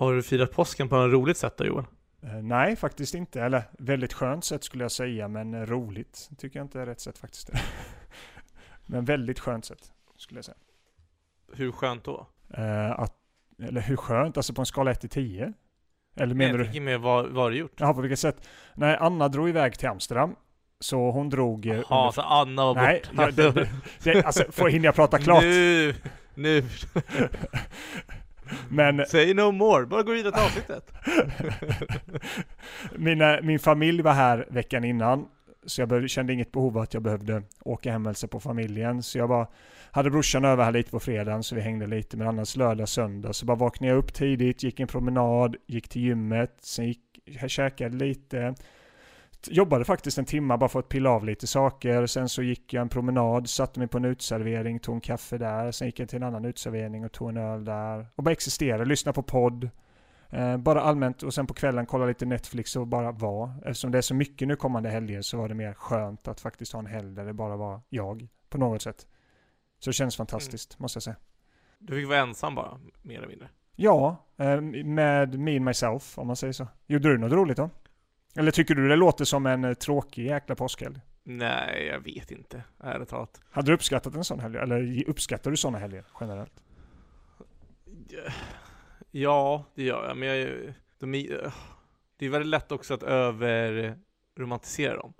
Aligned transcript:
Har 0.00 0.14
du 0.14 0.22
firat 0.22 0.52
påsken 0.52 0.88
på 0.88 0.96
något 0.96 1.12
roligt 1.12 1.36
sätt 1.36 1.56
då 1.56 1.64
Joel? 1.64 1.84
Eh, 2.22 2.32
nej, 2.32 2.76
faktiskt 2.76 3.14
inte. 3.14 3.42
Eller 3.42 3.62
väldigt 3.78 4.12
skönt 4.12 4.44
sätt 4.44 4.64
skulle 4.64 4.84
jag 4.84 4.92
säga, 4.92 5.28
men 5.28 5.54
eh, 5.54 5.60
roligt 5.60 6.30
tycker 6.38 6.58
jag 6.58 6.64
inte 6.64 6.80
är 6.80 6.86
rätt 6.86 7.00
sätt 7.00 7.18
faktiskt. 7.18 7.50
men 8.86 9.04
väldigt 9.04 9.40
skönt 9.40 9.64
sätt 9.64 9.92
skulle 10.16 10.38
jag 10.38 10.44
säga. 10.44 10.56
Hur 11.52 11.72
skönt 11.72 12.04
då? 12.04 12.26
Eh, 12.54 12.90
att, 12.90 13.14
eller 13.62 13.80
hur 13.80 13.96
skönt? 13.96 14.36
Alltså 14.36 14.54
på 14.54 14.62
en 14.62 14.66
skala 14.66 14.90
1 14.90 15.00
till 15.00 15.10
10? 15.10 15.52
Eller 16.16 16.34
menar 16.34 16.52
du? 16.52 16.58
Jag 16.58 16.66
tänker 16.66 16.80
mer 16.80 16.98
vad, 16.98 17.26
vad 17.26 17.44
har 17.44 17.50
du 17.50 17.56
gjort? 17.56 17.74
Jaha, 17.76 17.94
på 17.94 18.00
vilket 18.00 18.18
sätt? 18.18 18.48
Nej, 18.74 18.96
Anna 19.00 19.28
drog 19.28 19.48
iväg 19.48 19.78
till 19.78 19.88
Amsterdam. 19.88 20.36
Så 20.80 21.10
hon 21.10 21.30
drog... 21.30 21.66
Jaha, 21.66 21.74
under... 21.76 22.10
så 22.10 22.20
Anna 22.20 22.64
var 22.64 22.74
Nej, 22.74 23.02
det, 23.32 23.68
det, 24.02 24.24
alltså, 24.24 24.44
får 24.50 24.68
hinna 24.68 24.84
jag 24.84 24.94
prata 24.94 25.18
klart? 25.18 25.42
Nu! 25.44 25.94
Nu! 26.34 26.64
Men... 28.68 29.06
Say 29.06 29.34
no 29.34 29.52
more, 29.52 29.86
bara 29.86 30.02
gå 30.02 30.12
vidare 30.12 30.32
till 30.32 30.42
avsnittet. 30.42 30.92
Mina, 32.96 33.38
min 33.42 33.58
familj 33.58 34.02
var 34.02 34.12
här 34.12 34.46
veckan 34.50 34.84
innan, 34.84 35.26
så 35.66 35.80
jag 35.80 36.10
kände 36.10 36.32
inget 36.32 36.52
behov 36.52 36.76
av 36.76 36.82
att 36.82 36.94
jag 36.94 37.02
behövde 37.02 37.42
åka 37.64 37.92
hem 37.92 38.06
och 38.06 38.30
på 38.30 38.40
familjen. 38.40 39.02
Så 39.02 39.18
jag 39.18 39.28
bara 39.28 39.46
hade 39.90 40.10
brorsan 40.10 40.44
över 40.44 40.64
här 40.64 40.72
lite 40.72 40.90
på 40.90 41.00
fredagen, 41.00 41.42
så 41.42 41.54
vi 41.54 41.60
hängde 41.60 41.86
lite. 41.86 42.16
Men 42.16 42.28
annars 42.28 42.56
lördag, 42.56 42.88
söndag, 42.88 43.32
så 43.32 43.46
bara 43.46 43.56
vaknade 43.56 43.92
jag 43.92 43.98
upp 43.98 44.14
tidigt, 44.14 44.62
gick 44.62 44.80
en 44.80 44.88
promenad, 44.88 45.56
gick 45.66 45.88
till 45.88 46.02
gymmet, 46.02 46.56
sen 46.60 46.86
gick, 46.86 47.00
jag 47.24 47.50
käkade 47.50 47.96
lite, 47.96 48.54
jobbade 49.48 49.84
faktiskt 49.84 50.18
en 50.18 50.24
timme 50.24 50.56
bara 50.56 50.68
för 50.68 50.78
att 50.78 50.88
pilla 50.88 51.10
av 51.10 51.24
lite 51.24 51.46
saker. 51.46 52.06
Sen 52.06 52.28
så 52.28 52.42
gick 52.42 52.72
jag 52.72 52.80
en 52.80 52.88
promenad, 52.88 53.50
satte 53.50 53.78
mig 53.78 53.88
på 53.88 53.98
en 53.98 54.04
utservering, 54.04 54.78
tog 54.78 54.94
en 54.94 55.00
kaffe 55.00 55.38
där. 55.38 55.72
Sen 55.72 55.88
gick 55.88 55.98
jag 55.98 56.08
till 56.08 56.16
en 56.16 56.22
annan 56.22 56.44
utservering 56.44 57.04
och 57.04 57.12
tog 57.12 57.28
en 57.28 57.36
öl 57.36 57.64
där. 57.64 58.06
Och 58.14 58.24
bara 58.24 58.32
existera, 58.32 58.84
lyssna 58.84 59.12
på 59.12 59.22
podd. 59.22 59.70
Eh, 60.30 60.56
bara 60.56 60.80
allmänt 60.80 61.22
och 61.22 61.34
sen 61.34 61.46
på 61.46 61.54
kvällen 61.54 61.86
kolla 61.86 62.06
lite 62.06 62.26
Netflix 62.26 62.76
och 62.76 62.86
bara 62.86 63.12
vara. 63.12 63.54
Eftersom 63.64 63.90
det 63.90 63.98
är 63.98 64.02
så 64.02 64.14
mycket 64.14 64.48
nu 64.48 64.56
kommande 64.56 64.88
helger 64.88 65.22
så 65.22 65.36
var 65.36 65.48
det 65.48 65.54
mer 65.54 65.74
skönt 65.74 66.28
att 66.28 66.40
faktiskt 66.40 66.72
ha 66.72 66.80
en 66.80 66.86
helg 66.86 67.14
där 67.14 67.24
det 67.24 67.32
bara 67.32 67.56
var 67.56 67.80
jag 67.88 68.28
på 68.48 68.58
något 68.58 68.82
sätt. 68.82 69.06
Så 69.78 69.90
det 69.90 69.94
känns 69.94 70.16
fantastiskt, 70.16 70.74
mm. 70.74 70.82
måste 70.82 70.96
jag 70.96 71.02
säga. 71.02 71.16
Du 71.78 71.94
fick 71.94 72.08
vara 72.08 72.18
ensam 72.18 72.54
bara, 72.54 72.80
mer 73.02 73.18
eller 73.18 73.28
mindre? 73.28 73.48
Ja, 73.76 74.26
eh, 74.36 74.60
med 74.84 75.38
me 75.38 75.56
and 75.56 75.64
myself 75.64 76.18
om 76.18 76.26
man 76.26 76.36
säger 76.36 76.52
så. 76.52 76.66
Gjorde 76.86 77.08
du 77.08 77.18
något 77.18 77.32
roligt 77.32 77.56
då? 77.56 77.70
Eller 78.36 78.50
tycker 78.50 78.74
du 78.74 78.88
det 78.88 78.96
låter 78.96 79.24
som 79.24 79.46
en 79.46 79.64
eh, 79.64 79.74
tråkig 79.74 80.26
jäkla 80.26 80.54
påskhelg? 80.54 80.96
Nej, 81.22 81.86
jag 81.86 82.00
vet 82.00 82.30
inte, 82.30 82.64
ärligt 82.80 83.08
talat. 83.08 83.40
Hade 83.50 83.70
du 83.70 83.74
uppskattat 83.74 84.14
en 84.14 84.24
sån 84.24 84.40
helg? 84.40 84.56
Eller 84.56 85.08
uppskattar 85.08 85.50
du 85.50 85.56
såna 85.56 85.78
helger 85.78 86.04
generellt? 86.20 86.62
Ja, 89.10 89.64
det 89.74 89.82
gör 89.82 90.08
jag, 90.08 90.16
men 90.16 90.28
jag, 90.28 90.74
de 90.98 91.14
är, 91.14 91.52
det 92.16 92.26
är 92.26 92.30
väldigt 92.30 92.50
lätt 92.50 92.72
också 92.72 92.94
att 92.94 93.02
överromantisera 93.02 94.96
dem. 94.96 95.12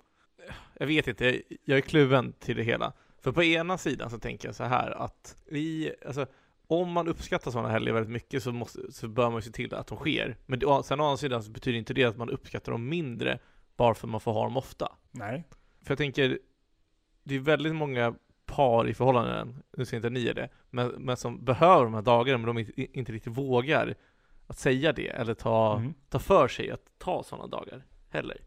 Jag 0.73 0.87
vet 0.87 1.07
inte, 1.07 1.41
jag 1.65 1.77
är 1.77 1.81
kluven 1.81 2.33
till 2.33 2.57
det 2.57 2.63
hela. 2.63 2.93
För 3.21 3.31
på 3.31 3.43
ena 3.43 3.77
sidan 3.77 4.09
så 4.09 4.19
tänker 4.19 4.47
jag 4.47 4.55
så 4.55 4.63
här 4.63 4.91
att 4.91 5.35
vi, 5.45 5.95
alltså 6.05 6.25
om 6.71 6.91
man 6.91 7.07
uppskattar 7.07 7.51
sådana 7.51 7.69
helger 7.69 7.93
väldigt 7.93 8.11
mycket 8.11 8.43
så, 8.43 8.51
måste, 8.51 8.91
så 8.91 9.07
bör 9.07 9.29
man 9.29 9.41
se 9.41 9.51
till 9.51 9.73
att 9.73 9.87
de 9.87 9.97
sker. 9.97 10.37
Men 10.45 10.59
sen 10.83 10.99
å 10.99 11.03
andra 11.03 11.17
sidan 11.17 11.43
så 11.43 11.51
betyder 11.51 11.79
inte 11.79 11.93
det 11.93 12.03
att 12.03 12.17
man 12.17 12.29
uppskattar 12.29 12.71
dem 12.71 12.89
mindre 12.89 13.39
bara 13.77 13.93
för 13.93 14.07
att 14.07 14.11
man 14.11 14.21
får 14.21 14.33
ha 14.33 14.43
dem 14.43 14.57
ofta. 14.57 14.91
Nej. 15.11 15.43
För 15.81 15.91
jag 15.91 15.97
tänker, 15.97 16.39
det 17.23 17.35
är 17.35 17.39
väldigt 17.39 17.75
många 17.75 18.15
par 18.45 18.87
i 18.87 18.93
förhållanden, 18.93 19.63
nu 19.77 19.85
säger 19.85 19.97
inte 19.97 20.09
ni 20.09 20.27
är 20.27 20.33
det, 20.33 20.49
men, 20.69 20.87
men 20.87 21.17
som 21.17 21.45
behöver 21.45 21.83
de 21.83 21.93
här 21.93 22.01
dagarna 22.01 22.37
men 22.37 22.47
de 22.47 22.57
inte, 22.57 22.97
inte 22.99 23.11
riktigt 23.11 23.37
vågar 23.37 23.95
att 24.47 24.57
säga 24.57 24.93
det 24.93 25.07
eller 25.07 25.33
ta, 25.33 25.77
mm. 25.77 25.93
ta 26.09 26.19
för 26.19 26.47
sig 26.47 26.71
att 26.71 26.81
ta 26.97 27.23
sådana 27.23 27.47
dagar 27.47 27.85
heller. 28.09 28.37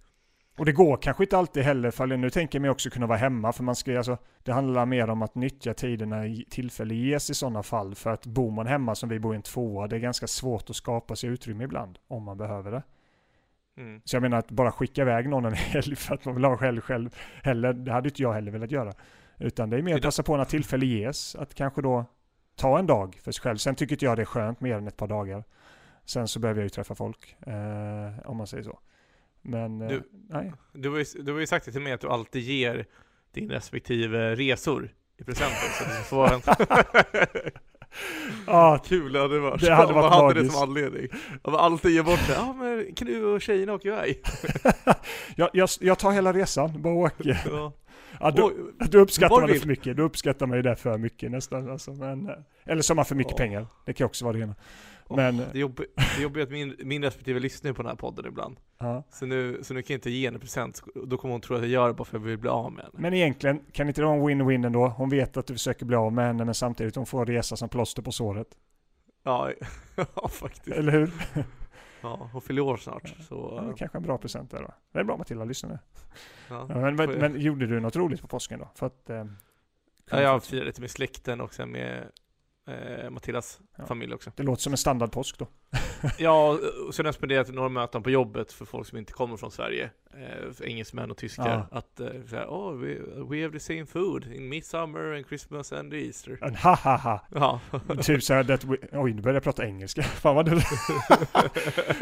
Och 0.56 0.64
det 0.64 0.72
går 0.72 0.96
kanske 0.96 1.24
inte 1.24 1.38
alltid 1.38 1.62
heller, 1.62 1.90
för 1.90 2.06
nu 2.06 2.30
tänker 2.30 2.58
jag 2.58 2.62
mig 2.62 2.70
också 2.70 2.90
kunna 2.90 3.06
vara 3.06 3.18
hemma, 3.18 3.52
för 3.52 3.62
man 3.62 3.76
ska 3.76 3.96
alltså, 3.96 4.18
det 4.42 4.52
handlar 4.52 4.86
mer 4.86 5.10
om 5.10 5.22
att 5.22 5.34
nyttja 5.34 5.74
tiden 5.74 6.08
när 6.08 6.50
tillfälle 6.50 6.94
ges 6.94 7.30
i 7.30 7.34
sådana 7.34 7.62
fall, 7.62 7.94
för 7.94 8.10
att 8.10 8.26
bor 8.26 8.50
man 8.50 8.66
hemma 8.66 8.94
som 8.94 9.08
vi 9.08 9.18
bor 9.18 9.34
i 9.34 9.36
en 9.36 9.42
tvåa, 9.42 9.86
det 9.86 9.96
är 9.96 10.00
ganska 10.00 10.26
svårt 10.26 10.70
att 10.70 10.76
skapa 10.76 11.16
sig 11.16 11.30
utrymme 11.30 11.64
ibland, 11.64 11.98
om 12.08 12.22
man 12.22 12.38
behöver 12.38 12.70
det. 12.70 12.82
Mm. 13.76 14.00
Så 14.04 14.16
jag 14.16 14.22
menar 14.22 14.38
att 14.38 14.50
bara 14.50 14.72
skicka 14.72 15.02
iväg 15.02 15.28
någon 15.28 15.44
en 15.44 15.54
helg 15.54 15.96
för 15.96 16.14
att 16.14 16.24
man 16.24 16.34
vill 16.34 16.44
ha 16.44 16.56
själv 16.56 16.80
själv, 16.80 17.16
heller, 17.42 17.72
det 17.72 17.92
hade 17.92 18.08
inte 18.08 18.22
jag 18.22 18.32
heller 18.32 18.52
velat 18.52 18.70
göra. 18.70 18.92
Utan 19.38 19.70
det 19.70 19.76
är 19.76 19.82
mer 19.82 19.96
att 19.96 20.02
passa 20.02 20.22
på 20.22 20.36
när 20.36 20.44
tillfälle 20.44 20.86
ges, 20.86 21.36
att 21.36 21.54
kanske 21.54 21.82
då 21.82 22.04
ta 22.56 22.78
en 22.78 22.86
dag 22.86 23.18
för 23.22 23.32
sig 23.32 23.42
själv. 23.42 23.56
Sen 23.56 23.74
tycker 23.74 23.94
inte 23.94 24.04
jag 24.04 24.16
det 24.16 24.22
är 24.22 24.26
skönt 24.26 24.60
mer 24.60 24.76
än 24.76 24.88
ett 24.88 24.96
par 24.96 25.08
dagar. 25.08 25.44
Sen 26.04 26.28
så 26.28 26.40
behöver 26.40 26.60
jag 26.60 26.64
ju 26.64 26.70
träffa 26.70 26.94
folk, 26.94 27.36
eh, 27.46 28.28
om 28.30 28.36
man 28.36 28.46
säger 28.46 28.62
så. 28.62 28.78
Men 29.44 29.78
du, 29.78 29.94
eh, 29.94 30.02
nej. 30.28 30.52
Du 30.72 30.90
har, 30.90 30.98
ju, 30.98 31.04
du 31.22 31.32
har 31.32 31.40
ju 31.40 31.46
sagt 31.46 31.66
det 31.66 31.72
till 31.72 31.80
mig 31.80 31.92
att 31.92 32.00
du 32.00 32.08
alltid 32.08 32.42
ger 32.42 32.86
din 33.32 33.50
respektive 33.50 34.34
resor 34.36 34.90
i 35.18 35.24
presenter. 35.24 35.68
så 35.78 35.84
du 35.84 36.04
får 36.04 36.34
en... 36.34 36.40
ah, 38.54 38.78
Kul 38.78 39.12
det 39.12 39.20
hade 39.20 39.38
varit. 39.38 39.60
Det 39.60 39.74
hade 39.74 39.92
varit 39.92 40.10
man 40.10 40.24
hade 40.24 40.42
det 40.42 40.48
som 40.48 40.62
anledning. 40.62 41.08
man 41.44 41.54
alltid 41.54 41.90
ger 41.90 42.02
bort 42.02 42.26
det. 42.26 42.32
Ja 42.32 42.52
men 42.52 42.94
kan 42.94 43.06
du 43.06 43.24
och 43.24 43.42
tjejerna 43.42 43.72
åka 43.72 43.88
iväg? 43.88 44.22
jag, 45.36 45.50
jag, 45.52 45.68
jag 45.80 45.98
tar 45.98 46.12
hela 46.12 46.32
resan, 46.32 46.82
bara 46.82 46.94
åker. 46.94 47.42
Ja. 47.50 47.72
Ja, 48.20 48.30
du, 48.30 48.74
du 48.88 48.98
uppskattar 48.98 49.46
det 49.46 49.54
för 49.54 49.68
mycket. 49.68 49.96
Du 49.96 50.02
uppskattar 50.02 50.56
ju 50.56 50.62
det 50.62 50.76
för 50.76 50.98
mycket 50.98 51.30
nästan. 51.30 51.70
Alltså, 51.70 51.92
men, 51.92 52.28
eh, 52.28 52.34
eller 52.64 52.82
så 52.82 52.90
har 52.90 52.96
man 52.96 53.04
för 53.04 53.14
mycket 53.14 53.32
oh. 53.32 53.38
pengar. 53.38 53.66
Det 53.84 53.92
kan 53.92 54.06
också 54.06 54.24
vara 54.24 54.36
det 54.36 54.42
ena. 54.42 54.54
Men, 55.10 55.36
det, 55.36 55.44
är 55.54 55.58
jobbigt, 55.58 55.92
det 55.96 56.18
är 56.18 56.22
jobbigt 56.22 56.42
att 56.42 56.50
min, 56.50 56.76
min 56.78 57.02
respektive 57.02 57.40
lyssnar 57.40 57.72
på 57.72 57.82
den 57.82 57.88
här 57.88 57.96
podden 57.96 58.26
ibland. 58.26 58.56
Ja. 58.78 59.02
Så, 59.10 59.26
nu, 59.26 59.60
så 59.62 59.74
nu 59.74 59.82
kan 59.82 59.94
jag 59.94 59.98
inte 59.98 60.10
ge 60.10 60.26
henne 60.26 60.38
present, 60.38 60.82
då 61.06 61.16
kommer 61.16 61.32
hon 61.32 61.40
tro 61.40 61.56
att 61.56 61.62
jag 61.62 61.70
gör 61.70 61.88
det 61.88 61.94
bara 61.94 62.04
för 62.04 62.16
att 62.16 62.22
jag 62.22 62.28
vill 62.28 62.38
bli 62.38 62.50
av 62.50 62.72
med 62.72 62.84
henne. 62.84 62.94
Men 62.98 63.14
egentligen, 63.14 63.60
kan 63.72 63.88
inte 63.88 64.00
det 64.00 64.06
vara 64.06 64.16
en 64.16 64.28
win-win 64.28 64.66
ändå? 64.66 64.88
Hon 64.88 65.10
vet 65.10 65.36
att 65.36 65.46
du 65.46 65.54
försöker 65.54 65.86
bli 65.86 65.96
av 65.96 66.12
med 66.12 66.26
henne, 66.26 66.44
men 66.44 66.54
samtidigt 66.54 66.96
hon 66.96 67.06
får 67.06 67.26
resa 67.26 67.56
som 67.56 67.68
plåster 67.68 68.02
på 68.02 68.12
såret. 68.12 68.48
Ja, 69.22 69.50
ja 69.96 70.28
faktiskt. 70.28 70.76
Eller 70.76 70.92
hur? 70.92 71.12
Ja, 72.04 72.28
hon 72.32 72.42
fyller 72.42 72.62
år 72.62 72.76
snart. 72.76 73.14
Ja, 73.18 73.24
så, 73.24 73.62
ja, 73.68 73.76
kanske 73.76 73.98
en 73.98 74.02
bra 74.02 74.18
present 74.18 74.50
där 74.50 74.62
då. 74.62 74.74
Det 74.92 74.98
är 74.98 75.04
bra 75.04 75.16
Matilda, 75.16 75.44
lyssna 75.44 75.68
nu. 75.68 75.78
Ja, 76.48 76.66
men, 76.68 76.96
men, 76.96 77.10
men, 77.10 77.40
gjorde 77.40 77.66
du 77.66 77.80
något 77.80 77.96
roligt 77.96 78.20
på 78.20 78.26
påsken 78.26 78.58
då? 78.58 78.68
För 78.74 78.86
att, 78.86 79.10
eh, 79.10 79.24
ja, 80.10 80.20
jag 80.20 80.44
firade 80.44 80.66
lite 80.66 80.80
med 80.80 80.90
släkten 80.90 81.40
och 81.40 81.54
sen 81.54 81.70
med 81.70 82.10
eh, 82.66 83.10
Matildas 83.10 83.60
ja. 83.76 83.86
familj 83.86 84.14
också. 84.14 84.30
Det 84.36 84.42
låter 84.42 84.62
som 84.62 84.72
en 84.72 84.76
standardpåsk 84.76 85.38
då. 85.38 85.46
ja, 86.18 86.58
och 86.86 86.94
sen 86.94 87.04
har 87.04 87.08
jag 87.08 87.14
spenderat 87.14 87.48
några 87.48 87.68
möten 87.68 88.02
på 88.02 88.10
jobbet 88.10 88.52
för 88.52 88.64
folk 88.64 88.86
som 88.86 88.98
inte 88.98 89.12
kommer 89.12 89.36
från 89.36 89.50
Sverige, 89.50 89.90
eh, 90.14 90.68
engelsmän 90.68 91.10
och 91.10 91.16
tyskar, 91.16 91.48
ja. 91.70 91.78
att 91.78 92.00
eh, 92.00 92.06
säga, 92.30 92.46
oh, 92.48 92.74
we, 92.74 92.98
we 93.28 93.42
have 93.42 93.52
the 93.52 93.60
same 93.60 93.86
food 93.86 94.32
in 94.32 94.48
midsummer 94.48 95.16
and 95.16 95.26
Christmas 95.26 95.72
and 95.72 95.94
Easter. 95.94 96.38
En 96.42 96.56
ha 96.56 96.74
ha 96.74 96.96
ha. 96.96 97.20
Ja. 97.34 97.60
typ 98.02 98.26
that 98.26 98.64
we, 98.64 98.76
oj 98.92 99.12
nu 99.12 99.22
börjar 99.22 99.34
jag 99.34 99.42
prata 99.42 99.64
engelska. 99.66 100.02
Fan 100.02 100.36
vad 100.36 100.44
det 100.44 100.60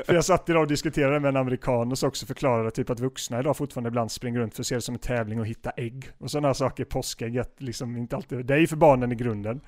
För 0.07 0.15
jag 0.15 0.25
satt 0.25 0.49
idag 0.49 0.63
och 0.63 0.69
diskuterade 0.69 1.21
med 1.21 1.29
en 1.29 1.37
amerikan 1.37 1.91
och 1.93 1.99
så 1.99 2.07
också 2.07 2.27
förklarade 2.27 2.71
typ 2.71 2.91
att 2.91 3.01
vuxna 3.01 3.41
idag 3.41 3.57
fortfarande 3.57 3.89
ibland 3.89 4.13
springer 4.13 4.41
runt 4.41 4.55
för 4.55 4.63
att 4.63 4.67
se 4.67 4.75
det 4.75 4.81
som 4.81 4.95
en 4.95 5.01
tävling 5.01 5.41
och 5.41 5.47
hitta 5.47 5.71
ägg. 5.71 6.11
Och 6.19 6.31
sådana 6.31 6.55
saker, 6.55 6.85
påskägg, 6.85 7.39
att 7.39 7.55
liksom 7.59 7.97
inte 7.97 8.17
alltid, 8.17 8.47
det 8.47 8.55
är 8.55 8.59
ju 8.59 8.67
för 8.67 8.77
barnen 8.77 9.13
i 9.13 9.15
grunden. 9.15 9.61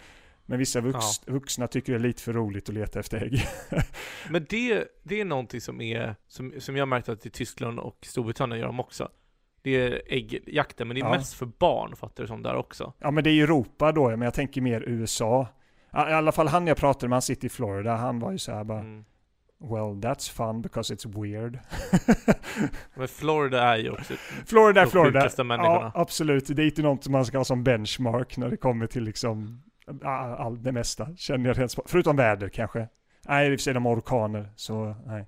Men 0.47 0.59
vissa 0.59 0.81
vux, 0.81 0.99
ja. 1.27 1.32
vuxna 1.32 1.66
tycker 1.66 1.93
det 1.93 1.99
är 1.99 2.03
lite 2.03 2.22
för 2.22 2.32
roligt 2.32 2.69
att 2.69 2.75
leta 2.75 3.00
efter 3.00 3.22
ägg. 3.22 3.47
Men 4.31 4.47
det, 4.49 4.84
det 5.03 5.21
är 5.21 5.25
någonting 5.25 5.60
som 5.60 5.81
är, 5.81 6.16
som, 6.27 6.53
som 6.59 6.77
jag 6.77 6.88
märkt 6.88 7.09
att 7.09 7.27
i 7.27 7.31
Tyskland 7.31 7.78
och 7.78 7.99
Storbritannien 8.03 8.60
gör 8.60 8.66
de 8.66 8.81
också. 8.81 9.09
Det 9.62 9.71
är 9.71 10.03
äggjakten, 10.06 10.88
men 10.88 10.94
det 10.94 11.00
är 11.00 11.04
ja. 11.04 11.10
mest 11.10 11.34
för 11.34 11.47
barn, 11.47 11.97
fattar 11.97 12.22
du 12.22 12.27
som 12.27 12.43
där 12.43 12.54
också. 12.54 12.93
Ja 12.99 13.10
men 13.10 13.25
det 13.25 13.31
är 13.31 13.43
Europa 13.43 13.93
då, 13.93 14.09
men 14.09 14.22
jag 14.22 14.34
tänker 14.34 14.60
mer 14.60 14.84
USA. 14.87 15.47
I 15.93 15.97
alla 15.97 16.33
fall 16.33 16.49
han 16.49 16.66
jag 16.66 16.77
pratade 16.77 17.09
med, 17.09 17.15
han 17.15 17.22
sitter 17.22 17.47
i 17.47 17.49
Florida, 17.49 17.97
han 17.97 18.19
var 18.19 18.33
ju 18.33 18.38
såhär 18.38 18.65
bara 18.65 18.81
mm. 18.81 19.04
Well 19.60 20.00
that's 20.00 20.31
fun 20.33 20.63
because 20.63 20.95
it's 20.95 21.22
weird. 21.22 21.59
men 22.95 23.09
Florida 23.09 23.63
är 23.63 23.77
ju 23.77 23.91
också 23.91 24.15
Florida 24.47 24.83
är 24.83 24.86
Florida. 24.86 25.30
Ja, 25.48 25.92
absolut. 25.95 26.57
Det 26.57 26.63
är 26.63 26.66
inte 26.66 26.83
något 26.83 27.09
man 27.09 27.27
ska 27.27 27.39
ha 27.39 27.45
som 27.45 27.65
benchmark 27.65 28.36
när 28.36 28.51
det 28.51 28.57
kommer 28.57 28.86
till 28.86 29.04
liksom 29.04 29.63
all, 30.03 30.63
det 30.63 30.72
mesta 30.72 31.16
känner 31.16 31.47
jag 31.47 31.59
rent 31.59 31.75
Förutom 31.86 32.16
väder 32.16 32.48
kanske. 32.48 32.89
Nej, 33.22 33.53
i 33.53 33.54
och 33.54 33.59
för 33.59 33.63
sig 33.63 33.75
de 33.75 33.84
har 33.84 33.97
orkaner, 33.97 34.53
så 34.57 34.97
nej. 35.07 35.27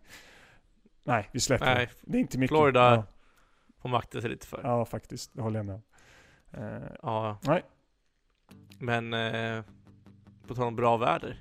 Nej, 1.05 1.29
vi 1.33 1.41
släpper 1.41 1.75
nej, 1.75 1.91
det. 2.01 2.19
är 2.19 2.21
inte 2.21 2.39
mycket. 2.39 2.57
Florida 2.57 2.95
ja. 2.95 3.05
får 3.83 3.89
makta 3.89 4.21
sig 4.21 4.31
lite 4.31 4.47
för. 4.47 4.61
Ja, 4.63 4.85
faktiskt. 4.85 5.31
Det 5.35 5.43
håller 5.43 5.59
jag 5.59 5.67
med 5.67 5.75
om. 5.75 5.83
Uh, 6.63 6.83
ja. 7.03 7.39
Nej. 7.43 7.63
Men, 8.79 9.15
uh, 9.15 9.65
på 10.47 10.55
tal 10.55 10.67
om 10.67 10.77
bra 10.77 10.97
väder. 10.97 11.41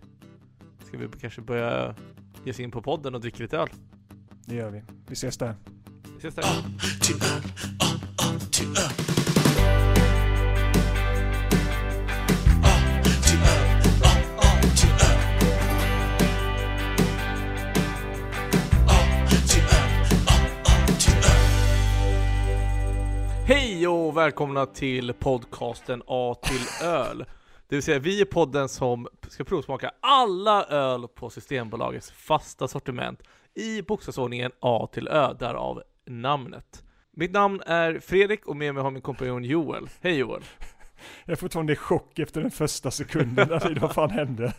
Ska 0.83 0.97
vi 0.97 1.07
kanske 1.07 1.41
börja 1.41 1.95
ge 2.43 2.51
oss 2.51 2.59
in 2.59 2.71
på 2.71 2.81
podden 2.81 3.15
och 3.15 3.21
dricka 3.21 3.43
lite 3.43 3.57
öl? 3.57 3.69
Det 4.45 4.55
gör 4.55 4.69
vi. 4.69 4.83
Vi 5.07 5.13
ses 5.13 5.37
där. 5.37 5.55
Vi 6.03 6.27
ses 6.27 6.35
där. 6.35 6.45
Hej 23.85 23.89
och 23.89 24.17
välkomna 24.17 24.65
till 24.65 25.13
podcasten 25.13 26.03
A 26.07 26.35
till 26.43 26.87
öl. 26.87 27.25
Det 27.67 27.75
vill 27.75 27.83
säga 27.83 27.99
vi 27.99 28.21
är 28.21 28.25
podden 28.25 28.69
som 28.69 29.07
ska 29.27 29.43
provsmaka 29.43 29.91
alla 29.99 30.63
öl 30.63 31.07
på 31.07 31.29
Systembolagets 31.29 32.11
fasta 32.11 32.67
sortiment 32.67 33.19
i 33.55 33.81
bokstavsordningen 33.81 34.51
A 34.59 34.89
till 34.91 35.07
Ö, 35.07 35.33
därav 35.39 35.81
namnet. 36.05 36.83
Mitt 37.11 37.31
namn 37.31 37.61
är 37.65 37.99
Fredrik 37.99 38.45
och 38.45 38.55
med 38.55 38.73
mig 38.73 38.83
har 38.83 38.91
min 38.91 39.01
kompanjon 39.01 39.43
Joel. 39.43 39.89
Hej 40.01 40.17
Joel! 40.17 40.41
Jag 41.25 41.31
är 41.31 41.35
fortfarande 41.35 41.73
i 41.73 41.75
chock 41.75 42.19
efter 42.19 42.41
den 42.41 42.51
första 42.51 42.91
sekunden. 42.91 43.47
Där, 43.47 43.77
vad 43.81 43.93
fan 43.93 44.09
hände? 44.09 44.53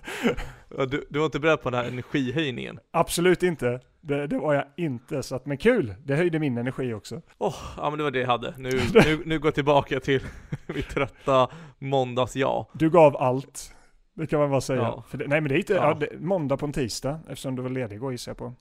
Ja, 0.78 0.86
Du, 0.86 1.06
du 1.10 1.18
var 1.18 1.26
inte 1.26 1.40
beredd 1.40 1.62
på 1.62 1.70
den 1.70 1.80
här 1.80 1.88
energihöjningen? 1.88 2.78
Absolut 2.90 3.42
inte. 3.42 3.80
Det, 4.00 4.26
det 4.26 4.38
var 4.38 4.54
jag 4.54 4.64
inte. 4.76 5.22
Så 5.22 5.36
att, 5.36 5.46
men 5.46 5.58
kul! 5.58 5.94
Det 6.04 6.16
höjde 6.16 6.38
min 6.38 6.58
energi 6.58 6.94
också. 6.94 7.22
Åh, 7.38 7.54
ja 7.76 7.90
men 7.90 7.98
det 7.98 8.04
var 8.04 8.10
det 8.10 8.18
jag 8.20 8.26
hade. 8.26 8.54
Nu, 8.58 8.70
nu, 8.94 9.22
nu 9.26 9.38
går 9.38 9.46
jag 9.46 9.54
tillbaka 9.54 10.00
till 10.00 10.22
mitt 10.66 10.88
trötta 10.88 11.48
måndags-jag. 11.78 12.66
Du 12.72 12.90
gav 12.90 13.16
allt. 13.16 13.72
Det 14.14 14.26
kan 14.26 14.40
man 14.40 14.50
bara 14.50 14.60
säga. 14.60 14.80
Ja. 14.80 15.04
Det, 15.12 15.26
nej 15.26 15.40
men 15.40 15.48
det 15.48 15.54
är 15.54 15.58
inte, 15.58 15.72
Ja. 15.74 15.88
ja. 15.88 15.94
det, 15.94 16.20
måndag 16.20 16.56
på 16.56 16.66
en 16.66 16.72
tisdag. 16.72 17.20
Eftersom 17.28 17.56
du 17.56 17.62
var 17.62 17.70
ledig 17.70 17.96
igår 17.96 18.12
gissar 18.12 18.30
jag 18.30 18.36
på. 18.38 18.54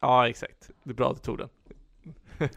Ja, 0.00 0.28
exakt. 0.28 0.70
Det 0.84 0.90
är 0.90 0.94
bra 0.94 1.10
att 1.10 1.16
du 1.16 1.22
tog 1.22 1.38
den. 1.38 1.48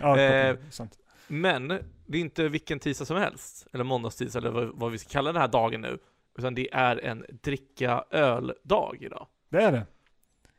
Ja, 0.00 0.18
Eh, 0.18 0.56
sant. 0.70 0.92
Men 1.28 1.78
det 2.10 2.18
är 2.18 2.20
inte 2.20 2.48
vilken 2.48 2.78
tisdag 2.78 3.04
som 3.04 3.16
helst, 3.16 3.66
eller 3.72 3.84
måndagstisdag 3.84 4.40
eller 4.40 4.50
vad, 4.50 4.68
vad 4.74 4.92
vi 4.92 4.98
ska 4.98 5.08
kalla 5.08 5.32
den 5.32 5.40
här 5.40 5.48
dagen 5.48 5.80
nu, 5.80 5.98
utan 6.38 6.54
det 6.54 6.72
är 6.72 7.04
en 7.04 7.24
dricka 7.42 8.04
öl-dag 8.10 8.98
idag. 9.00 9.26
Det 9.48 9.62
är 9.62 9.72
det. 9.72 9.86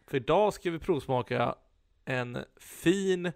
För 0.07 0.17
idag 0.17 0.53
ska 0.53 0.71
vi 0.71 0.79
provsmaka 0.79 1.55
en 2.05 2.37
fin, 2.59 3.31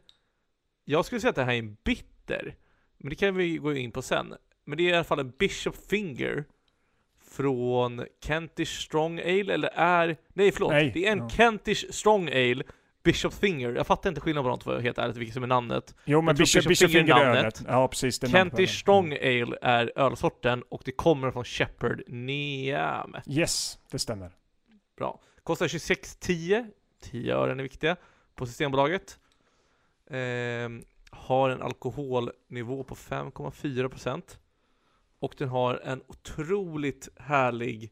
jag 0.86 1.06
skulle 1.06 1.22
säga 1.22 1.30
att 1.30 1.36
det 1.36 1.44
här 1.44 1.54
är 1.54 1.60
en 1.60 1.78
bitter, 1.84 2.56
men 2.98 3.10
det 3.10 3.16
kan 3.16 3.36
vi 3.36 3.58
gå 3.58 3.74
in 3.74 3.92
på 3.92 4.02
sen. 4.02 4.36
Men 4.66 4.78
det 4.78 4.84
är 4.84 4.94
i 4.94 4.96
alla 4.96 5.04
fall 5.04 5.20
en 5.20 5.34
Bishop 5.38 5.76
Finger 5.90 6.44
från 7.28 8.06
Kentish 8.22 8.82
Strong 8.82 9.20
Ale, 9.20 9.54
eller 9.54 9.70
är, 9.74 10.18
nej 10.34 10.52
förlåt, 10.52 10.72
Nej, 10.72 10.92
det 10.94 11.08
är 11.08 11.12
en 11.12 11.20
ja. 11.20 11.30
Kentish 11.30 11.94
Strong 11.94 12.30
Ale 12.30 12.64
Bishop 13.06 13.34
Finger, 13.34 13.74
jag 13.74 13.88
fattar 13.88 14.10
inte 14.10 14.22
skillnaden 14.22 14.44
på 14.44 14.50
de 14.50 14.60
två 14.60 14.80
helt 14.84 14.98
ärligt, 14.98 15.18
vilket 15.18 15.34
som 15.34 15.44
är 15.44 15.48
namnet. 15.48 15.96
Jo 16.06 16.22
men 16.22 16.36
Bishop, 16.36 16.60
Bishop 16.60 16.70
Bishop 16.70 16.92
Finger 16.92 17.16
är 17.16 17.34
namnet. 17.34 17.64
Ja 17.68 17.88
precis. 17.88 18.20
Det 18.20 18.28
är 18.28 18.32
Kentish. 18.32 18.80
Strong 18.80 19.14
Ale 19.14 19.58
är 19.62 19.92
ölsorten 19.96 20.64
och 20.70 20.82
det 20.86 20.92
kommer 20.92 21.32
från 21.32 21.44
Shepherd 21.44 22.04
Neame. 22.08 23.22
Yes, 23.28 23.80
det 23.92 24.00
stämmer. 24.00 24.32
Bra. 24.98 25.20
Kostar 25.44 25.68
26,10. 25.68 26.66
10 27.02 27.36
ören 27.36 27.60
är 27.60 27.64
viktiga 27.64 27.96
på 28.36 28.46
Systembolaget. 28.46 29.20
Ehm, 30.10 30.84
har 31.10 31.50
en 31.50 31.62
alkoholnivå 31.62 32.84
på 32.84 32.96
5,4% 32.96 34.38
och 35.20 35.36
den 35.38 35.50
har 35.50 35.82
en 35.84 36.02
otroligt 36.08 37.10
härlig, 37.16 37.92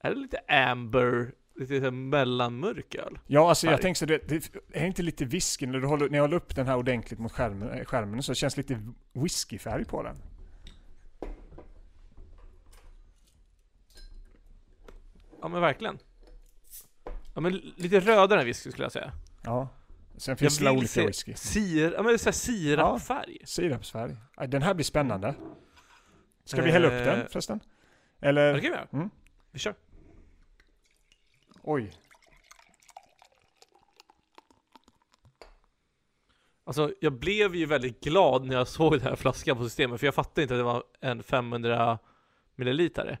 är 0.00 0.10
det 0.10 0.16
lite 0.16 0.38
amber, 0.48 1.32
lite 1.56 1.78
så 1.78 1.84
här 1.84 1.90
mellanmörk 1.90 2.94
öl? 2.94 3.18
Ja, 3.26 3.48
alltså 3.48 3.66
jag 3.66 3.72
Färg. 3.74 3.82
tänkte 3.82 3.98
så 3.98 4.06
det, 4.06 4.28
det 4.28 4.50
är 4.72 4.86
inte 4.86 5.02
lite 5.02 5.24
whisky 5.24 5.66
när 5.66 5.80
du 5.80 5.86
håller, 5.86 6.08
när 6.08 6.18
jag 6.18 6.22
håller 6.22 6.36
upp 6.36 6.56
den 6.56 6.66
här 6.66 6.76
ordentligt 6.76 7.18
mot 7.20 7.32
skärmen, 7.32 7.68
eh, 7.70 7.84
skärmen 7.84 8.22
så 8.22 8.34
känns 8.34 8.54
det 8.54 8.60
lite 8.60 8.82
whiskyfärg 9.12 9.84
på 9.84 10.02
den. 10.02 10.16
Ja 15.40 15.48
men 15.48 15.60
verkligen. 15.60 15.98
Ja 17.34 17.40
men 17.40 17.52
lite 17.76 18.00
rödare 18.00 18.40
än 18.40 18.46
whisky 18.46 18.70
skulle 18.70 18.84
jag 18.84 18.92
säga. 18.92 19.12
Ja. 19.44 19.68
Sen 20.16 20.36
finns 20.36 20.58
det 20.58 20.70
olika 20.70 20.86
se 20.86 21.06
whisky. 21.06 21.34
Sir, 21.34 21.92
ja 21.92 21.96
men 22.02 22.06
det 22.06 22.12
är 22.12 22.18
så 22.18 22.24
här 22.24 22.32
sirapfärg. 22.32 23.38
Sirapsfärg. 23.44 24.16
Ja, 24.36 24.46
Den 24.46 24.62
här 24.62 24.74
blir 24.74 24.84
spännande. 24.84 25.34
Ska 26.44 26.62
vi 26.62 26.70
hälla 26.70 26.86
upp 26.86 26.92
Eh, 26.92 27.04
den 27.04 27.28
förresten? 27.28 27.60
Ja, 28.20 28.28
Eller? 28.28 28.52
det 28.54 28.60
kan 28.60 28.70
vi 28.70 28.76
göra. 28.76 28.88
Mm. 28.92 29.10
Vi 29.52 29.58
kör. 29.58 29.74
Oj. 31.66 31.92
Alltså, 36.64 36.94
jag 37.00 37.12
blev 37.12 37.54
ju 37.54 37.66
väldigt 37.66 38.00
glad 38.00 38.44
när 38.46 38.54
jag 38.54 38.68
såg 38.68 38.92
den 38.92 39.00
här 39.00 39.16
flaskan 39.16 39.56
på 39.56 39.64
systemet, 39.64 40.00
för 40.00 40.06
jag 40.06 40.14
fattade 40.14 40.42
inte 40.42 40.54
att 40.54 40.60
det 40.60 40.64
var 40.64 40.84
en 41.00 41.22
500 41.22 41.98
millilitare. 42.54 43.18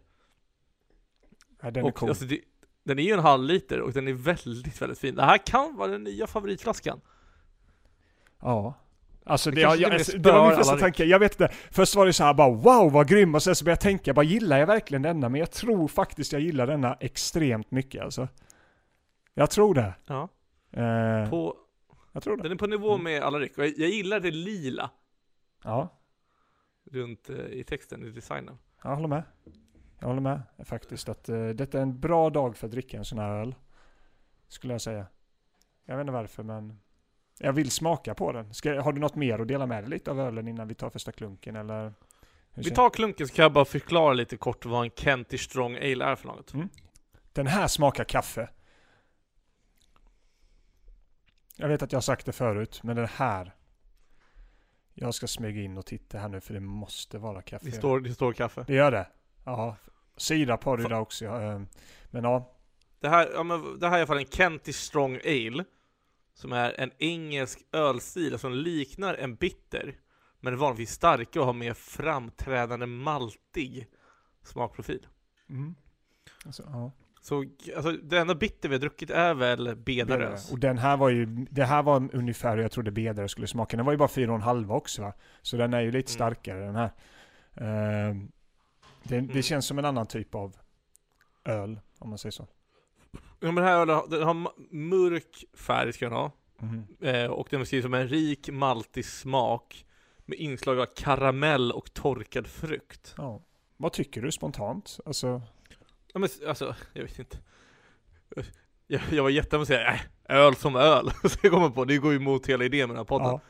Ja, 1.62 1.70
den 1.70 1.84
är 1.84 1.88
och, 1.88 1.94
cool. 1.94 2.08
alltså, 2.08 2.24
det, 2.24 2.40
den 2.82 2.98
är 2.98 3.02
ju 3.02 3.12
en 3.12 3.18
halv 3.18 3.44
liter 3.44 3.80
och 3.80 3.92
den 3.92 4.08
är 4.08 4.12
väldigt, 4.12 4.82
väldigt 4.82 4.98
fin. 4.98 5.14
Det 5.14 5.22
här 5.22 5.38
kan 5.46 5.76
vara 5.76 5.88
den 5.88 6.04
nya 6.04 6.26
favoritflaskan. 6.26 7.00
Ja. 8.40 8.74
Alltså 9.26 9.50
det, 9.50 9.54
Det 9.56 9.60
jag, 9.60 9.76
jag, 9.76 9.92
alltså, 9.92 10.18
det 10.18 10.32
var 10.32 10.46
min 10.48 10.56
första 10.56 10.76
tanke. 10.76 11.04
Jag 11.04 11.18
vet 11.18 11.32
inte. 11.40 11.54
Först 11.70 11.94
var 11.96 12.06
det 12.06 12.12
så 12.12 12.24
här 12.24 12.34
bara 12.34 12.50
wow 12.54 12.92
vad 12.92 13.08
grym 13.08 13.34
och 13.34 13.42
sen 13.42 13.54
så 13.54 13.64
började 13.64 13.76
jag 13.76 13.80
tänka 13.80 14.14
bara 14.14 14.24
gillar 14.24 14.58
jag 14.58 14.66
verkligen 14.66 15.02
denna? 15.02 15.28
Men 15.28 15.38
jag 15.38 15.50
tror 15.50 15.88
faktiskt 15.88 16.32
jag 16.32 16.40
gillar 16.42 16.66
denna 16.66 16.94
extremt 17.00 17.70
mycket 17.70 18.02
alltså. 18.02 18.28
Jag 19.34 19.50
tror 19.50 19.74
det. 19.74 19.94
Ja. 20.06 20.28
Eh, 20.72 21.30
På, 21.30 21.56
jag 22.12 22.22
tror 22.22 22.36
det. 22.36 22.42
den 22.42 22.52
är 22.52 22.56
på 22.56 22.66
nivå 22.66 22.98
med 22.98 23.22
alla 23.22 23.38
ryck. 23.38 23.58
Och 23.58 23.64
jag, 23.64 23.72
jag 23.78 23.88
gillar 23.88 24.20
det 24.20 24.30
lila 24.30 24.90
Ja, 25.64 25.88
runt 26.90 27.30
eh, 27.30 27.36
i 27.46 27.64
texten, 27.64 28.04
i 28.04 28.10
designen. 28.10 28.58
jag 28.82 28.94
håller 28.94 29.08
med. 29.08 29.22
Jag 30.00 30.06
håller 30.08 30.20
med 30.20 30.42
faktiskt 30.64 31.08
att 31.08 31.28
eh, 31.28 31.48
detta 31.48 31.78
är 31.78 31.82
en 31.82 32.00
bra 32.00 32.30
dag 32.30 32.56
för 32.56 32.66
att 32.66 32.70
dricka 32.72 32.96
en 32.96 33.04
sån 33.04 33.18
här 33.18 33.30
öl. 33.30 33.54
Skulle 34.48 34.74
jag 34.74 34.80
säga. 34.80 35.06
Jag 35.84 35.96
vet 35.96 36.00
inte 36.02 36.12
varför 36.12 36.42
men 36.42 36.78
jag 37.38 37.52
vill 37.52 37.70
smaka 37.70 38.14
på 38.14 38.32
den. 38.32 38.54
Ska, 38.54 38.80
har 38.82 38.92
du 38.92 39.00
något 39.00 39.14
mer 39.14 39.38
att 39.38 39.48
dela 39.48 39.66
med 39.66 39.82
dig 39.82 39.90
lite 39.90 40.10
av 40.10 40.20
ölen 40.20 40.48
innan 40.48 40.68
vi 40.68 40.74
tar 40.74 40.90
första 40.90 41.12
klunken 41.12 41.56
eller? 41.56 41.92
Vi 42.54 42.70
tar 42.70 42.90
klunken 42.90 43.28
så 43.28 43.34
kan 43.34 43.42
jag 43.42 43.52
bara 43.52 43.64
förklara 43.64 44.12
lite 44.12 44.36
kort 44.36 44.64
vad 44.64 44.84
en 44.84 44.90
Kentish 44.90 45.40
Strong 45.40 45.76
Ale 45.76 46.04
är 46.04 46.16
för 46.16 46.26
något. 46.28 46.52
Den 47.32 47.46
här 47.46 47.68
smakar 47.68 48.04
kaffe. 48.04 48.48
Jag 51.56 51.68
vet 51.68 51.82
att 51.82 51.92
jag 51.92 51.96
har 51.96 52.02
sagt 52.02 52.26
det 52.26 52.32
förut, 52.32 52.80
men 52.82 52.96
den 52.96 53.08
här. 53.08 53.54
Jag 54.94 55.14
ska 55.14 55.26
smyga 55.26 55.62
in 55.62 55.78
och 55.78 55.86
titta 55.86 56.18
här 56.18 56.28
nu 56.28 56.40
för 56.40 56.54
det 56.54 56.60
måste 56.60 57.18
vara 57.18 57.42
kaffe. 57.42 57.64
Det 57.66 57.72
står, 57.72 58.00
det 58.00 58.14
står 58.14 58.32
kaffe. 58.32 58.64
Det 58.66 58.74
gör 58.74 58.90
det? 58.90 59.06
Ja. 59.44 59.76
Sirap 60.16 60.64
har 60.64 60.76
du 60.76 60.84
idag 60.84 61.02
också. 61.02 61.24
eh, 61.24 61.60
Men 62.10 62.24
ja. 62.24 62.50
Det 63.00 63.08
här, 63.08 63.30
ja, 63.34 63.42
men 63.42 63.78
det 63.78 63.88
här 63.88 63.94
är 63.94 63.98
i 63.98 64.00
alla 64.00 64.06
fall 64.06 64.18
en 64.18 64.26
Kentish 64.26 64.74
Strong 64.74 65.16
Ale 65.24 65.64
som 66.34 66.52
är 66.52 66.80
en 66.80 66.90
engelsk 66.98 67.58
ölstil 67.72 68.38
som 68.38 68.52
liknar 68.52 69.14
en 69.14 69.34
bitter 69.34 69.98
men 70.40 70.52
är 70.52 70.56
vanligtvis 70.56 70.90
starkare 70.90 71.40
och 71.40 71.46
har 71.46 71.52
mer 71.52 71.74
framträdande 71.74 72.86
maltig 72.86 73.86
smakprofil. 74.42 75.06
Mm. 75.48 75.74
Alltså, 76.46 76.62
ja. 76.66 76.92
Så 77.20 77.44
alltså, 77.76 77.92
det 77.92 78.18
enda 78.18 78.34
bitter 78.34 78.68
vi 78.68 78.74
har 78.74 78.80
druckit 78.80 79.10
är 79.10 79.34
väl 79.34 79.76
Bedarös. 79.76 80.52
Och 80.52 80.58
den 80.58 80.78
här 80.78 80.96
var 80.96 81.08
ju, 81.08 81.26
det 81.50 81.64
här 81.64 81.82
var 81.82 82.08
ungefär 82.16 82.56
hur 82.56 82.62
jag 82.62 82.72
trodde 82.72 82.90
Bedare 82.90 83.28
skulle 83.28 83.46
smaka. 83.46 83.76
Den 83.76 83.86
var 83.86 83.92
ju 83.92 83.98
bara 83.98 84.08
4,5 84.08 84.70
också 84.72 85.02
va? 85.02 85.12
Så 85.42 85.56
den 85.56 85.74
är 85.74 85.80
ju 85.80 85.90
lite 85.90 86.10
Mm. 86.10 86.14
starkare 86.14 86.64
den 86.66 86.74
här. 86.74 86.90
Eh, 87.54 88.14
det, 89.02 89.16
Mm. 89.16 89.30
det 89.34 89.42
känns 89.42 89.66
som 89.66 89.78
en 89.78 89.84
annan 89.84 90.06
typ 90.06 90.34
av 90.34 90.56
öl, 91.44 91.80
om 91.98 92.08
man 92.08 92.18
säger 92.18 92.30
så. 92.30 92.48
Ja, 93.44 93.52
men 93.52 93.54
den 93.54 93.64
här 93.64 93.80
ölen 93.80 93.94
har- 93.96 94.08
den 94.08 94.22
har 94.22 94.34
mörk 94.74 95.44
färg 95.54 95.92
ska 95.92 96.04
den 96.04 96.14
ha. 96.14 96.32
Mhm. 96.58 96.84
Eh, 97.00 97.26
och 97.30 97.46
den 97.50 97.60
beskrivs 97.60 97.82
som 97.84 97.94
en 97.94 98.08
rik 98.08 98.50
maltig 98.50 99.04
smak 99.04 99.86
med 100.24 100.38
inslag 100.38 100.80
av 100.80 100.86
karamell 100.96 101.72
och 101.72 101.94
torkad 101.94 102.46
frukt. 102.46 103.14
Ja. 103.16 103.40
Vad 103.76 103.92
tycker 103.92 104.22
du 104.22 104.32
spontant? 104.32 104.98
Alltså, 105.06 105.42
Ja, 106.12 106.18
men 106.20 106.28
alltså, 106.48 106.74
jag 106.92 107.02
vet 107.02 107.18
inte. 107.18 107.38
Jag, 108.86 109.00
jag 109.12 109.22
var 109.22 109.30
jättemån 109.30 109.62
att 109.62 109.68
säga, 109.68 109.92
äh, 109.94 110.00
öl 110.36 110.54
som 110.54 110.76
öl. 110.76 111.10
Så 111.24 111.38
jag 111.42 111.52
kommer 111.52 111.70
på, 111.70 111.84
det 111.84 111.98
går 111.98 112.12
ju 112.12 112.18
emot 112.18 112.46
hela 112.46 112.64
idén 112.64 112.88
med 112.88 112.96
den 112.96 112.96
här 112.96 113.04
podden. 113.04 113.26
ja. 113.28 113.40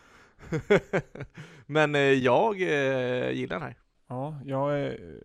Men 1.66 1.94
eh, 1.94 2.00
jag 2.00 2.62
eh, 2.62 3.30
gillar 3.30 3.56
den 3.56 3.62
här. 3.62 3.76
Ja, 4.08 4.40
jag, 4.44 4.80
är- 4.80 5.22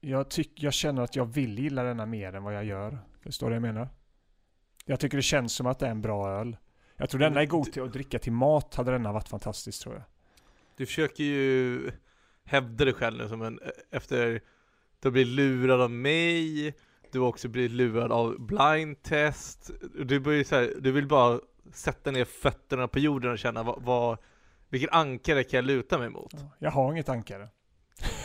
jag, 0.00 0.30
tyck, 0.30 0.52
jag 0.62 0.72
känner 0.72 1.02
att 1.02 1.16
jag 1.16 1.24
vill 1.24 1.58
gilla 1.58 1.82
denna 1.82 2.06
mer 2.06 2.32
än 2.34 2.42
vad 2.42 2.54
jag 2.54 2.64
gör. 2.64 2.98
Förstår 3.22 3.46
du 3.46 3.50
vad 3.58 3.68
jag 3.68 3.74
menar? 3.74 3.88
Jag 4.84 5.00
tycker 5.00 5.16
det 5.16 5.22
känns 5.22 5.52
som 5.52 5.66
att 5.66 5.78
det 5.78 5.86
är 5.86 5.90
en 5.90 6.02
bra 6.02 6.30
öl. 6.30 6.56
Jag 6.96 7.10
tror 7.10 7.20
denna 7.20 7.42
är 7.42 7.46
god 7.46 7.72
till 7.72 7.82
att 7.82 7.92
dricka 7.92 8.18
till 8.18 8.32
mat, 8.32 8.74
hade 8.74 8.92
denna 8.92 9.12
varit 9.12 9.28
fantastisk 9.28 9.82
tror 9.82 9.94
jag. 9.94 10.04
Du 10.76 10.86
försöker 10.86 11.24
ju 11.24 11.90
hävda 12.44 12.84
dig 12.84 12.94
själv 12.94 13.18
nu 13.18 13.28
som 13.28 13.42
en, 13.42 13.60
efter 13.90 14.40
du 15.00 15.10
blivit 15.10 15.34
lurad 15.34 15.80
av 15.80 15.90
mig, 15.90 16.74
du 17.12 17.20
har 17.20 17.28
också 17.28 17.48
blivit 17.48 17.70
lurad 17.70 18.12
av 18.12 18.40
blind 18.40 19.02
test. 19.02 19.70
Du, 20.04 20.20
börjar 20.20 20.44
så 20.44 20.54
här, 20.54 20.72
du 20.80 20.92
vill 20.92 21.06
bara 21.06 21.40
sätta 21.72 22.10
ner 22.10 22.24
fötterna 22.24 22.88
på 22.88 22.98
jorden 22.98 23.32
och 23.32 23.38
känna 23.38 23.62
vad, 23.62 23.82
vad, 23.82 24.18
vilken 24.68 24.90
ankare 24.90 25.44
kan 25.44 25.56
jag 25.56 25.64
luta 25.64 25.98
mig 25.98 26.10
mot? 26.10 26.32
Ja, 26.32 26.50
Jag 26.58 26.70
har 26.70 26.92
inget 26.92 27.08
ankare. 27.08 27.48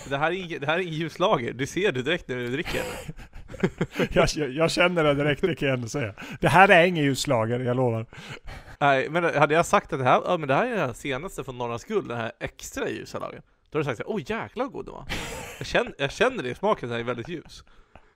Det 0.09 0.17
här 0.17 0.31
är 0.31 0.59
det 0.59 0.65
här 0.65 0.75
är 0.75 0.81
ingen 0.81 0.93
ljuslager, 0.93 1.53
du 1.53 1.67
ser 1.67 1.91
det 1.91 2.01
direkt 2.01 2.27
när 2.27 2.35
du 2.35 2.47
dricker. 2.47 2.83
jag, 4.11 4.49
jag, 4.49 4.71
känner 4.71 5.03
det 5.03 5.13
direkt, 5.13 5.41
det 5.41 5.55
kan 5.55 5.67
jag 5.67 5.75
ändå 5.75 5.87
säga. 5.87 6.13
Det 6.39 6.47
här 6.47 6.69
är 6.69 6.85
ingen 6.85 7.03
ljuslager, 7.03 7.59
jag 7.59 7.77
lovar. 7.77 8.05
Nej, 8.79 9.09
men 9.09 9.23
hade 9.23 9.53
jag 9.53 9.65
sagt 9.65 9.93
att 9.93 9.99
det 9.99 10.05
här, 10.05 10.21
ja, 10.25 10.37
men 10.37 10.47
det 10.47 10.55
här 10.55 10.67
är 10.67 10.77
den 10.77 10.93
senaste 10.93 11.43
från 11.43 11.57
Norrlands 11.57 11.85
guld, 11.85 12.07
den 12.07 12.17
här 12.17 12.31
extra 12.39 12.89
ljusa 12.89 13.19
lagen, 13.19 13.41
Då 13.69 13.77
har 13.77 13.83
du 13.83 13.85
sagt 13.85 13.97
såhär, 13.97 14.11
åh 14.11 14.19
jäklar 14.19 14.65
vad 14.65 14.73
god 14.73 14.85
den 14.85 14.93
var. 14.93 15.05
Jag 15.57 15.67
känner, 15.67 15.93
jag 15.97 16.11
känner 16.11 16.43
det, 16.43 16.55
smaken 16.55 16.91
är 16.91 17.03
väldigt 17.03 17.29
ljus. 17.29 17.63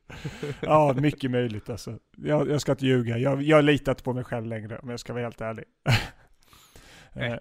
Ja, 0.61 0.93
mycket 0.97 1.31
möjligt 1.31 1.69
alltså. 1.69 1.97
Jag, 2.17 2.49
jag 2.49 2.61
ska 2.61 2.71
inte 2.71 2.85
ljuga. 2.85 3.17
Jag, 3.17 3.41
jag 3.41 3.63
litar 3.63 3.91
inte 3.91 4.03
på 4.03 4.13
mig 4.13 4.23
själv 4.23 4.45
längre 4.45 4.79
om 4.79 4.89
jag 4.89 4.99
ska 4.99 5.13
vara 5.13 5.23
helt 5.23 5.41
ärlig. 5.41 5.65
Nej. 7.13 7.31
Eh, 7.31 7.37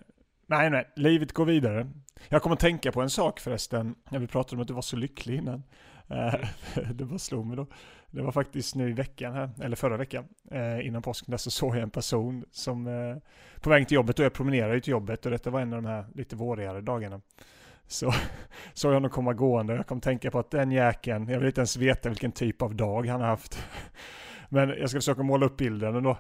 nej, 0.47 0.71
nej. 0.71 0.93
Livet 0.97 1.33
går 1.33 1.45
vidare. 1.45 1.91
Jag 2.29 2.43
kommer 2.43 2.55
att 2.55 2.61
tänka 2.61 2.93
på 2.93 3.03
en 3.03 3.11
sak 3.11 3.41
förresten. 3.41 3.95
När 4.11 4.19
vi 4.19 4.27
pratade 4.27 4.57
om 4.57 4.63
att 4.63 4.69
du 4.69 4.75
var 4.75 4.83
så 4.83 4.97
lycklig 4.97 5.37
innan. 5.37 5.63
Eh, 6.11 6.35
det 6.95 7.05
bara 7.05 7.19
slog 7.19 7.47
mig 7.47 7.57
då. 7.57 7.67
Det 8.11 8.23
var 8.23 8.33
faktiskt 8.33 8.75
nu 8.75 8.91
i 8.91 8.93
veckan 8.93 9.33
här, 9.35 9.51
eller 9.63 9.77
förra 9.77 9.97
veckan, 9.97 10.25
eh, 10.51 10.87
innan 10.87 11.03
påsken, 11.03 11.31
där 11.31 11.39
så 11.39 11.51
såg 11.51 11.77
jag 11.77 11.83
en 11.83 11.91
person 11.91 12.45
som 12.51 12.87
eh, 12.87 13.17
på 13.61 13.71
väg 13.71 13.89
till 13.89 13.95
jobbet, 13.95 14.19
och 14.19 14.25
jag 14.25 14.33
promenerar 14.33 14.75
ju 14.75 14.81
till 14.81 14.91
jobbet 14.91 15.25
och 15.27 15.31
detta 15.33 15.51
var 15.51 15.61
en 15.61 15.73
av 15.73 15.83
de 15.83 15.89
här 15.89 16.05
lite 16.15 16.37
vårigare 16.37 16.81
dagarna. 16.81 17.21
Så 17.87 18.13
såg 18.75 18.91
jag 18.91 18.97
honom 18.97 19.11
komma 19.11 19.33
gående 19.33 19.73
och 19.73 19.79
jag 19.79 19.87
kom 19.87 20.01
tänka 20.01 20.31
på 20.31 20.39
att 20.39 20.51
den 20.51 20.71
jäkeln, 20.73 21.29
jag 21.29 21.39
vill 21.39 21.47
inte 21.47 21.61
ens 21.61 21.77
veta 21.77 22.09
vilken 22.09 22.33
typ 22.33 22.63
av 22.63 22.75
dag 22.75 23.07
han 23.07 23.21
har 23.21 23.29
haft. 23.29 23.59
Men 24.49 24.69
jag 24.69 24.91
ska 24.91 24.99
försöka 24.99 25.23
måla 25.23 25.47
upp 25.47 25.57
bilden 25.57 25.97
och 25.97 26.03
då. 26.03 26.19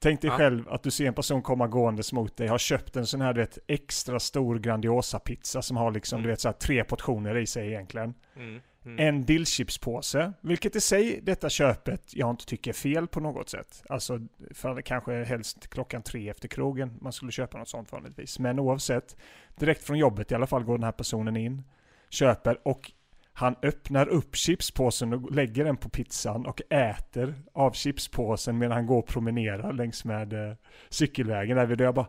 Tänk 0.00 0.20
dig 0.20 0.30
Ja. 0.30 0.36
själv 0.36 0.68
att 0.68 0.82
du 0.82 0.90
ser 0.90 1.06
en 1.06 1.14
person 1.14 1.42
komma 1.42 1.66
gåendes 1.66 2.12
mot 2.12 2.36
dig, 2.36 2.46
har 2.48 2.58
köpt 2.58 2.96
en 2.96 3.06
sån 3.06 3.20
här 3.20 3.32
du 3.32 3.40
vet, 3.40 3.58
extra 3.66 4.20
stor 4.20 4.58
Grandiosa-pizza 4.58 5.62
som 5.62 5.76
har 5.76 5.90
liksom, 5.90 6.16
Mm. 6.16 6.22
du 6.22 6.30
vet, 6.30 6.40
så 6.40 6.48
här, 6.48 6.52
tre 6.52 6.84
portioner 6.84 7.36
i 7.36 7.46
sig 7.46 7.66
egentligen. 7.68 8.14
Mm. 8.36 8.60
Mm. 8.84 9.08
En 9.08 9.24
dillchipspåse, 9.24 10.32
vilket 10.40 10.76
i 10.76 10.80
sig 10.80 11.20
detta 11.22 11.48
köpet 11.48 12.14
jag 12.14 12.30
inte 12.30 12.46
tycker 12.46 12.70
är 12.70 12.74
fel 12.74 13.06
på 13.06 13.20
något 13.20 13.48
sätt. 13.48 13.82
Alltså 13.88 14.20
för 14.50 14.74
det 14.74 14.82
kanske 14.82 15.24
helst 15.24 15.68
klockan 15.70 16.02
tre 16.02 16.28
efter 16.30 16.48
krogen 16.48 16.98
man 17.00 17.12
skulle 17.12 17.32
köpa 17.32 17.58
något 17.58 17.68
sånt 17.68 17.92
vanligtvis. 17.92 18.38
Men 18.38 18.58
oavsett, 18.58 19.16
direkt 19.56 19.84
från 19.84 19.98
jobbet 19.98 20.32
i 20.32 20.34
alla 20.34 20.46
fall 20.46 20.64
går 20.64 20.78
den 20.78 20.84
här 20.84 20.92
personen 20.92 21.36
in, 21.36 21.62
köper 22.10 22.68
och 22.68 22.92
han 23.32 23.56
öppnar 23.62 24.08
upp 24.08 24.36
chipspåsen 24.36 25.12
och 25.12 25.30
lägger 25.30 25.64
den 25.64 25.76
på 25.76 25.88
pizzan 25.88 26.46
och 26.46 26.60
äter 26.70 27.34
av 27.52 27.72
chipspåsen 27.72 28.58
medan 28.58 28.72
han 28.76 28.86
går 28.86 28.98
och 28.98 29.06
promenerar 29.06 29.72
längs 29.72 30.04
med 30.04 30.32
eh, 30.32 30.56
cykelvägen. 30.88 31.56
Där 31.56 31.82
jag 31.82 31.94
bara, 31.94 32.06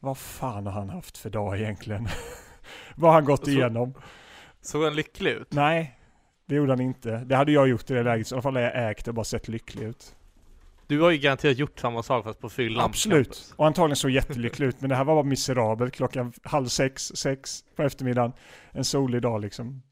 vad 0.00 0.18
fan 0.18 0.66
har 0.66 0.72
han 0.72 0.90
haft 0.90 1.18
för 1.18 1.30
dag 1.30 1.60
egentligen? 1.60 2.08
vad 2.96 3.10
har 3.10 3.14
han 3.14 3.24
gått 3.24 3.44
Så- 3.44 3.50
igenom? 3.50 3.94
Såg 4.66 4.84
han 4.84 4.94
lycklig 4.94 5.30
ut? 5.30 5.52
Nej, 5.52 5.98
det 6.46 6.54
gjorde 6.54 6.72
han 6.72 6.80
inte. 6.80 7.10
Det 7.16 7.36
hade 7.36 7.52
jag 7.52 7.68
gjort 7.68 7.90
i 7.90 7.94
det 7.94 8.02
läget. 8.02 8.30
I 8.30 8.34
alla 8.34 8.42
fall 8.42 8.54
har 8.56 8.62
jag 8.62 8.90
ägt 8.90 9.08
och 9.08 9.14
bara 9.14 9.24
sett 9.24 9.48
lycklig 9.48 9.84
ut. 9.86 10.16
Du 10.86 11.00
har 11.00 11.10
ju 11.10 11.18
garanterat 11.18 11.58
gjort 11.58 11.78
samma 11.78 12.02
sak 12.02 12.24
fast 12.24 12.40
på 12.40 12.48
fyllan. 12.48 12.84
Absolut. 12.84 13.26
campus. 13.26 13.54
Och 13.56 13.66
antagligen 13.66 13.96
så 13.96 14.08
jättelycklig 14.08 14.66
ut. 14.66 14.80
Men 14.80 14.90
det 14.90 14.96
här 14.96 15.04
var 15.04 15.14
bara 15.14 15.24
miserabelt. 15.24 15.94
Klockan 15.94 16.32
halv 16.42 16.66
sex, 16.66 17.02
sex 17.14 17.64
på 17.76 17.82
eftermiddagen. 17.82 18.32
En 18.70 18.84
solig 18.84 19.22
dag 19.22 19.40
liksom. 19.40 19.82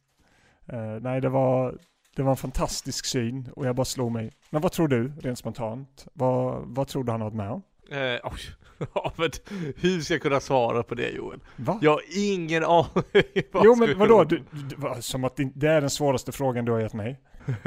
Eh, 0.66 1.00
nej, 1.00 1.20
det 1.20 1.28
var, 1.28 1.78
det 2.16 2.22
var 2.22 2.30
en 2.30 2.36
fantastisk 2.36 3.06
syn 3.06 3.48
och 3.56 3.66
jag 3.66 3.76
bara 3.76 3.84
slog 3.84 4.12
mig. 4.12 4.32
Men 4.50 4.62
vad 4.62 4.72
tror 4.72 4.88
du, 4.88 5.12
rent 5.20 5.38
spontant? 5.38 6.06
Vad, 6.12 6.62
vad 6.66 6.88
tror 6.88 7.04
du 7.04 7.12
han 7.12 7.20
har 7.20 7.30
varit 7.30 7.36
med 7.36 7.50
om? 7.50 7.62
Eh, 7.90 8.20
oj. 8.24 8.40
Ja, 8.94 9.12
men 9.16 9.30
hur 9.76 10.00
ska 10.00 10.14
jag 10.14 10.22
kunna 10.22 10.40
svara 10.40 10.82
på 10.82 10.94
det 10.94 11.10
Joel? 11.10 11.40
Va? 11.56 11.78
Jag 11.82 11.90
har 11.90 12.02
ingen 12.16 12.64
aning. 12.64 12.88
vad 13.52 13.64
jo 13.64 13.74
men 13.74 13.98
vadå? 13.98 14.24
Du, 14.24 14.42
du, 14.50 15.02
som 15.02 15.24
att 15.24 15.36
det, 15.36 15.66
är 15.68 15.80
den 15.80 15.90
svåraste 15.90 16.32
frågan 16.32 16.64
du 16.64 16.72
har 16.72 16.80
gett 16.80 16.92
mig. 16.92 17.20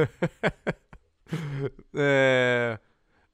eh, 1.98 2.78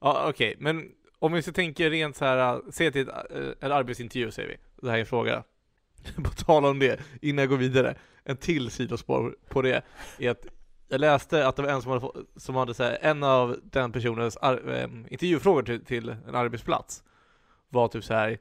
ja, 0.00 0.28
okej, 0.28 0.56
men 0.58 0.88
om 1.18 1.32
vi 1.32 1.42
ska 1.42 1.52
tänka 1.52 1.90
rent 1.90 2.16
så 2.16 2.24
här, 2.24 2.60
se 2.70 2.90
till 2.90 3.08
eh, 3.08 3.14
en 3.60 3.72
arbetsintervju 3.72 4.30
säger 4.30 4.48
vi. 4.48 4.56
Det 4.82 4.90
här 4.90 4.96
är 4.96 5.00
en 5.00 5.06
fråga. 5.06 5.44
på 6.24 6.30
tal 6.30 6.64
om 6.64 6.78
det, 6.78 7.00
innan 7.22 7.42
jag 7.42 7.48
går 7.48 7.56
vidare. 7.56 7.94
En 8.24 8.36
till 8.36 8.70
sidospår 8.70 9.36
på 9.48 9.62
det 9.62 9.82
är 10.18 10.30
att 10.30 10.46
jag 10.94 11.00
läste 11.00 11.46
att 11.48 11.56
det 11.56 11.62
var 11.62 11.68
en 11.68 11.82
som 11.82 11.92
hade, 11.92 12.08
som 12.36 12.54
hade 12.54 12.74
så 12.74 12.82
här, 12.82 12.98
en 13.00 13.22
av 13.22 13.56
den 13.62 13.92
personens 13.92 14.36
ar, 14.36 14.70
eh, 14.74 14.84
intervjufrågor 15.08 15.62
till, 15.62 15.84
till 15.84 16.08
en 16.08 16.34
arbetsplats 16.34 17.04
var 17.68 17.88
typ 17.88 18.04
så 18.04 18.14
här. 18.14 18.38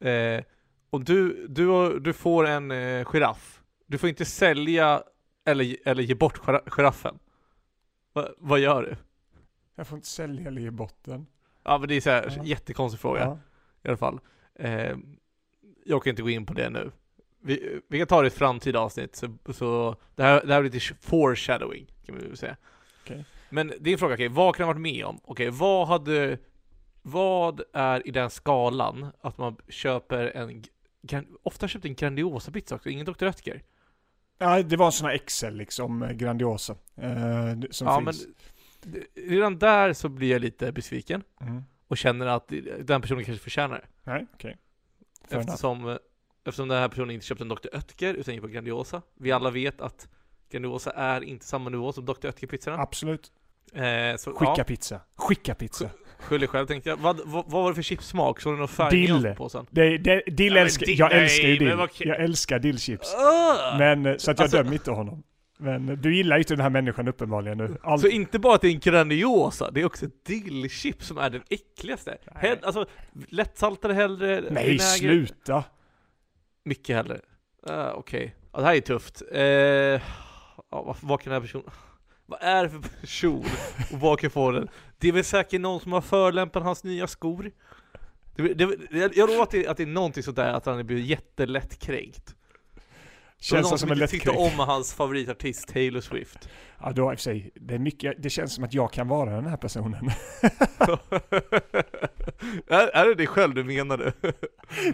Eh, 0.00 0.44
om 0.90 1.04
du, 1.04 1.46
du, 1.48 1.98
du 2.00 2.12
får 2.12 2.46
en 2.46 2.70
eh, 2.70 3.04
giraff, 3.04 3.62
du 3.86 3.98
får 3.98 4.08
inte 4.08 4.24
sälja 4.24 5.02
eller, 5.44 5.76
eller 5.88 6.02
ge 6.02 6.14
bortgira- 6.14 6.70
giraffen. 6.70 7.18
Va, 8.12 8.28
vad 8.38 8.58
gör 8.60 8.82
du? 8.82 8.96
Jag 9.74 9.86
får 9.86 9.96
inte 9.96 10.08
sälja 10.08 10.48
eller 10.48 10.62
ge 10.62 10.70
bort 10.70 10.98
den. 11.04 11.26
Ja 11.64 11.78
men 11.78 11.88
det 11.88 11.94
är 11.94 12.00
så 12.00 12.10
här, 12.10 12.32
Ja. 12.36 12.44
jättekonstig 12.44 13.00
fråga 13.00 13.20
Ja. 13.20 13.38
i 13.82 13.88
alla 13.88 13.96
fall. 13.96 14.20
Eh, 14.54 14.96
jag 15.84 16.02
kan 16.02 16.10
inte 16.10 16.22
gå 16.22 16.30
in 16.30 16.46
på 16.46 16.54
det 16.54 16.70
nu. 16.70 16.90
Vi, 17.46 17.80
vi 17.88 17.98
kan 17.98 18.06
ta 18.06 18.20
det 18.22 18.26
i 18.26 18.28
ett 18.28 18.34
framtida 18.34 18.78
avsnitt, 18.80 19.16
så, 19.16 19.36
så 19.52 19.96
det, 20.14 20.22
här, 20.22 20.46
det 20.46 20.54
här 20.54 20.60
blir 20.60 20.70
lite 20.72 20.94
foreshadowing 21.00 21.86
kan 22.06 22.16
vi 22.18 22.26
väl 22.26 22.36
säga. 22.36 22.56
Okej. 23.04 23.24
Men 23.50 23.72
din 23.80 23.98
fråga, 23.98 24.14
okej, 24.14 24.28
vad 24.28 24.54
kan 24.56 24.62
jag 24.64 24.66
ha 24.66 24.72
varit 24.72 24.80
med 24.82 25.04
om? 25.04 25.20
Okej, 25.24 25.50
vad 25.50 25.88
hade, 25.88 26.38
vad 27.02 27.60
är 27.72 28.06
i 28.06 28.10
den 28.10 28.30
skalan 28.30 29.12
att 29.20 29.38
man 29.38 29.56
köper 29.68 30.24
en, 30.36 30.64
ofta 31.42 31.68
köpt 31.68 31.84
en 31.84 31.94
Grandiosa 31.94 32.50
pizza 32.52 32.74
också, 32.74 32.88
ingen 32.88 33.06
Dr. 33.06 33.24
Oetker? 33.26 33.62
Ja, 34.38 34.62
det 34.62 34.76
var 34.76 34.86
en 34.86 34.92
sån 34.92 35.06
här 35.08 35.14
Excel 35.14 35.56
liksom, 35.56 36.02
eh, 36.02 36.10
Grandiosa. 36.12 36.72
Eh, 36.96 37.10
som 37.70 37.86
Ja 37.86 38.00
finns. 38.04 38.26
men 38.84 39.04
redan 39.28 39.58
där 39.58 39.92
så 39.92 40.08
blir 40.08 40.30
jag 40.32 40.40
lite 40.40 40.72
besviken 40.72 41.22
Mm. 41.40 41.62
och 41.88 41.96
känner 41.98 42.26
att 42.26 42.52
den 42.80 43.00
personen 43.02 43.24
kanske 43.24 43.42
förtjänar 43.44 43.74
det. 43.78 44.10
Nej, 44.10 44.26
okej. 44.34 44.56
Enough. 45.30 45.46
Eftersom, 45.48 45.88
eh, 45.88 45.96
eftersom 46.46 46.68
den 46.68 46.78
här 46.78 46.88
personen 46.88 47.10
inte 47.10 47.26
köpte 47.26 47.44
en 47.44 47.48
Dr. 47.48 47.68
Oetker 47.72 48.14
utan 48.14 48.34
gick 48.34 48.42
på 48.42 48.48
Grandiosa. 48.48 49.02
Vi 49.18 49.32
alla 49.32 49.50
vet 49.50 49.80
att 49.80 50.08
Grandiosa 50.50 50.90
är 50.90 51.24
inte 51.24 51.44
samma 51.46 51.70
nivå 51.70 51.92
som 51.92 52.04
Dr. 52.04 52.12
Oetker-pizzorna. 52.28 52.78
Absolut. 52.82 53.32
Eh, 53.74 54.16
så 54.16 54.32
Skicka 54.32 54.54
ja, 54.56 54.64
pizza. 54.64 55.00
Skicka 55.16 55.54
pizza. 55.54 55.90
skyll 56.18 56.40
dig 56.40 56.48
själv 56.48 56.66
tänkte 56.66 56.90
jag. 56.90 56.96
Vad, 56.96 57.16
vad, 57.24 57.44
vad 57.50 57.62
var 57.62 57.68
det 57.70 57.74
för 57.74 57.82
chipssmak? 57.82 58.40
Såg 58.40 58.52
du 58.54 58.58
någon 58.58 58.68
färg 58.68 58.90
Dill. 59.06 59.34
på 59.36 59.48
sen? 59.48 59.66
Det, 59.70 59.98
det, 59.98 60.22
dill 60.26 60.52
men 60.54 60.62
älskar, 60.62 60.86
dill- 60.86 60.98
jag 60.98 61.10
nej, 61.12 61.22
älskar 61.22 61.48
ju 61.48 61.56
dill. 61.56 61.78
Jag 61.98 62.20
älskar 62.20 62.58
dillchips. 62.58 63.14
Uh! 63.14 63.78
Men, 63.78 64.06
eh, 64.06 64.16
så 64.16 64.30
att 64.30 64.38
jag 64.38 64.44
Alltså- 64.44 64.56
dömer 64.56 64.72
inte 64.72 64.90
honom. 64.90 65.22
Men 65.58 65.88
eh, 65.88 65.96
du 65.96 66.16
gillar 66.16 66.36
ju 66.36 66.40
inte 66.40 66.52
den 66.54 66.60
här 66.60 66.70
människan 66.70 67.08
uppenbarligen 67.08 67.58
nu. 67.58 67.76
Allt, 67.82 68.00
Så 68.02 68.08
inte 68.08 68.38
bara 68.38 68.54
att 68.54 68.60
det 68.60 68.68
är 68.68 68.72
en 68.72 68.78
Grandiosa, 68.80 69.70
det 69.70 69.80
är 69.80 69.84
också 69.84 70.06
dillchips 70.26 71.06
som 71.06 71.18
är 71.18 71.30
den 71.30 71.42
äckligaste. 71.50 72.18
Hell, 72.34 72.58
alltså, 72.62 72.86
lättsaltade 73.28 73.94
hellre, 73.94 74.40
nej, 74.50 74.64
vinäger- 74.70 74.78
sluta! 74.78 75.64
Mycket 76.66 76.96
hellre. 76.96 77.20
Uh, 77.70 77.88
Okej, 77.94 78.34
ja, 78.52 78.58
det 78.58 78.66
här 78.66 78.74
är 78.74 78.80
tufft. 78.80 79.22
Uh, 79.34 79.40
ja, 79.40 80.02
vad, 80.70 80.96
vad 81.00 81.20
kan 81.20 81.32
den 81.32 81.42
här 81.42 81.46
personen... 81.46 81.70
Vad 82.28 82.42
är 82.42 82.64
det 82.64 82.70
för 82.70 83.00
person? 83.00 83.44
Och 83.92 84.00
vad 84.00 84.18
kan 84.18 84.30
få 84.30 84.50
den? 84.50 84.68
Det 84.98 85.08
är 85.08 85.12
väl 85.12 85.24
säkert 85.24 85.60
någon 85.60 85.80
som 85.80 85.92
har 85.92 86.00
förlämpat 86.00 86.62
hans 86.62 86.84
nya 86.84 87.06
skor? 87.06 87.50
Det, 88.36 88.54
det, 88.54 89.16
jag 89.16 89.30
lovar 89.30 89.42
att 89.42 89.50
det, 89.50 89.66
att 89.66 89.76
det 89.76 89.82
är 89.82 89.86
någonting 89.86 90.22
sådär 90.22 90.52
att 90.52 90.66
han 90.66 90.86
blir 90.86 90.98
jättelätt 90.98 91.78
kränkt. 91.78 92.34
Känns 93.40 93.70
någon 93.70 93.78
som 93.78 93.90
en 93.90 93.96
inte 93.98 94.06
tyckte 94.06 94.30
om 94.30 94.58
hans 94.58 94.94
favoritartist 94.94 95.68
Taylor 95.68 96.00
Swift. 96.00 96.48
Ja, 96.80 96.92
då 96.92 97.12
i 97.12 97.14
och 97.14 97.18
för 97.18 97.22
sig. 97.22 97.50
Det, 97.54 97.74
är 97.74 97.78
mycket, 97.78 98.22
det 98.22 98.30
känns 98.30 98.54
som 98.54 98.64
att 98.64 98.74
jag 98.74 98.92
kan 98.92 99.08
vara 99.08 99.30
den 99.30 99.46
här 99.46 99.56
personen. 99.56 99.94
är, 102.66 102.88
är 102.88 103.06
det 103.06 103.14
dig 103.14 103.26
själv 103.26 103.54
du 103.54 103.64
menade? 103.64 104.12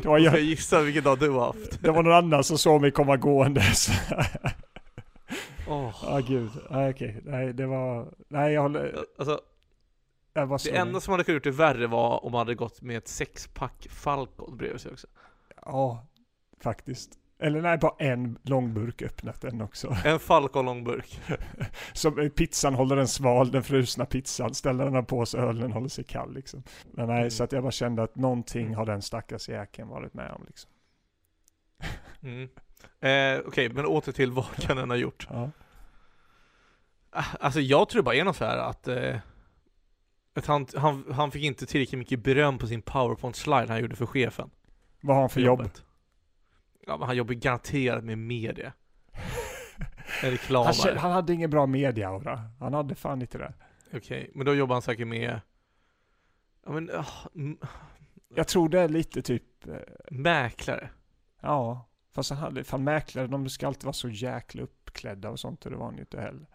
Det 0.02 0.04
var, 0.04 0.18
Jag 0.18 0.34
jag, 0.34 0.40
gissa 0.40 0.80
vilken 0.80 1.04
dag 1.04 1.18
du 1.18 1.30
har 1.30 1.46
haft. 1.46 1.82
det 1.82 1.90
var 1.90 2.02
någon 2.02 2.12
annan 2.12 2.44
som 2.44 2.58
såg 2.58 2.80
mig 2.80 2.90
komma 2.90 3.16
gåendes. 3.16 3.88
Åh. 5.68 5.94
Ja, 6.02 6.20
gud. 6.28 6.50
Nej, 6.70 6.90
okej. 6.90 7.20
Nej, 7.24 7.52
det 7.52 7.66
var... 7.66 8.14
Nej, 8.28 8.52
jag 8.52 8.62
håller... 8.62 9.04
Alltså, 9.18 9.40
Jag 10.34 10.60
det 10.64 10.76
enda 10.76 11.00
som 11.00 11.12
hade 11.12 11.24
kunnat 11.24 11.36
gjort 11.36 11.44
det 11.44 11.50
värre 11.50 11.86
var 11.86 12.24
om 12.24 12.32
man 12.32 12.38
hade 12.38 12.54
gått 12.54 12.82
med 12.82 12.96
ett 12.96 13.08
sexpack 13.08 13.86
Falcon 13.90 14.56
bredvid 14.56 14.80
sig 14.80 14.92
också. 14.92 15.06
Ja, 15.64 16.06
faktiskt. 16.60 17.18
Eller 17.42 17.62
nej, 17.62 17.78
bara 17.78 17.94
en 17.98 18.38
långburk 18.42 19.02
öppnat 19.02 19.40
den 19.40 19.60
också. 19.62 19.96
En 20.04 20.18
Falcon 20.18 20.64
långburk. 20.64 21.20
Så 21.92 22.20
eh, 22.20 22.28
pizzan 22.28 22.74
håller 22.74 22.96
den 22.96 23.08
sval, 23.08 23.50
den 23.50 23.62
frusna 23.62 24.06
pizzan. 24.06 24.54
Ställer 24.54 24.90
den 24.90 25.04
på 25.06 25.26
så 25.26 25.38
ölen 25.38 25.72
håller 25.72 25.88
sig 25.88 26.04
kall 26.04 26.34
liksom. 26.34 26.62
Men 26.92 27.06
nej, 27.08 27.18
Mm. 27.18 27.30
så 27.30 27.44
att 27.44 27.52
jag 27.52 27.62
bara 27.62 27.72
kände 27.72 28.02
att 28.02 28.16
någonting 28.16 28.74
har 28.74 28.86
den 28.86 29.02
stackars 29.02 29.48
jäkeln 29.48 29.88
varit 29.88 30.14
med 30.14 30.30
om 30.32 30.44
liksom. 30.46 30.70
Mm. 32.22 32.48
Eh, 33.00 33.46
Okej, 33.46 33.68
men 33.68 33.86
åter 33.86 34.12
till 34.12 34.32
vad 34.32 34.46
kan 34.56 34.76
den 34.76 34.90
ha 34.90 34.96
gjort? 34.96 35.26
Ja. 35.30 35.50
Ah, 37.10 37.24
Alltså 37.40 37.60
jag 37.60 37.88
tror 37.88 38.02
bara 38.02 38.14
är 38.14 38.32
så 38.32 38.44
här 38.44 38.58
att, 38.58 38.88
eh, 38.88 39.16
att 40.34 40.46
han, 40.46 40.66
han, 40.76 41.04
han 41.12 41.30
fick 41.30 41.42
inte 41.44 41.66
tillräckligt 41.66 41.98
mycket 41.98 42.22
beröm 42.24 42.58
på 42.58 42.66
sin 42.66 42.82
powerpoint-slide 42.82 43.68
han 43.68 43.80
gjorde 43.80 43.96
för 43.96 44.06
chefen. 44.06 44.50
Vad 45.00 45.16
har 45.16 45.22
han 45.22 45.30
för 45.30 45.40
jobb? 45.40 45.68
Ja 46.86 46.96
men 46.96 47.06
han 47.06 47.16
jobbar 47.16 47.34
garanterat 47.34 48.04
med 48.04 48.18
media. 48.18 48.72
En 50.22 50.24
Han, 50.24 50.30
reklamare. 50.30 50.72
kä- 50.72 50.96
han 50.96 51.12
hade 51.12 51.32
ingen 51.32 51.50
bra 51.50 51.66
media-aura. 51.66 52.40
Han 52.60 52.74
hade 52.74 52.94
fan 52.94 53.22
inte 53.22 53.38
det. 53.38 53.52
Okej, 53.94 54.30
men 54.34 54.46
då 54.46 54.54
jobbar 54.54 54.74
han 54.74 54.82
säkert 54.82 55.06
med, 55.08 55.40
ja 56.66 56.72
men, 56.72 56.90
m- 57.34 57.58
Jag 58.34 58.48
tror 58.48 58.68
det 58.68 58.80
är 58.80 58.88
lite 58.88 59.22
typ, 59.22 59.66
eh, 59.68 59.74
mäklare. 60.10 60.88
ja. 61.40 61.88
Fast 62.14 62.30
han 62.30 62.38
hade, 62.38 62.64
fan 62.64 62.84
mäklare, 62.84 63.26
de 63.26 63.48
ska 63.48 63.66
alltid 63.66 63.84
vara 63.84 63.92
så 63.92 64.08
jäkla 64.08 64.62
uppklädda 64.62 65.30
och 65.30 65.40
sånt 65.40 65.64
och 65.64 65.70
det 65.70 65.76
var 65.76 65.84
han 65.84 65.94
ju 65.94 66.00
inte 66.00 66.20
heller. 66.20 66.46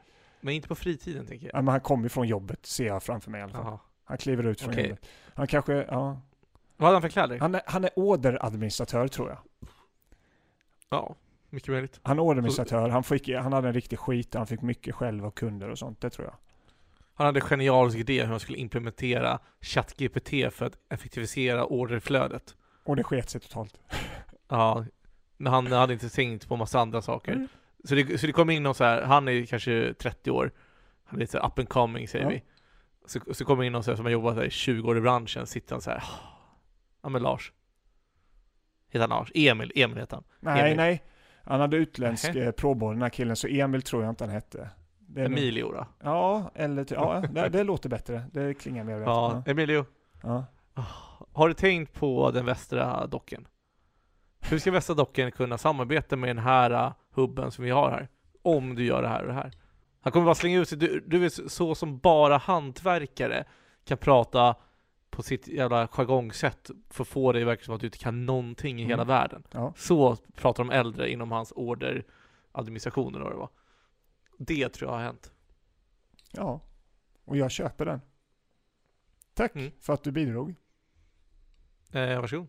Men 0.42 0.54
inte 0.54 0.68
på 0.68 0.76
fritiden 0.76 1.26
tänker 1.28 1.46
jag. 1.46 1.56
Ja, 1.56 1.62
men 1.62 1.72
han 1.72 1.82
kom 1.82 2.04
ju 2.04 2.10
från 2.10 2.28
jobbet, 2.28 2.66
ser 2.66 2.88
jag 2.88 3.04
framför 3.04 3.32
mig 3.32 3.40
i 3.40 3.44
alla 3.44 3.54
fall. 3.54 3.64
Jaha. 3.66 3.80
Han 4.04 4.18
kliver 4.18 4.44
ut 4.44 4.62
från 4.62 4.74
Okej. 4.74 4.88
jobbet. 4.90 5.06
Han 5.34 5.48
kanske, 5.48 5.74
ja. 5.74 6.22
Vad 6.78 6.86
hade 6.88 6.96
han 6.96 7.02
för 7.02 7.10
kläder? 7.10 7.40
Han 7.40 7.56
är, 7.56 7.62
han 7.66 7.84
är 7.84 7.90
orderadministratör 7.96 9.08
tror 9.08 9.30
jag. 9.30 9.38
Ja, 10.90 11.16
mycket 11.50 11.70
möjligt. 11.70 12.00
Han 12.04 12.18
är 12.20 12.24
orderadministratör, 12.24 12.90
han, 12.90 13.04
fick, 13.04 13.30
han 13.30 13.54
hade 13.54 13.68
en 13.68 13.74
riktig 13.74 14.00
skit, 14.00 14.34
han 14.34 14.48
fick 14.48 14.62
mycket 14.62 14.96
själv 14.96 15.26
av 15.26 15.32
kunder 15.32 15.70
och 15.70 15.80
sånt, 15.80 16.02
det 16.02 16.10
tror 16.10 16.28
jag. 16.28 16.36
Han 17.14 17.26
hade 17.26 17.40
en 17.40 17.46
genialisk 17.46 17.98
idé 17.98 18.22
hur 18.22 18.32
han 18.32 18.40
skulle 18.40 18.58
implementera 18.58 19.40
ChatGPT 19.62 20.30
för 20.54 20.66
att 20.66 20.78
effektivisera 20.90 21.66
orderflödet. 21.66 22.56
Och 22.84 22.96
det 22.96 23.04
sket 23.04 23.30
sig 23.30 23.42
totalt. 23.42 23.80
Ja, 24.50 24.86
men 25.38 25.54
han 25.54 25.72
hade 25.72 25.94
inte 25.94 26.10
tänkt 26.10 26.48
på 26.48 26.56
massa 26.56 26.80
andra 26.80 27.02
saker. 27.02 27.34
Mm. 27.34 27.48
Så, 27.84 27.96
det, 27.96 28.18
så 28.18 28.28
det 28.28 28.34
kom 28.34 28.50
in 28.50 28.64
någon 28.64 28.76
så 28.76 28.84
här, 28.84 29.02
han 29.02 29.28
är 29.28 29.46
kanske 29.46 29.94
30 29.94 30.32
år, 30.32 30.52
han 31.04 31.16
är 31.16 31.20
lite 31.20 31.32
så 31.32 31.38
här 31.40 31.48
up 31.48 31.60
and 31.60 31.70
coming 31.70 32.08
säger 32.08 32.26
Ja. 32.26 32.30
vi. 32.32 32.44
Så, 33.06 33.34
så 33.34 33.46
kommer 33.46 33.64
in 33.64 33.72
någon 33.72 33.84
så 33.84 33.92
här, 33.92 33.96
som 33.96 34.06
har 34.06 34.12
jobbat 34.12 34.36
där 34.36 34.44
i 34.44 34.50
20 34.50 34.90
år 34.90 34.98
i 34.98 35.02
branschen, 35.02 35.48
sitter 35.48 35.76
han 35.76 35.82
så 35.82 35.90
här, 35.92 36.04
ja 37.04 37.10
men 37.10 37.22
Lars. 37.22 37.52
Heter 38.98 39.14
han 39.14 39.20
Lars? 39.20 39.32
Emil, 39.36 39.72
Emil 39.76 39.98
heter 39.98 40.16
han. 40.16 40.24
Nej, 40.40 40.62
Emil. 40.62 40.78
nej. 40.78 41.04
Han 41.44 41.60
hade 41.60 41.78
utländsk 41.78 42.34
Nähä. 42.34 42.46
eh, 42.46 42.52
pråborr 42.52 42.94
den 42.94 43.02
här 43.02 43.10
killen, 43.10 43.36
så 43.36 43.48
Emil 43.48 43.82
tror 43.82 44.04
jag 44.04 44.10
inte 44.12 44.24
han 44.24 44.34
hette. 44.34 44.70
Det 45.00 45.22
är 45.22 45.26
Emilio 45.26 45.72
då? 45.72 45.86
Ja, 46.04 46.52
eller 46.56 46.86
ja, 46.90 47.24
det, 47.32 47.50
det 47.50 47.64
låter 47.64 47.90
bättre. 47.90 48.24
Det 48.34 48.54
klingar 48.54 48.84
mer 48.84 48.98
rätt. 48.98 49.06
Ja, 49.06 49.44
Emilio. 49.46 49.86
Ja. 50.24 50.46
Har 51.34 51.48
du 51.48 51.54
tänkt 51.54 51.94
på 51.94 52.32
den 52.32 52.46
västra 52.46 53.08
docken? 53.08 53.48
Hur 54.40 54.60
ska 54.60 54.72
västra 54.72 54.96
docken 54.96 55.32
kunna 55.32 55.58
samarbeta 55.58 56.16
med 56.16 56.30
den 56.30 56.38
här 56.38 56.72
uh, 56.72 56.92
hubben 57.14 57.52
som 57.52 57.64
vi 57.64 57.70
har 57.72 57.92
här? 57.92 58.08
Om 58.42 58.76
du 58.76 58.86
gör 58.86 59.02
det 59.02 59.08
här 59.08 59.22
och 59.22 59.28
det 59.28 59.34
här. 59.34 59.52
Han 60.02 60.12
kommer 60.12 60.26
bara 60.26 60.36
slänga 60.36 60.60
ut 60.60 60.70
sig, 60.70 60.78
du, 60.78 61.04
du 61.08 61.20
vet 61.20 61.52
så 61.52 61.76
som 61.76 61.98
bara 62.00 62.38
hantverkare 62.38 63.46
kan 63.86 63.98
prata 63.98 64.56
på 65.18 65.24
sitt 65.24 65.48
jävla 65.48 65.88
jargongsätt 65.88 66.70
för 66.90 67.04
att 67.04 67.08
få 67.08 67.32
dig 67.32 67.44
verka 67.44 67.64
som 67.64 67.76
att 67.76 67.82
du 67.82 67.88
inte 67.88 67.98
kan 67.98 68.26
någonting 68.26 68.80
i 68.82 68.84
hela 68.84 68.94
Mm. 69.02 69.08
världen. 69.08 69.44
Ja. 69.52 69.74
Så 69.78 70.16
pratar 70.16 70.64
de 70.64 70.72
äldre 70.72 71.12
inom 71.12 71.32
hans 71.32 71.54
orderadministration 71.56 73.16
eller 73.16 73.24
vad 73.24 73.34
det 73.34 73.38
var. 73.38 73.50
Det 74.38 74.70
tror 74.70 74.92
jag 74.92 74.98
har 74.98 75.04
hänt. 75.04 75.32
ja. 76.32 76.62
Och 77.26 77.38
jag 77.38 77.52
köper 77.52 77.86
den. 77.86 78.02
Tack 79.34 79.56
Mm. 79.56 79.72
för 79.80 79.94
att 79.94 80.04
du 80.04 80.12
bidrog. 80.12 80.56
Eh, 81.92 82.22
varsågod. 82.22 82.48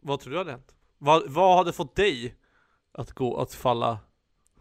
Vad 0.00 0.20
tror 0.20 0.32
du 0.32 0.38
hade 0.38 0.50
hänt? 0.50 0.74
Vad, 0.98 1.30
vad 1.30 1.56
hade 1.56 1.72
fått 1.72 1.94
dig 1.96 2.34
att 2.92 3.12
gå, 3.12 3.36
att 3.36 3.52
falla 3.54 3.98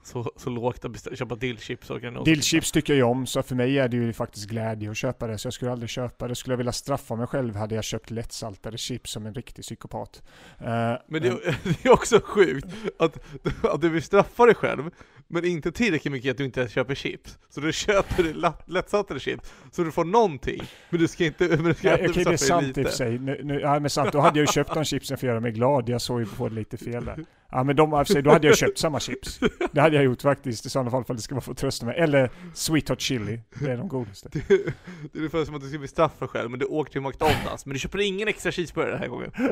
så, 0.05 0.31
så 0.35 0.49
lågt 0.49 0.85
att 0.85 1.17
köpa 1.17 1.35
dillchips? 1.35 1.91
Dillchips 2.25 2.71
tycker 2.71 2.93
jag 2.93 3.11
om, 3.11 3.25
så 3.27 3.43
för 3.43 3.55
mig 3.55 3.79
är 3.79 3.87
det 3.87 3.97
ju 3.97 4.13
faktiskt 4.13 4.47
glädje 4.49 4.91
att 4.91 4.97
köpa 4.97 5.27
det. 5.27 5.37
Så 5.37 5.45
jag 5.45 5.53
skulle 5.53 5.71
aldrig 5.71 5.89
köpa 5.89 6.27
det. 6.27 6.35
Skulle 6.35 6.53
jag 6.53 6.57
vilja 6.57 6.71
straffa 6.71 7.15
mig 7.15 7.27
själv 7.27 7.55
hade 7.55 7.75
jag 7.75 7.83
köpt 7.83 8.11
lättsaltade 8.11 8.77
chips 8.77 9.11
som 9.11 9.25
en 9.25 9.33
riktig 9.33 9.63
psykopat. 9.63 10.23
Eh, 10.59 10.93
Men 11.07 11.21
det, 11.21 11.29
det 11.63 11.85
är 11.85 11.91
också 11.93 12.21
sjukt 12.23 12.67
att, 12.99 13.19
att 13.63 13.81
du 13.81 13.89
vill 13.89 14.03
straffa 14.03 14.45
dig 14.45 14.55
själv, 14.55 14.89
men 15.27 15.45
inte 15.45 15.71
tillräckligt 15.71 16.11
mycket 16.11 16.31
att 16.31 16.37
du 16.37 16.45
inte 16.45 16.67
köper 16.67 16.95
chips. 16.95 17.39
Så 17.49 17.61
du 17.61 17.73
köper 17.73 18.53
lättsaltade 18.71 19.19
chips, 19.19 19.53
så 19.71 19.83
du 19.83 19.91
får 19.91 20.05
någonting, 20.05 20.61
men 20.89 20.99
du 20.99 21.07
ska 21.07 21.25
inte, 21.25 21.47
men 21.47 21.63
du 21.63 21.73
ska 21.73 21.87
Ja, 21.87 22.09
Okej, 22.09 22.23
det 22.23 22.33
är 22.33 22.37
sant 22.37 22.77
i 22.77 22.83
och 22.83 22.87
för 22.87 22.93
sig. 22.93 23.19
Nu, 23.19 23.41
nu, 23.43 23.59
ja, 23.59 23.79
men 23.79 23.89
sant. 23.89 24.11
Då 24.11 24.19
hade 24.19 24.39
jag 24.39 24.47
ju 24.47 24.51
köpt 24.51 24.73
de 24.73 24.83
chipsen 24.83 25.17
för 25.17 25.27
att 25.27 25.29
göra 25.29 25.39
mig 25.39 25.51
glad. 25.51 25.89
Jag 25.89 26.01
såg 26.01 26.19
ju 26.19 26.25
på 26.25 26.49
det 26.49 26.55
lite 26.55 26.77
fel 26.77 27.05
där. 27.05 27.25
Ja, 27.51 27.63
men 27.63 27.75
de, 27.75 27.91
för 27.91 28.03
sig, 28.03 28.21
då 28.21 28.31
hade 28.31 28.47
jag 28.47 28.57
köpt 28.57 28.77
samma 28.77 28.99
chips. 28.99 29.39
Det 29.71 29.81
hade 29.81 29.95
jag 29.95 30.05
gjort 30.05 30.21
faktiskt 30.21 30.65
i 30.65 30.69
sådana 30.69 30.91
fall 30.91 31.03
för 31.03 31.13
att 31.13 31.17
det 31.17 31.23
ska 31.23 31.35
vara 31.35 31.43
för 31.43 31.51
att 31.51 31.57
trösta 31.57 31.85
mig. 31.85 31.97
Eller 31.97 32.29
Sweet 32.53 32.89
Hot 32.89 33.01
Chili. 33.01 33.39
Det 33.59 33.71
är 33.71 33.77
de 33.77 33.87
godaste. 33.87 34.29
Det 34.31 34.53
är 34.53 34.73
ungefär 35.13 35.45
som 35.45 35.55
att 35.55 35.61
du 35.61 35.69
ska 35.69 35.79
bestraffa 35.79 36.19
dig 36.19 36.27
själv, 36.27 36.49
men 36.49 36.59
du 36.59 36.65
åker 36.65 36.91
till 36.91 37.01
McDonalds, 37.01 37.65
men 37.65 37.73
du 37.73 37.79
köper 37.79 38.01
ingen 38.01 38.27
extra 38.27 38.51
cheeseburgare 38.51 38.91
den 38.91 38.99
här 38.99 39.07
gången. 39.07 39.31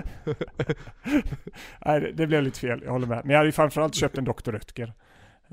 Nej, 1.86 2.02
det, 2.02 2.12
det 2.12 2.28
blev 2.28 2.44
lite 2.44 2.60
fel. 2.60 2.82
Jag 2.86 2.92
håller 2.92 3.08
med. 3.08 3.22
Men 3.24 3.30
jag 3.30 3.38
hade 3.38 3.48
ju 3.48 3.52
framförallt 3.52 3.96
köpt 3.96 4.18
en 4.18 4.24
Dr. 4.24 4.52
Röttger. 4.52 4.94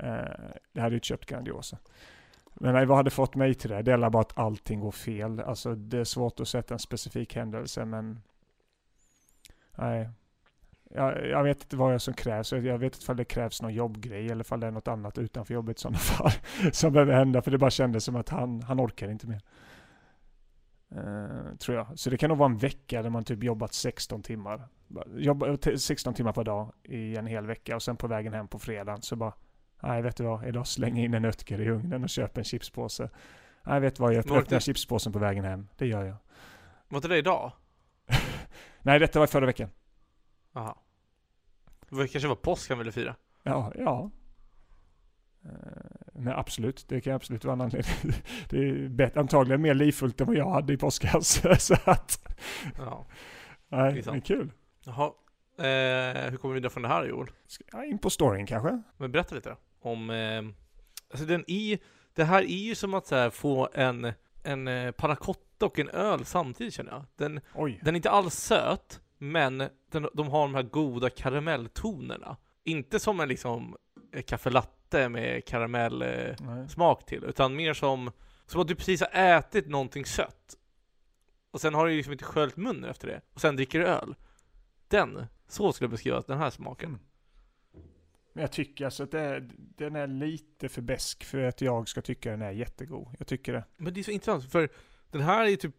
Eh, 0.01 0.51
jag 0.73 0.81
hade 0.81 0.93
ju 0.93 0.97
inte 0.97 1.07
köpt 1.07 1.25
Grandiosa. 1.25 1.77
Men 2.53 2.73
nej, 2.73 2.85
vad 2.85 2.97
hade 2.97 3.09
fått 3.09 3.35
mig 3.35 3.53
till 3.53 3.69
det? 3.69 3.81
Det 3.81 3.91
är 3.91 4.09
bara 4.09 4.21
att 4.21 4.37
allting 4.37 4.79
går 4.79 4.91
fel. 4.91 5.39
Alltså 5.39 5.75
det 5.75 5.97
är 5.97 6.03
svårt 6.03 6.39
att 6.39 6.47
sätta 6.47 6.73
en 6.73 6.79
specifik 6.79 7.35
händelse, 7.35 7.85
men... 7.85 8.21
Nej. 9.77 10.09
Jag, 10.93 11.27
jag 11.27 11.43
vet 11.43 11.63
inte 11.63 11.75
vad 11.75 12.01
som 12.01 12.13
krävs. 12.13 12.51
Jag 12.51 12.77
vet 12.77 12.95
inte 12.95 13.11
om 13.11 13.17
det 13.17 13.25
krävs 13.25 13.61
någon 13.61 13.73
jobbgrej 13.73 14.29
eller 14.29 14.53
om 14.53 14.59
det 14.59 14.67
är 14.67 14.71
något 14.71 14.87
annat 14.87 15.17
utanför 15.17 15.53
jobbet 15.53 15.77
i 15.77 15.81
sådana 15.81 15.97
fall 15.97 16.31
som 16.71 16.93
behöver 16.93 17.13
hända. 17.13 17.41
För 17.41 17.51
det 17.51 17.57
bara 17.57 17.69
kändes 17.69 18.03
som 18.03 18.15
att 18.15 18.29
han, 18.29 18.61
han 18.61 18.79
orkar 18.79 19.09
inte 19.09 19.27
mer. 19.27 19.41
Eh, 20.95 21.55
tror 21.59 21.77
jag. 21.77 21.99
Så 21.99 22.09
det 22.09 22.17
kan 22.17 22.29
nog 22.29 22.37
vara 22.37 22.49
en 22.49 22.57
vecka 22.57 23.01
där 23.01 23.09
man 23.09 23.23
typ 23.23 23.43
jobbat 23.43 23.73
16 23.73 24.23
timmar. 24.23 24.67
Jobba 25.15 25.47
eh, 25.47 25.75
16 25.75 26.13
timmar 26.13 26.33
per 26.33 26.43
dag 26.43 26.73
i 26.83 27.17
en 27.17 27.27
hel 27.27 27.45
vecka 27.45 27.75
och 27.75 27.83
sen 27.83 27.97
på 27.97 28.07
vägen 28.07 28.33
hem 28.33 28.47
på 28.47 28.59
fredagen 28.59 29.01
så 29.01 29.15
bara 29.15 29.33
Nej 29.83 30.01
vet 30.01 30.15
du 30.17 30.23
vad, 30.23 30.47
idag 30.47 30.67
slänger 30.67 30.95
jag 31.01 31.05
in 31.05 31.13
en 31.13 31.21
Nötker 31.21 31.61
i 31.61 31.69
ugnen 31.69 32.03
och 32.03 32.09
köper 32.09 32.41
en 32.41 32.45
chipspåse. 32.45 33.09
Nej 33.63 33.79
vet 33.79 33.95
du 33.95 34.03
vad, 34.03 34.13
jag 34.13 34.19
öppnar 34.19 34.37
inte- 34.37 34.59
chipspåsen 34.59 35.13
på 35.13 35.19
vägen 35.19 35.43
hem. 35.45 35.67
Det 35.77 35.87
gör 35.87 36.03
jag. 36.03 36.15
Var 36.89 36.97
inte 36.97 37.07
det 37.07 37.17
idag? 37.17 37.51
Nej 38.81 38.99
detta 38.99 39.19
var 39.19 39.27
förra 39.27 39.45
veckan. 39.45 39.69
Jaha. 40.53 40.75
Det 41.89 42.07
kanske 42.07 42.27
var 42.27 42.35
påsk 42.35 42.69
han 42.69 42.77
ville 42.79 42.91
fira. 42.91 43.15
Ja, 43.43 43.71
ja. 43.75 44.11
Eh, 45.45 45.49
Men 46.13 46.33
absolut, 46.33 46.85
det 46.87 47.01
kan 47.01 47.13
absolut 47.13 47.43
vara 47.45 47.53
en 47.53 47.61
anledning. 47.61 47.93
Det 48.49 48.57
är 48.57 48.87
bet- 48.89 49.17
antagligen 49.17 49.61
mer 49.61 49.73
livfullt 49.73 50.21
än 50.21 50.27
vad 50.27 50.35
jag 50.35 50.49
hade 50.49 50.73
i 50.73 50.77
påskas. 50.77 51.41
Så 51.59 51.75
att, 51.85 52.35
Ja. 52.77 53.05
nej, 53.69 53.93
Det 53.93 53.99
är 54.07 54.11
det 54.11 54.17
är 54.17 54.21
kul. 54.21 54.51
Jaha. 54.85 55.05
Eh, 55.57 56.29
hur 56.31 56.37
kommer 56.37 56.53
vi 56.53 56.59
vidare 56.59 56.69
från 56.69 56.83
det 56.83 56.89
här 56.89 57.05
Joel? 57.05 57.27
Ska 57.47 57.83
in 57.85 57.97
på 57.99 58.09
storyn 58.09 58.45
kanske? 58.45 58.81
Men 58.97 59.11
berätta 59.11 59.35
lite 59.35 59.49
då. 59.49 59.55
Om, 59.81 60.09
eh, 60.09 60.43
alltså 61.11 61.25
den 61.25 61.43
i, 61.47 61.79
det 62.13 62.23
här 62.23 62.41
är 62.41 62.63
ju 62.67 62.75
som 62.75 62.93
att 62.93 63.07
så 63.07 63.15
här, 63.15 63.29
få 63.29 63.69
en, 63.73 64.13
en 64.43 64.67
eh, 64.67 64.91
panna 64.91 65.15
cotta 65.15 65.65
och 65.65 65.79
en 65.79 65.89
öl 65.89 66.25
samtidigt 66.25 66.73
känner 66.73 66.91
jag. 66.91 67.05
Den, 67.15 67.41
Oj. 67.55 67.79
den 67.83 67.95
är 67.95 67.97
inte 67.97 68.09
alls 68.09 68.35
söt, 68.35 69.01
men 69.17 69.57
den, 69.91 70.07
de 70.13 70.27
har 70.27 70.41
de 70.41 70.55
här 70.55 70.63
goda 70.63 71.09
karamelltonerna. 71.09 72.37
Inte 72.63 72.99
som 72.99 73.19
en 73.19 73.29
liksom 73.29 73.75
eh, 74.13 74.23
kaffe 74.23 74.49
latte 74.49 75.09
med 75.09 75.45
karamellsmak 75.45 76.99
Nej. 76.99 77.07
till, 77.07 77.29
utan 77.29 77.55
mer 77.55 77.73
som, 77.73 78.11
som 78.45 78.61
att 78.61 78.67
du 78.67 78.75
precis 78.75 79.01
har 79.01 79.21
ätit 79.21 79.67
någonting 79.67 80.05
sött. 80.05 80.55
Och 81.51 81.61
sen 81.61 81.73
har 81.73 81.87
du 81.87 81.95
liksom 81.95 82.13
inte 82.13 82.25
sköljt 82.25 82.57
munnen 82.57 82.89
efter 82.89 83.07
det, 83.07 83.21
och 83.33 83.41
sen 83.41 83.55
dricker 83.55 83.79
du 83.79 83.85
öl. 83.85 84.15
Den, 84.87 85.25
så 85.47 85.73
skulle 85.73 85.85
jag 85.85 85.91
beskriva 85.91 86.21
den 86.21 86.37
här 86.37 86.49
smaken. 86.49 86.89
Mm. 86.89 87.01
Men 88.33 88.41
jag 88.41 88.51
tycker 88.51 88.85
alltså 88.85 89.03
att 89.03 89.11
det 89.11 89.47
den 89.57 89.95
är 89.95 90.07
lite 90.07 90.69
för 90.69 90.81
besk 90.81 91.23
för 91.23 91.43
att 91.43 91.61
jag 91.61 91.87
ska 91.87 92.01
tycka 92.01 92.31
den 92.31 92.41
är 92.41 92.51
jättegod. 92.51 93.07
Jag 93.17 93.27
tycker 93.27 93.53
det. 93.53 93.63
Men 93.77 93.93
det 93.93 93.99
är 93.99 94.03
så 94.03 94.11
intressant, 94.11 94.51
för 94.51 94.69
den 95.11 95.21
här 95.21 95.45
är 95.45 95.55
typ 95.55 95.75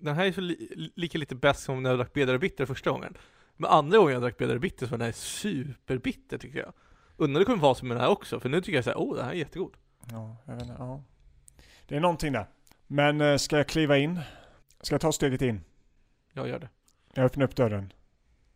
Den 0.00 0.14
här 0.14 0.24
är 0.24 0.32
så 0.32 0.40
li, 0.40 0.90
lika 0.96 1.18
lite 1.18 1.34
bäst 1.34 1.62
som 1.62 1.82
när 1.82 1.90
jag 1.90 1.98
drack 1.98 2.12
Bedare 2.12 2.38
Bitter 2.38 2.66
första 2.66 2.90
gången 2.90 3.16
Men 3.56 3.70
andra 3.70 3.98
gången 3.98 4.12
jag 4.12 4.22
drack 4.22 4.38
Bedare 4.38 4.58
Bitter 4.58 4.86
så 4.86 4.90
var 4.90 4.98
den 4.98 5.04
här 5.04 5.12
superbitter 5.12 6.38
tycker 6.38 6.58
jag 6.58 6.72
Undrar 7.16 7.40
det 7.40 7.44
kommer 7.44 7.58
vara 7.58 7.74
som 7.74 7.88
med 7.88 7.96
den 7.96 8.04
här 8.04 8.10
också, 8.10 8.40
för 8.40 8.48
nu 8.48 8.60
tycker 8.60 8.74
jag 8.74 8.84
såhär, 8.84 8.96
oh 8.96 9.16
den 9.16 9.24
här 9.24 9.32
är 9.32 9.36
jättegod 9.36 9.76
Ja, 10.10 10.36
jag 10.46 10.54
vet 10.54 10.62
inte, 10.62 10.76
ja. 10.78 11.02
Det 11.86 11.96
är 11.96 12.00
någonting 12.00 12.32
där. 12.32 12.46
Men 12.86 13.20
eh, 13.20 13.36
ska 13.36 13.56
jag 13.56 13.68
kliva 13.68 13.98
in? 13.98 14.20
Ska 14.80 14.94
jag 14.94 15.00
ta 15.00 15.12
steget 15.12 15.42
in? 15.42 15.60
Jag 16.32 16.48
gör 16.48 16.58
det 16.58 16.68
Jag 17.14 17.24
öppnar 17.24 17.44
upp 17.44 17.56
dörren. 17.56 17.92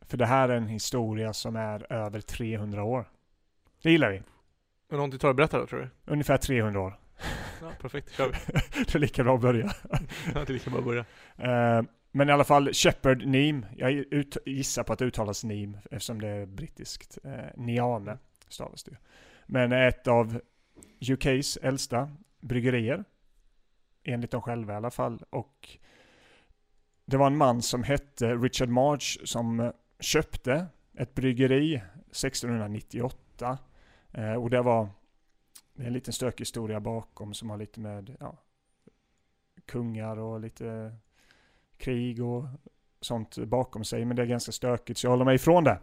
För 0.00 0.16
det 0.16 0.26
här 0.26 0.48
är 0.48 0.56
en 0.56 0.66
historia 0.66 1.32
som 1.32 1.56
är 1.56 1.92
över 1.92 2.20
300 2.20 2.84
år. 2.84 3.08
Det 3.84 3.90
gillar 3.90 4.10
vi. 4.10 4.22
Men 4.88 4.96
någonting 4.96 5.20
tar 5.20 5.30
att 5.30 5.36
berätta 5.36 5.58
då 5.58 5.66
tror 5.66 5.80
du? 5.80 6.12
Ungefär 6.12 6.36
300 6.36 6.80
år. 6.80 6.98
Ja, 7.60 7.72
perfekt, 7.80 8.12
kör 8.16 8.28
vi 8.28 8.32
det 8.84 8.94
är 8.94 8.98
lika 8.98 9.24
bra 9.24 9.34
att 9.34 9.40
börja. 9.40 9.74
Ja, 9.90 9.98
Det 10.34 10.50
är 10.50 10.52
lika 10.52 10.70
bra 10.70 10.78
att 10.78 10.84
börja 10.84 11.04
Eh, 11.36 11.82
men 12.12 12.28
i 12.28 12.32
alla 12.32 12.44
fall 12.44 12.72
Shepard 12.72 13.26
Neame. 13.26 13.66
Jag 13.76 13.92
ut, 13.92 14.36
gissar 14.46 14.82
på 14.82 14.92
att 14.92 14.98
det 14.98 15.04
uttalas 15.04 15.44
Neame 15.44 15.78
eftersom 15.90 16.20
det 16.20 16.28
är 16.28 16.46
brittiskt. 16.46 17.18
Uh, 17.24 17.32
Niame 17.56 18.18
stavas 18.48 18.84
det. 18.84 18.96
Men 19.46 19.72
ett 19.72 20.06
av 20.08 20.40
UKs 21.00 21.56
äldsta 21.56 22.10
bryggerier. 22.40 23.04
Enligt 24.04 24.30
dem 24.30 24.42
själva 24.42 24.72
i 24.72 24.76
alla 24.76 24.90
fall. 24.90 25.24
Och 25.30 25.68
det 27.04 27.16
var 27.16 27.26
en 27.26 27.36
man 27.36 27.62
som 27.62 27.82
hette 27.82 28.34
Richard 28.34 28.68
March 28.68 29.18
som 29.24 29.72
köpte 30.00 30.66
ett 30.98 31.14
bryggeri 31.14 31.74
1698. 31.74 33.58
Eh, 34.14 34.34
och 34.34 34.50
det 34.50 34.62
var 34.62 34.88
det 35.74 35.82
är 35.82 35.86
en 35.86 35.92
liten 35.92 36.12
stökig 36.12 36.40
historia 36.40 36.80
bakom 36.80 37.34
som 37.34 37.50
har 37.50 37.56
lite 37.56 37.80
med 37.80 38.16
ja, 38.20 38.38
kungar 39.66 40.16
och 40.16 40.40
lite 40.40 40.96
krig 41.76 42.24
och 42.24 42.44
sånt 43.00 43.38
bakom 43.38 43.84
sig. 43.84 44.04
Men 44.04 44.16
det 44.16 44.22
är 44.22 44.26
ganska 44.26 44.52
stökigt 44.52 44.98
så 44.98 45.06
jag 45.06 45.10
håller 45.10 45.24
mig 45.24 45.34
ifrån 45.34 45.64
det. 45.64 45.78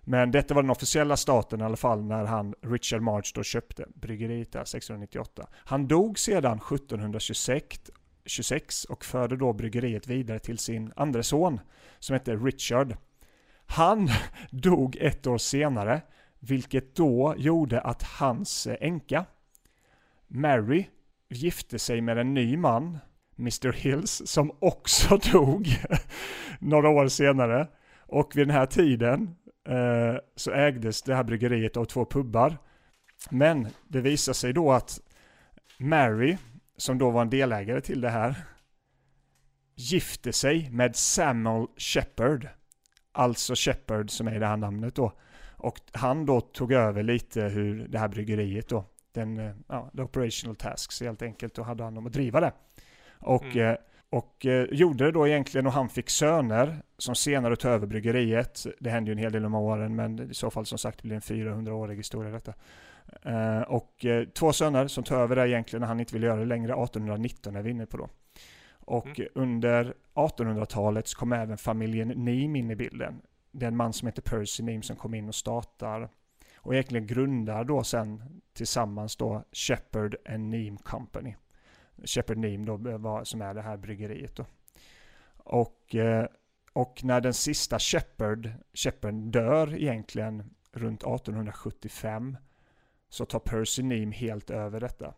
Men 0.00 0.30
detta 0.30 0.54
var 0.54 0.62
den 0.62 0.70
officiella 0.70 1.16
staten 1.16 1.60
i 1.60 1.64
alla 1.64 1.76
fall 1.76 2.04
när 2.04 2.24
han, 2.24 2.54
Richard 2.60 3.02
March 3.02 3.32
då 3.34 3.42
köpte 3.42 3.86
bryggeriet 3.94 4.52
där 4.52 4.60
1698. 4.60 5.48
Han 5.52 5.88
dog 5.88 6.18
sedan 6.18 6.58
1726 6.58 7.90
26 8.24 8.84
och 8.84 9.04
förde 9.04 9.36
då 9.36 9.52
bryggeriet 9.52 10.06
vidare 10.06 10.38
till 10.38 10.58
sin 10.58 10.92
andra 10.96 11.22
son 11.22 11.60
som 11.98 12.14
hette 12.14 12.36
Richard. 12.36 12.96
Han 13.66 14.08
dog 14.50 14.96
ett 14.96 15.26
år 15.26 15.38
senare, 15.38 16.02
vilket 16.40 16.96
då 16.96 17.34
gjorde 17.36 17.80
att 17.80 18.02
hans 18.02 18.68
änka, 18.80 19.24
Mary, 20.28 20.86
gifte 21.28 21.78
sig 21.78 22.00
med 22.00 22.18
en 22.18 22.34
ny 22.34 22.56
man, 22.56 22.98
Mr 23.38 23.72
Hills, 23.72 24.22
som 24.24 24.52
också 24.58 25.16
dog 25.32 25.68
några 26.58 26.88
år 26.88 27.08
senare. 27.08 27.68
Och 27.98 28.36
vid 28.36 28.48
den 28.48 28.56
här 28.56 28.66
tiden 28.66 29.36
eh, 29.68 30.20
så 30.36 30.52
ägdes 30.52 31.02
det 31.02 31.14
här 31.14 31.24
bryggeriet 31.24 31.76
av 31.76 31.84
två 31.84 32.04
pubbar. 32.04 32.58
Men 33.30 33.68
det 33.88 34.00
visar 34.00 34.32
sig 34.32 34.52
då 34.52 34.72
att 34.72 35.00
Mary, 35.78 36.36
som 36.76 36.98
då 36.98 37.10
var 37.10 37.22
en 37.22 37.30
delägare 37.30 37.80
till 37.80 38.00
det 38.00 38.10
här, 38.10 38.34
gifte 39.74 40.32
sig 40.32 40.70
med 40.70 40.96
Samuel 40.96 41.66
Shepard. 41.76 42.48
Alltså 43.12 43.54
Shepard 43.56 44.10
som 44.10 44.28
är 44.28 44.40
det 44.40 44.46
här 44.46 44.56
namnet 44.56 44.94
då. 44.94 45.12
Och 45.60 45.80
han 45.92 46.26
då 46.26 46.40
tog 46.40 46.72
över 46.72 47.02
lite 47.02 47.42
hur 47.42 47.88
det 47.88 47.98
här 47.98 48.08
bryggeriet 48.08 48.68
då, 48.68 48.84
den, 49.12 49.38
eh, 49.38 49.52
ja, 49.68 49.90
the 49.96 50.02
operational 50.02 50.56
tasks 50.56 51.00
helt 51.00 51.22
enkelt, 51.22 51.58
och 51.58 51.66
hade 51.66 51.84
hand 51.84 51.98
om 51.98 52.06
att 52.06 52.12
driva 52.12 52.40
det. 52.40 52.52
Och, 53.18 53.44
mm. 53.44 53.70
Eh, 53.70 53.76
och 54.10 54.46
eh, 54.46 54.66
gjorde 54.70 55.04
det 55.04 55.12
då 55.12 55.28
egentligen 55.28 55.66
och 55.66 55.72
han 55.72 55.88
fick 55.88 56.10
söner 56.10 56.82
som 56.98 57.14
senare 57.14 57.56
tog 57.56 57.70
över 57.70 57.86
bryggeriet. 57.86 58.66
Det 58.80 58.90
hände 58.90 59.10
ju 59.10 59.12
en 59.12 59.18
hel 59.18 59.32
del 59.32 59.44
om 59.44 59.54
åren 59.54 59.96
men 59.96 60.30
i 60.30 60.34
så 60.34 60.50
fall 60.50 60.66
som 60.66 60.78
sagt 60.78 60.98
det 61.02 61.08
blir 61.08 61.16
en 61.16 61.22
400-årig 61.22 61.96
historia 61.96 62.32
detta. 62.32 62.54
Och 63.66 64.06
två 64.34 64.52
söner 64.52 64.88
som 64.88 65.04
tog 65.04 65.18
över 65.18 65.36
det 65.36 65.48
egentligen 65.48 65.80
när 65.80 65.88
han 65.88 66.00
inte 66.00 66.14
ville 66.14 66.26
göra 66.26 66.40
det 66.40 66.46
längre, 66.46 66.72
1819 66.72 67.56
är 67.56 67.62
vi 67.62 67.70
inne 67.70 67.86
på 67.86 67.96
då. 67.96 68.08
Och 68.90 69.20
mm. 69.20 69.30
under 69.34 69.94
1800-talet 70.14 71.08
så 71.08 71.18
kom 71.18 71.32
även 71.32 71.58
familjen 71.58 72.08
Neem 72.08 72.56
in 72.56 72.70
i 72.70 72.76
bilden. 72.76 73.20
Det 73.50 73.66
är 73.66 73.68
en 73.68 73.76
man 73.76 73.92
som 73.92 74.08
heter 74.08 74.22
Percy 74.22 74.62
Neem 74.62 74.82
som 74.82 74.96
kommer 74.96 75.18
in 75.18 75.28
och 75.28 75.34
startar 75.34 76.08
och 76.62 76.74
egentligen 76.74 77.06
grundar 77.06 77.64
då 77.64 77.84
sen 77.84 78.40
tillsammans 78.52 79.16
då 79.16 79.44
Shepard 79.52 80.16
and 80.28 80.48
Neem 80.50 80.76
Company. 80.76 81.34
Shepard 82.04 82.36
Neem 82.36 82.64
då, 82.64 82.76
var, 82.76 83.24
som 83.24 83.42
är 83.42 83.54
det 83.54 83.62
här 83.62 83.76
bryggeriet 83.76 84.36
då. 84.36 84.46
Och, 85.36 85.94
eh, 85.94 86.26
och 86.72 87.04
när 87.04 87.20
den 87.20 87.34
sista 87.34 87.78
Shepard, 87.78 88.50
Shepard 88.74 89.14
dör 89.14 89.74
egentligen 89.74 90.54
runt 90.72 91.02
1875 91.02 92.36
så 93.08 93.24
tar 93.24 93.38
Percy 93.38 93.82
Neem 93.82 94.12
helt 94.12 94.50
över 94.50 94.80
detta. 94.80 95.14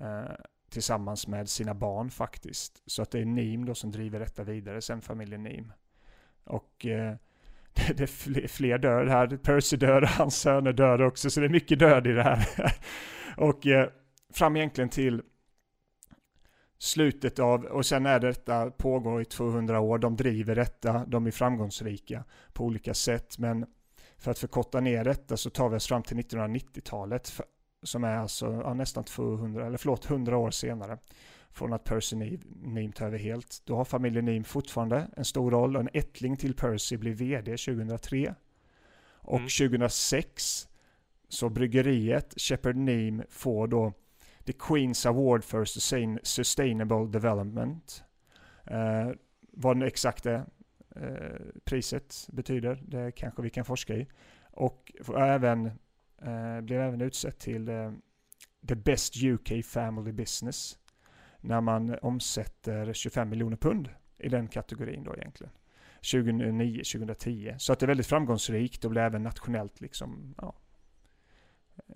Eh, 0.00 0.34
tillsammans 0.70 1.26
med 1.26 1.48
sina 1.48 1.74
barn 1.74 2.10
faktiskt. 2.10 2.82
Så 2.86 3.02
att 3.02 3.10
det 3.10 3.18
är 3.18 3.24
Neem 3.24 3.64
då 3.64 3.74
som 3.74 3.90
driver 3.90 4.20
detta 4.20 4.44
vidare, 4.44 4.82
sen 4.82 5.02
familjen 5.02 5.42
Neem. 5.42 5.72
Och 6.44 6.86
eh, 6.86 7.16
det, 7.86 7.92
det, 8.26 8.44
är 8.44 8.48
fler, 8.48 8.78
dör 8.78 9.06
här. 9.06 9.26
Percy 9.36 9.76
dör, 9.76 10.02
hans 10.18 10.36
söner 10.36 10.72
dör 10.72 11.02
också, 11.02 11.30
så 11.30 11.40
det 11.40 11.46
är 11.46 11.50
mycket 11.50 11.78
död 11.78 12.06
i 12.06 12.12
det 12.12 12.22
här. 12.22 12.46
och 13.36 13.66
eh, 13.66 13.88
fram 14.32 14.56
egentligen 14.56 14.90
till 14.90 15.22
slutet 16.78 17.38
av, 17.38 17.64
och 17.64 17.86
sen 17.86 18.06
är 18.06 18.20
detta 18.20 18.70
pågår 18.70 19.22
i 19.22 19.24
200 19.24 19.80
år, 19.80 19.98
de 19.98 20.16
driver 20.16 20.54
detta, 20.54 21.04
de 21.06 21.26
är 21.26 21.30
framgångsrika 21.30 22.24
på 22.52 22.64
olika 22.64 22.94
sätt, 22.94 23.38
men 23.38 23.66
för 24.18 24.30
att 24.30 24.38
förkorta 24.38 24.80
ner 24.80 25.04
detta 25.04 25.36
så 25.36 25.50
tar 25.50 25.68
vi 25.68 25.76
oss 25.76 25.86
fram 25.86 26.02
till 26.02 26.16
1990-talet 26.16 27.40
som 27.82 28.04
är 28.04 28.16
alltså 28.16 28.60
ja, 28.64 28.74
nästan 28.74 29.04
200, 29.04 29.66
eller 29.66 29.78
förlåt 29.78 30.10
100 30.10 30.36
år 30.36 30.50
senare 30.50 30.98
från 31.52 31.72
att 31.72 31.84
Percy 31.84 32.16
Neem 32.62 32.92
tar 32.92 33.06
över 33.06 33.18
helt. 33.18 33.62
Då 33.64 33.76
har 33.76 33.84
familjen 33.84 34.24
Neem 34.24 34.44
fortfarande 34.44 35.10
en 35.16 35.24
stor 35.24 35.50
roll 35.50 35.76
och 35.76 35.82
en 35.82 35.88
ättling 35.92 36.36
till 36.36 36.54
Percy 36.54 36.96
blir 36.96 37.14
vd 37.14 37.56
2003. 37.56 38.34
Och 39.22 39.38
mm. 39.38 39.48
2006 39.48 40.68
så 41.28 41.48
bryggeriet 41.48 42.34
Shepard 42.36 42.76
Neem 42.76 43.22
får 43.28 43.68
då 43.68 43.92
The 44.44 44.52
Queen's 44.52 45.08
Award 45.08 45.44
for 45.44 45.64
Sustainable 46.24 47.06
Development. 47.06 48.02
Eh, 48.66 49.10
vad 49.52 49.76
den 49.76 49.82
exakta 49.82 50.44
Eh, 50.96 51.40
priset 51.64 52.28
betyder. 52.32 52.82
Det 52.86 53.12
kanske 53.12 53.42
vi 53.42 53.50
kan 53.50 53.64
forska 53.64 53.94
i. 53.94 54.06
Och 54.50 54.92
även, 55.16 55.66
eh, 56.22 56.60
blev 56.60 56.80
även 56.80 57.00
utsett 57.00 57.38
till 57.38 57.68
eh, 57.68 57.92
The 58.68 58.74
Best 58.74 59.22
UK 59.22 59.64
Family 59.64 60.12
Business 60.12 60.78
när 61.40 61.60
man 61.60 61.98
omsätter 62.02 62.92
25 62.92 63.28
miljoner 63.28 63.56
pund 63.56 63.88
i 64.18 64.28
den 64.28 64.48
kategorin 64.48 65.04
då 65.04 65.16
egentligen. 65.16 65.52
2009-2010. 66.00 67.58
Så 67.58 67.72
att 67.72 67.78
det 67.78 67.84
är 67.84 67.88
väldigt 67.88 68.06
framgångsrikt 68.06 68.84
och 68.84 68.90
blir 68.90 69.02
även 69.02 69.22
nationellt 69.22 69.80
liksom, 69.80 70.34
ja, 70.38 70.54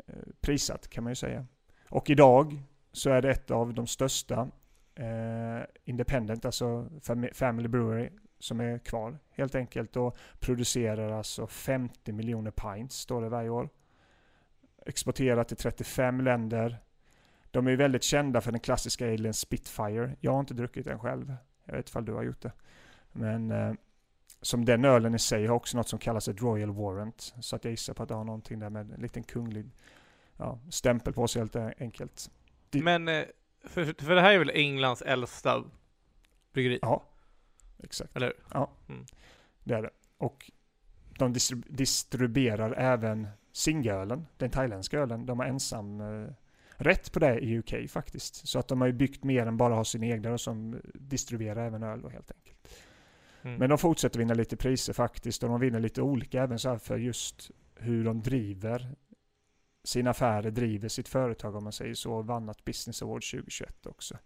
eh, 0.07 0.15
prisat 0.41 0.89
kan 0.89 1.05
man 1.05 1.11
ju 1.11 1.15
säga. 1.17 1.47
Och 1.89 2.11
idag 2.11 2.63
så 2.93 3.11
är 3.11 3.23
det 3.23 3.31
ett 3.31 3.51
av 3.51 3.75
de 3.75 3.87
största 3.87 4.51
eh, 4.95 5.63
independent, 5.85 6.45
alltså 6.45 6.89
family 7.33 7.69
brewery 7.69 8.11
som 8.39 8.61
är 8.61 8.79
kvar 8.79 9.19
helt 9.31 9.55
enkelt 9.55 9.97
och 9.97 10.17
producerar 10.39 11.11
alltså 11.11 11.47
50 11.47 12.13
miljoner 12.13 12.51
pints 12.51 12.97
står 12.97 13.23
det 13.23 13.29
varje 13.29 13.49
år. 13.49 13.69
Exporterar 14.87 15.45
till 15.45 15.57
35 15.57 16.21
länder. 16.21 16.79
De 17.55 17.67
är 17.67 17.77
väldigt 17.77 18.03
kända 18.03 18.41
för 18.41 18.53
den 18.53 18.61
klassiska 18.61 19.13
alen 19.13 19.35
Spitfire. 19.35 20.17
Jag 20.21 20.33
har 20.33 20.41
inte 20.41 20.55
druckit 20.55 20.85
den 20.85 20.99
själv. 20.99 21.35
Jag 21.65 21.77
vet 21.77 21.89
ifall 21.89 22.05
du 22.05 22.13
har 22.13 22.23
gjort 22.23 22.43
det. 22.43 22.53
Men 23.13 23.51
eh, 23.51 23.73
som 24.41 24.65
den 24.65 24.85
ölen 24.85 25.15
i 25.15 25.19
sig 25.19 25.47
har 25.47 25.55
också 25.55 25.77
något 25.77 25.89
som 25.89 25.99
kallas 25.99 26.29
ett 26.29 26.43
Royal 26.43 26.71
Warrant. 26.71 27.35
Så 27.41 27.57
att 27.57 27.65
jag 27.65 27.71
gissar 27.71 27.95
på 27.95 28.03
att 28.03 28.09
det 28.09 28.15
har 28.15 28.25
någonting 28.25 28.59
där 28.59 28.71
med 28.71 28.93
en 28.93 29.01
liten 29.01 29.23
kunglig 29.23 29.71
ja, 30.37 30.59
stämpel 30.71 31.13
på 31.13 31.29
sig 31.29 31.41
helt 31.41 31.57
enkelt. 31.57 32.31
Men, 32.71 33.09
eh, 33.09 33.25
för, 33.65 34.05
för 34.05 34.15
det 34.15 34.21
här 34.21 34.33
är 34.33 34.39
väl 34.39 34.51
Englands 34.55 35.03
äldsta 35.03 35.65
bryggeri? 36.53 36.79
Ja, 36.83 37.05
Exakt. 37.83 38.17
Eller 38.17 38.33
Ja, 38.53 38.71
mm. 38.89 39.07
det 39.65 39.75
är 39.75 39.83
det. 39.83 39.91
Och 40.19 40.51
de 41.19 41.33
distrib 41.33 41.65
distribuerar 41.69 42.73
även 42.73 43.29
Singölen, 43.53 44.27
den 44.37 44.51
thailändska 44.51 44.99
ölen. 44.99 45.27
De 45.27 45.39
har 45.39 45.47
ensam 45.47 46.01
eh, 46.01 46.29
rätt 46.85 47.13
på 47.13 47.19
det 47.19 47.39
i 47.39 47.59
UK 47.59 47.91
faktiskt. 47.91 48.49
Så 48.49 48.59
att 48.59 48.69
de 48.69 48.81
har 48.81 48.89
ju 48.89 48.93
byggt 48.93 49.25
mer 49.25 49.47
än 49.47 49.57
bara 49.57 49.75
ha 49.75 49.85
sina 49.85 50.07
egna 50.07 50.39
som 50.39 50.81
distribuerar 50.95 51.67
även 51.67 51.83
öl 51.83 52.03
då 52.03 52.09
helt 52.09 52.31
enkelt. 52.31 52.69
Mm. 53.43 53.59
Men 53.59 53.69
de 53.69 53.79
fortsätter 53.79 54.19
vinna 54.19 54.35
lite 54.35 54.57
priser 54.57 54.93
faktiskt 54.93 55.43
och 55.43 55.49
de 55.49 55.61
vinner 55.61 55.81
lite 55.81 56.03
olika 56.03 56.43
även 56.43 56.59
så 56.59 56.69
här 56.69 56.79
för 56.79 56.97
just 56.97 57.51
hur 57.75 58.05
de 58.05 58.23
driver 58.23 58.95
sina 59.85 60.11
affärer, 60.11 60.51
driver 60.51 60.89
sitt 60.89 61.09
företag 61.09 61.57
om 61.57 61.65
man 61.65 61.73
säger 61.73 61.95
så. 61.95 62.23
Vann 62.23 62.49
ett 62.49 62.65
Business 62.65 63.03
Award 63.03 63.23
2021 63.31 63.87
också. 63.87 64.19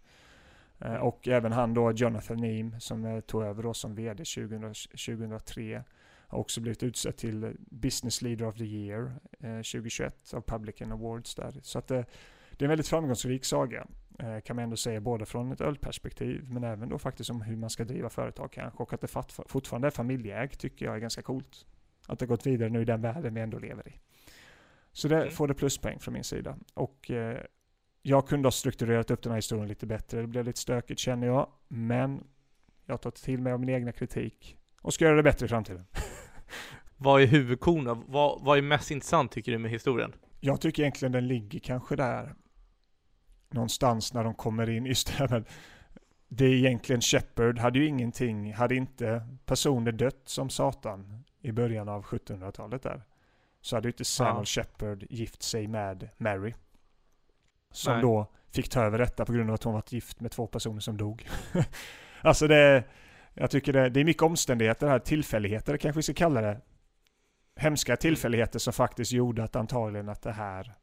Eh, 0.79 0.95
och 0.95 1.27
även 1.27 1.51
han 1.51 1.73
då, 1.73 1.91
Jonathan 1.91 2.37
Neem, 2.37 2.79
som 2.79 3.05
eh, 3.05 3.19
tog 3.19 3.43
över 3.43 3.63
då 3.63 3.73
som 3.73 3.95
vd 3.95 4.25
2000, 4.25 4.73
2003, 5.05 5.83
har 6.27 6.39
också 6.39 6.61
blivit 6.61 6.83
utsedd 6.83 7.17
till 7.17 7.55
Business 7.59 8.21
Leader 8.21 8.45
of 8.45 8.55
the 8.55 8.65
Year 8.65 9.13
2021 9.39 10.33
eh, 10.33 10.37
av 10.37 10.41
Publican 10.41 10.91
Awards 10.91 11.35
där. 11.35 11.53
Så 11.61 11.79
att 11.79 11.87
det, 11.87 12.05
det 12.59 12.63
är 12.63 12.65
en 12.65 12.69
väldigt 12.69 12.87
framgångsrik 12.87 13.45
saga, 13.45 13.87
kan 14.45 14.55
man 14.55 14.63
ändå 14.63 14.77
säga, 14.77 15.01
både 15.01 15.25
från 15.25 15.51
ett 15.51 15.61
ölperspektiv, 15.61 16.45
men 16.49 16.63
även 16.63 16.89
då 16.89 16.99
faktiskt 16.99 17.29
om 17.29 17.41
hur 17.41 17.55
man 17.55 17.69
ska 17.69 17.83
driva 17.83 18.09
företag 18.09 18.51
kanske. 18.51 18.83
Och 18.83 18.93
att 18.93 19.01
det 19.01 19.07
fortfarande 19.45 19.87
är 19.87 19.91
familjeägt 19.91 20.59
tycker 20.59 20.85
jag 20.85 20.95
är 20.95 20.99
ganska 20.99 21.21
coolt. 21.21 21.65
Att 22.07 22.19
det 22.19 22.25
gått 22.25 22.45
vidare 22.45 22.69
nu 22.69 22.81
i 22.81 22.85
den 22.85 23.01
världen 23.01 23.33
vi 23.33 23.41
ändå 23.41 23.59
lever 23.59 23.87
i. 23.87 23.91
Så 24.91 25.07
det 25.07 25.17
mm. 25.17 25.31
får 25.31 25.47
det 25.47 25.53
pluspoäng 25.53 25.99
från 25.99 26.13
min 26.13 26.23
sida. 26.23 26.57
Och 26.73 27.11
jag 28.01 28.27
kunde 28.27 28.45
ha 28.45 28.51
strukturerat 28.51 29.11
upp 29.11 29.23
den 29.23 29.31
här 29.31 29.37
historien 29.37 29.67
lite 29.67 29.85
bättre. 29.85 30.21
Det 30.21 30.27
blev 30.27 30.45
lite 30.45 30.59
stökigt 30.59 30.99
känner 30.99 31.27
jag. 31.27 31.49
Men 31.67 32.23
jag 32.85 33.01
tar 33.01 33.11
till 33.11 33.41
mig 33.41 33.53
av 33.53 33.59
min 33.59 33.69
egna 33.69 33.91
kritik 33.91 34.57
och 34.81 34.93
ska 34.93 35.05
göra 35.05 35.15
det 35.15 35.23
bättre 35.23 35.45
i 35.45 35.49
framtiden. 35.49 35.85
vad 36.97 37.21
är 37.21 37.27
huvudkorna? 37.27 38.03
Vad, 38.07 38.41
vad 38.41 38.57
är 38.57 38.61
mest 38.61 38.91
intressant 38.91 39.31
tycker 39.31 39.51
du 39.51 39.57
med 39.57 39.71
historien? 39.71 40.13
Jag 40.39 40.61
tycker 40.61 40.83
egentligen 40.83 41.11
den 41.11 41.27
ligger 41.27 41.59
kanske 41.59 41.95
där 41.95 42.35
någonstans 43.49 44.13
när 44.13 44.23
de 44.23 44.33
kommer 44.33 44.69
in. 44.69 44.85
Just 44.85 45.17
det, 45.17 45.29
men 45.29 45.45
det 46.27 46.45
är 46.45 46.53
egentligen 46.53 47.01
Shepard 47.01 47.59
hade 47.59 47.79
ju 47.79 47.85
ingenting, 47.85 48.53
hade 48.53 48.75
inte 48.75 49.27
personer 49.45 49.91
dött 49.91 50.21
som 50.25 50.49
satan 50.49 51.23
i 51.41 51.51
början 51.51 51.89
av 51.89 52.03
1700-talet 52.03 52.83
där. 52.83 53.03
Så 53.61 53.75
hade 53.75 53.87
ju 53.87 53.91
inte 53.91 54.05
Samuel 54.05 54.37
ja. 54.37 54.45
Shepard 54.45 55.03
gift 55.09 55.43
sig 55.43 55.67
med 55.67 56.09
Mary. 56.17 56.53
Som 57.71 57.93
Nej. 57.93 58.01
då 58.01 58.27
fick 58.51 58.69
ta 58.69 58.81
över 58.81 58.97
detta 58.97 59.25
på 59.25 59.33
grund 59.33 59.49
av 59.49 59.53
att 59.53 59.63
hon 59.63 59.73
varit 59.73 59.91
gift 59.91 60.19
med 60.19 60.31
två 60.31 60.47
personer 60.47 60.79
som 60.79 60.97
dog. 60.97 61.27
alltså 62.21 62.47
det, 62.47 62.83
jag 63.33 63.51
tycker 63.51 63.73
det, 63.73 63.89
det 63.89 63.99
är 63.99 64.05
mycket 64.05 64.23
omständigheter 64.23 64.87
här, 64.87 64.99
tillfälligheter 64.99 65.77
kanske 65.77 65.97
vi 65.97 66.03
ska 66.03 66.13
kalla 66.13 66.41
det. 66.41 66.61
hemska 67.55 67.95
tillfälligheter 67.97 68.59
som 68.59 68.73
faktiskt 68.73 69.11
gjorde 69.11 69.43
att 69.43 69.55
antagligen 69.55 70.09
att 70.09 70.21
det 70.21 70.31
här 70.31 70.73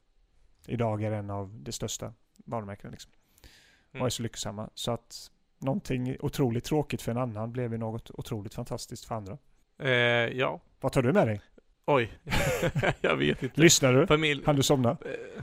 idag 0.67 1.03
är 1.03 1.13
en 1.13 1.31
av 1.31 1.61
de 1.61 1.73
största 1.73 2.13
varumärkena. 2.45 2.91
Liksom. 2.91 3.13
Mm. 3.93 4.01
Och 4.03 4.07
är 4.07 4.11
så 4.11 4.23
lyckosamma. 4.23 4.71
Så 4.75 4.91
att 4.91 5.31
någonting 5.59 6.17
otroligt 6.21 6.65
tråkigt 6.65 7.03
för 7.03 7.11
en 7.13 7.19
annan 7.19 7.53
blev 7.53 7.73
ju 7.73 7.79
något 7.79 8.11
otroligt 8.11 8.55
fantastiskt 8.55 9.05
för 9.05 9.15
andra. 9.15 9.39
Eh, 9.79 9.91
ja, 10.39 10.61
Vad 10.81 10.93
tar 10.93 11.03
du 11.03 11.13
med 11.13 11.27
dig? 11.27 11.41
oj. 11.85 12.19
jag 13.01 13.17
vet 13.17 13.43
inte. 13.43 13.61
Lyssnar 13.61 13.93
du? 13.93 14.07
Familj... 14.07 14.43
Han 14.47 14.57
du 14.57 14.63
somna? 14.63 14.91
Eh, 14.91 15.43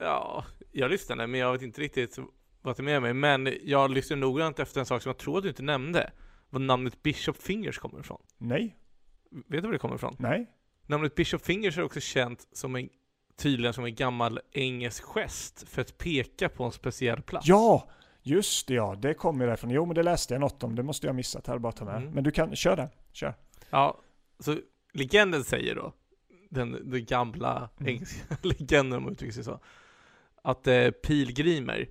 Ja, 0.00 0.44
jag 0.72 0.90
lyssnade 0.90 1.26
men 1.26 1.40
jag 1.40 1.52
vet 1.52 1.62
inte 1.62 1.80
riktigt 1.80 2.18
vad 2.62 2.76
det 2.76 2.80
är 2.80 2.84
med 2.84 3.02
mig. 3.02 3.14
Men 3.14 3.54
jag 3.62 3.90
lyssnade 3.90 4.20
noggrant 4.20 4.58
efter 4.58 4.80
en 4.80 4.86
sak 4.86 5.02
som 5.02 5.10
jag 5.10 5.18
tror 5.18 5.36
att 5.36 5.42
du 5.42 5.48
inte 5.48 5.62
nämnde. 5.62 6.10
Var 6.50 6.60
namnet 6.60 7.02
Bishop 7.02 7.36
Fingers 7.36 7.78
kommer 7.78 8.00
ifrån. 8.00 8.22
Nej? 8.38 8.76
Vet 9.30 9.44
du 9.48 9.60
var 9.60 9.72
det 9.72 9.78
kommer 9.78 9.94
ifrån? 9.94 10.16
Nej? 10.18 10.46
Namnet 10.86 11.14
Bishop 11.14 11.44
Fingers 11.44 11.78
är 11.78 11.82
också 11.82 12.00
känt 12.00 12.48
som 12.52 12.76
en, 12.76 12.88
tydligen 13.38 13.72
som 13.74 13.84
en 13.84 13.94
gammal 13.94 14.40
engelsk 14.52 15.04
gest 15.04 15.68
för 15.68 15.82
att 15.82 15.98
peka 15.98 16.48
på 16.48 16.64
en 16.64 16.72
speciell 16.72 17.22
plats. 17.22 17.48
Ja! 17.48 17.88
Just 18.22 18.68
det, 18.68 18.74
ja, 18.74 18.94
det 18.98 19.14
kommer 19.14 19.46
därifrån. 19.46 19.70
Jo, 19.70 19.86
men 19.86 19.94
det 19.94 20.02
läste 20.02 20.34
jag 20.34 20.40
något 20.40 20.62
om. 20.62 20.74
Det 20.74 20.82
måste 20.82 21.06
jag 21.06 21.12
ha 21.12 21.16
missat 21.16 21.46
här, 21.46 21.58
bara 21.58 21.72
ta 21.72 21.84
med. 21.84 21.96
Mm. 21.96 22.10
Men 22.10 22.24
du 22.24 22.30
kan, 22.30 22.56
kör 22.56 22.76
det. 22.76 22.88
Kör. 23.12 23.34
Ja, 23.70 24.00
så 24.38 24.56
legenden 24.92 25.44
säger 25.44 25.74
då, 25.74 25.92
den, 26.50 26.90
den 26.90 27.04
gamla 27.04 27.70
Mm. 27.80 27.88
engelska 27.92 28.36
legenden 28.42 28.96
om 28.96 29.02
man 29.02 29.12
uttrycker 29.12 29.32
sig 29.34 29.44
så, 29.44 29.60
att 30.42 30.66
eh, 30.66 30.90
pilgrimer, 30.90 31.88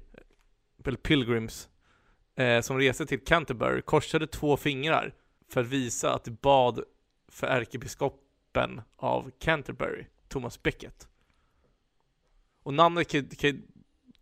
eller 0.85 0.97
pilgrims, 0.97 1.69
eh, 2.35 2.61
som 2.61 2.77
reste 2.77 3.05
till 3.05 3.23
Canterbury 3.23 3.81
korsade 3.81 4.27
två 4.27 4.57
fingrar 4.57 5.13
för 5.49 5.61
att 5.61 5.67
visa 5.67 6.13
att 6.13 6.23
de 6.23 6.31
bad 6.31 6.83
för 7.27 7.47
ärkebiskopen 7.47 8.81
av 8.95 9.31
Canterbury, 9.39 10.05
Thomas 10.27 10.63
Becket. 10.63 11.07
Och 12.67 12.73
namnet 12.73 13.07
kan, 13.07 13.27
kan 13.29 13.61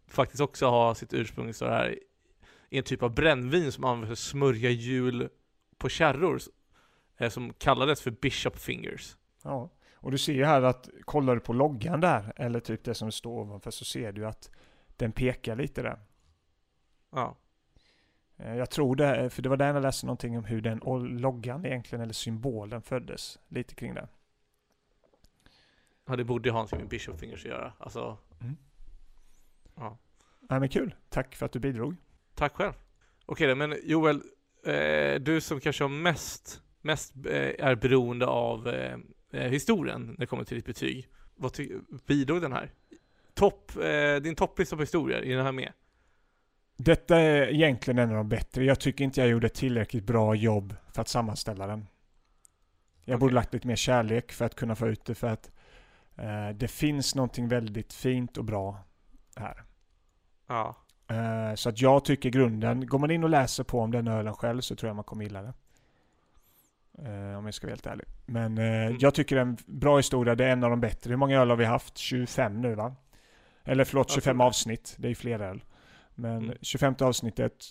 faktiskt 0.07 0.41
också 0.41 0.65
ha 0.65 0.95
sitt 0.95 1.13
ursprung 1.13 1.53
så 1.53 1.65
här 1.65 1.99
i 2.69 2.77
en 2.77 2.83
typ 2.83 3.03
av 3.03 3.13
brännvin 3.15 3.71
som 3.71 3.83
används 3.83 4.07
för 4.07 4.13
att 4.13 4.19
smörja 4.19 4.69
hjul 4.69 5.29
på 5.77 5.89
kärror 5.89 6.39
eh, 7.17 7.29
som 7.29 7.53
kallades 7.53 8.01
för 8.01 8.11
Bishop 8.11 8.57
Fingers. 8.59 9.17
Ja. 9.43 9.69
Och 9.93 10.11
du 10.11 10.17
ser 10.17 10.33
ju 10.33 10.45
här 10.45 10.61
att, 10.61 10.89
kollar 11.01 11.35
du 11.35 11.41
på 11.41 11.53
loggan 11.53 12.01
där, 12.01 12.33
eller 12.35 12.59
typ 12.59 12.83
det 12.83 12.93
som 12.93 13.11
står 13.11 13.39
ovanför, 13.39 13.71
så 13.71 13.85
ser 13.85 14.11
du 14.11 14.25
att 14.25 14.51
den 14.97 15.11
pekar 15.11 15.55
lite 15.55 15.81
där. 15.81 15.99
Ja. 17.11 17.37
Eh, 18.37 18.55
Jag 18.55 18.69
tror 18.69 18.95
det, 18.95 19.29
för 19.29 19.41
det 19.41 19.49
var 19.49 19.57
där 19.57 19.73
jag 19.73 19.81
läste 19.81 20.05
någonting 20.05 20.37
om 20.37 20.45
hur 20.45 20.61
den 20.61 20.81
loggan 21.17 21.65
egentligen, 21.65 22.03
eller 22.03 22.13
symbolen 22.13 22.81
föddes. 22.81 23.39
Lite 23.47 23.75
kring 23.75 23.93
det. 23.93 24.07
ja, 26.07 26.15
det 26.15 26.23
borde 26.23 26.49
ju 26.49 26.53
ha 26.53 26.57
någonting 26.59 26.79
med 26.79 26.87
Bishop 26.87 27.19
Fingers 27.19 27.45
att 27.45 27.51
göra. 27.51 27.73
Alltså, 27.77 28.17
Nej 30.49 30.59
men 30.59 30.69
kul. 30.69 30.95
Tack 31.09 31.35
för 31.35 31.45
att 31.45 31.51
du 31.51 31.59
bidrog. 31.59 31.95
tack 32.35 32.53
själv. 32.55 32.73
Okej 33.25 33.47
då, 33.47 33.55
men 33.55 33.75
Joel, 33.83 34.21
eh, 34.65 35.15
du 35.21 35.41
som 35.41 35.59
kanske 35.59 35.83
har 35.83 35.89
mest, 35.89 36.61
mest 36.81 37.13
eh, 37.25 37.65
är 37.67 37.75
beroende 37.75 38.25
av 38.27 38.67
eh, 38.67 38.97
eh, 39.31 39.51
historien 39.51 40.05
när 40.05 40.17
det 40.17 40.25
kommer 40.25 40.43
till 40.43 40.55
ditt 40.57 40.65
betyg. 40.65 41.07
Vad 41.35 41.53
ty- 41.53 41.79
bidrog 42.07 42.41
den 42.41 42.51
här? 42.53 42.71
Topp, 43.33 43.71
eh, 43.83 44.15
din 44.15 44.35
topplista 44.35 44.75
på 44.75 44.81
historier, 44.81 45.21
är 45.21 45.35
den 45.35 45.45
här 45.45 45.51
med? 45.51 45.71
Detta 46.77 47.17
är 47.19 47.47
egentligen 47.53 47.97
en 47.99 48.09
av 48.09 48.15
de 48.15 48.29
bättre. 48.29 48.63
Jag 48.65 48.79
tycker 48.79 49.03
inte 49.03 49.19
jag 49.21 49.29
gjorde 49.29 49.47
ett 49.47 49.53
tillräckligt 49.53 50.03
bra 50.03 50.35
jobb 50.35 50.75
för 50.93 51.01
att 51.01 51.07
sammanställa 51.07 51.67
den. 51.67 51.87
Jag 53.05 53.19
borde 53.19 53.29
Okej. 53.29 53.35
lagt 53.35 53.53
lite 53.53 53.67
mer 53.67 53.75
kärlek 53.75 54.31
för 54.31 54.45
att 54.45 54.55
kunna 54.55 54.75
få 54.75 54.87
ut 54.87 55.05
det 55.05 55.15
för 55.15 55.27
att 55.27 55.51
det 56.55 56.67
finns 56.67 57.15
någonting 57.15 57.47
väldigt 57.47 57.93
fint 57.93 58.37
och 58.37 58.45
bra 58.45 58.79
här. 59.35 59.63
Ja. 60.47 60.75
Eh, 61.07 61.55
så 61.55 61.69
att 61.69 61.81
jag 61.81 62.05
tycker 62.05 62.29
grunden, 62.29 62.87
går 62.87 62.99
man 62.99 63.11
in 63.11 63.23
och 63.23 63.29
läser 63.29 63.63
på 63.63 63.79
om 63.81 63.91
den 63.91 64.07
ölen 64.07 64.33
själv 64.33 64.61
så 64.61 64.75
tror 64.75 64.89
jag 64.89 64.95
man 64.95 65.03
kommer 65.05 65.23
gilla 65.23 65.41
det. 65.41 65.53
Eh, 66.97 67.37
om 67.37 67.45
jag 67.45 67.53
ska 67.53 67.67
vara 67.67 67.71
helt 67.71 67.87
ärlig. 67.87 68.05
Men 68.25 68.57
eh, 68.57 68.63
Mm. 68.85 68.97
jag 68.99 69.13
tycker 69.13 69.35
det 69.35 69.41
är 69.41 69.45
en 69.45 69.57
bra 69.65 69.97
historia, 69.97 70.35
det 70.35 70.45
är 70.45 70.49
en 70.49 70.63
av 70.63 70.69
de 70.69 70.79
bättre. 70.81 71.09
Hur 71.09 71.17
många 71.17 71.39
öl 71.41 71.49
har 71.49 71.57
vi 71.57 71.65
haft? 71.65 71.97
25 71.97 72.61
nu 72.61 72.75
va? 72.75 72.95
Eller 73.63 73.83
förlåt, 73.83 74.07
Jag 74.09 74.13
25 74.13 74.33
tror 74.33 74.37
det. 74.37 74.47
avsnitt. 74.47 74.95
Det 74.99 75.07
är 75.07 75.09
ju 75.09 75.15
fler 75.15 75.39
öl. 75.39 75.63
Men 76.15 76.43
Mm. 76.43 76.57
25 76.61 76.95
avsnittet, 77.01 77.65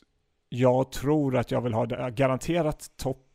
jag 0.49 0.93
tror 0.93 1.37
att 1.37 1.51
jag 1.51 1.61
vill 1.61 1.75
ha 1.75 1.87
det, 1.87 2.11
garanterat 2.11 2.91
topp 2.97 3.27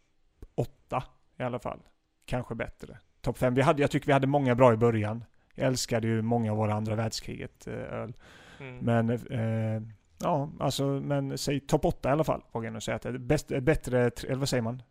8 0.55 1.03
i 1.39 1.43
alla 1.43 1.59
fall. 1.59 1.79
Kanske 2.25 2.55
bättre. 2.55 2.97
Topp 3.21 3.37
5. 3.37 3.53
Vi 3.53 3.61
hade, 3.61 3.81
jag 3.81 3.91
tycker 3.91 4.07
vi 4.07 4.13
hade 4.13 4.27
många 4.27 4.55
bra 4.55 4.73
i 4.73 4.77
början. 4.77 5.23
Jag 5.55 5.67
älskade 5.67 6.07
ju 6.07 6.21
många 6.21 6.51
av 6.51 6.57
våra 6.57 6.73
andra 6.73 6.95
världskriget 6.95 7.67
eh, 7.67 7.73
öl. 7.73 8.13
Mm. 8.59 8.77
Men 8.77 9.09
eh, 9.09 9.81
ja, 10.17 10.51
alltså 10.59 10.83
men 10.85 11.37
säg 11.37 11.59
topp 11.59 11.85
8 11.85 12.09
i 12.09 12.11
alla 12.11 12.23
fall. 12.23 12.41
Vågar 12.51 12.65
jag 12.67 12.73
nog 12.73 12.83
säga 12.83 12.95
att 12.95 13.01
det 13.01 13.09
är 13.09 13.17
bäst, 13.17 13.47
bättre, 13.47 14.09
tre- 14.09 14.29
eller 14.29 14.39
vad 14.39 14.49
säger 14.49 14.61
man? 14.63 14.81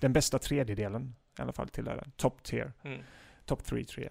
Den 0.00 0.12
bästa 0.12 0.38
tredjedelen 0.38 1.14
i 1.38 1.42
alla 1.42 1.52
fall 1.52 1.68
till 1.68 1.84
den. 1.84 2.12
Top 2.16 2.42
tier. 2.42 2.72
Mm. 2.82 3.00
Top 3.44 3.64
3 3.64 3.84
tre. 3.84 4.08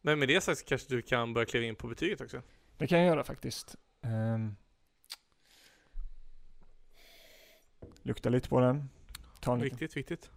Men 0.00 0.18
med 0.18 0.28
det 0.28 0.40
sagt 0.40 0.58
så 0.58 0.64
kanske 0.64 0.94
du 0.94 1.02
kan 1.02 1.34
börja 1.34 1.46
kliva 1.46 1.66
in 1.66 1.74
på 1.76 1.86
betyget 1.88 2.20
också? 2.20 2.42
Det 2.76 2.86
kan 2.86 2.98
jag 2.98 3.06
göra 3.06 3.24
faktiskt. 3.24 3.76
Um, 4.00 4.56
lukta 8.02 8.28
lite 8.28 8.48
på 8.48 8.60
den. 8.60 8.88
Ta 9.40 9.52
en 9.52 9.60
liten. 9.60 9.78
Viktigt, 9.78 9.96
viktigt. 9.96 10.30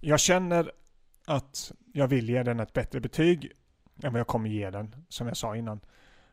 Jag 0.00 0.20
känner 0.20 0.72
att 1.26 1.72
jag 1.92 2.08
vill 2.08 2.28
ge 2.28 2.42
den 2.42 2.60
ett 2.60 2.72
bättre 2.72 3.00
betyg 3.00 3.52
än 4.02 4.12
vad 4.12 4.20
jag 4.20 4.26
kommer 4.26 4.48
ge 4.48 4.70
den, 4.70 5.04
som 5.08 5.26
jag 5.26 5.36
sa 5.36 5.56
innan. 5.56 5.80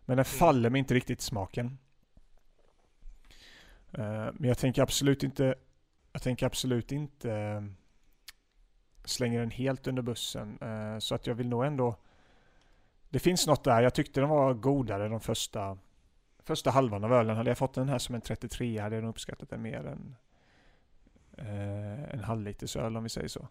Men 0.06 0.18
den 0.18 0.26
faller 0.26 0.70
mig 0.70 0.80
inte 0.80 0.94
riktigt 0.94 1.20
i 1.20 1.24
smaken. 1.24 1.78
Eh, 3.92 4.30
men 4.34 4.48
jag 4.48 4.58
tänker 4.58 4.82
absolut 4.82 5.24
inte, 5.24 5.56
jag 6.12 6.22
tänker 6.22 6.46
absolut 6.46 6.92
inte 6.92 7.30
uh, 7.30 7.64
slänga 9.06 9.40
den 9.40 9.52
helt 9.52 9.88
under 9.88 10.02
bussen. 10.02 10.58
Eh, 10.62 11.00
så 11.00 11.16
att 11.16 11.28
jag 11.28 11.36
vill 11.36 11.50
nog 11.50 11.66
ändå, 11.66 11.96
det 13.10 13.20
finns 13.20 13.48
något 13.48 13.64
där. 13.64 13.82
Jag 13.82 13.94
tyckte 13.94 14.20
den 14.20 14.30
var 14.30 14.54
godare 14.54 15.08
de 15.08 15.20
första, 15.20 15.78
första 16.40 16.72
halvan 16.72 17.04
av 17.04 17.14
ölen. 17.14 17.38
Hade 17.38 17.50
jag 17.50 17.58
fått 17.58 17.74
den 17.74 17.90
här 17.90 17.98
som 17.98 18.16
en 18.16 18.22
33 18.22 18.80
hade 18.80 18.96
jag 18.96 19.02
nog 19.02 19.10
uppskattat 19.10 19.50
den 19.50 19.62
mer 19.62 19.86
än 19.86 20.16
eh, 21.38 22.14
en 22.14 22.24
halvliters 22.24 22.76
öl 22.76 22.98
om 22.98 23.04
vi 23.04 23.10
säger 23.10 23.28
så. 23.28 23.48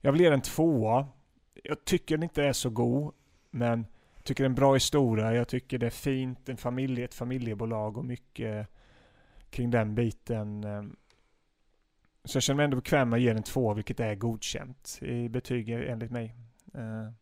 Jag 0.00 0.12
vill 0.12 0.20
ge 0.20 0.30
den 0.30 0.40
tvåa. 0.40 1.08
Jag 1.64 1.84
tycker 1.84 2.16
den 2.16 2.22
inte 2.22 2.44
är 2.44 2.52
så 2.52 2.70
god, 2.70 3.14
men 3.50 3.86
jag 4.16 4.24
tycker 4.24 4.44
det 4.44 4.46
är 4.46 4.50
en 4.50 4.54
bra 4.54 4.74
historia. 4.74 5.34
Jag 5.34 5.48
tycker 5.48 5.78
det 5.78 5.86
är 5.86 5.90
fint, 5.90 6.48
en 6.48 6.56
familj, 6.56 7.02
ett 7.02 7.14
familjebolag 7.14 7.96
och 7.96 8.04
mycket 8.04 8.68
kring 9.50 9.70
den 9.70 9.94
biten. 9.94 10.64
Ehm. 10.64 10.96
Så 12.24 12.36
jag 12.36 12.42
känner 12.42 12.56
mig 12.56 12.64
ändå 12.64 12.76
bekväm 12.76 13.08
med 13.08 13.16
att 13.16 13.22
ge 13.22 13.32
den 13.32 13.42
två, 13.42 13.74
vilket 13.74 14.00
är 14.00 14.14
godkänt 14.14 14.98
i 15.02 15.28
betyg 15.28 15.68
enligt 15.68 16.10
mig. 16.10 16.34
Ehm. 16.74 17.12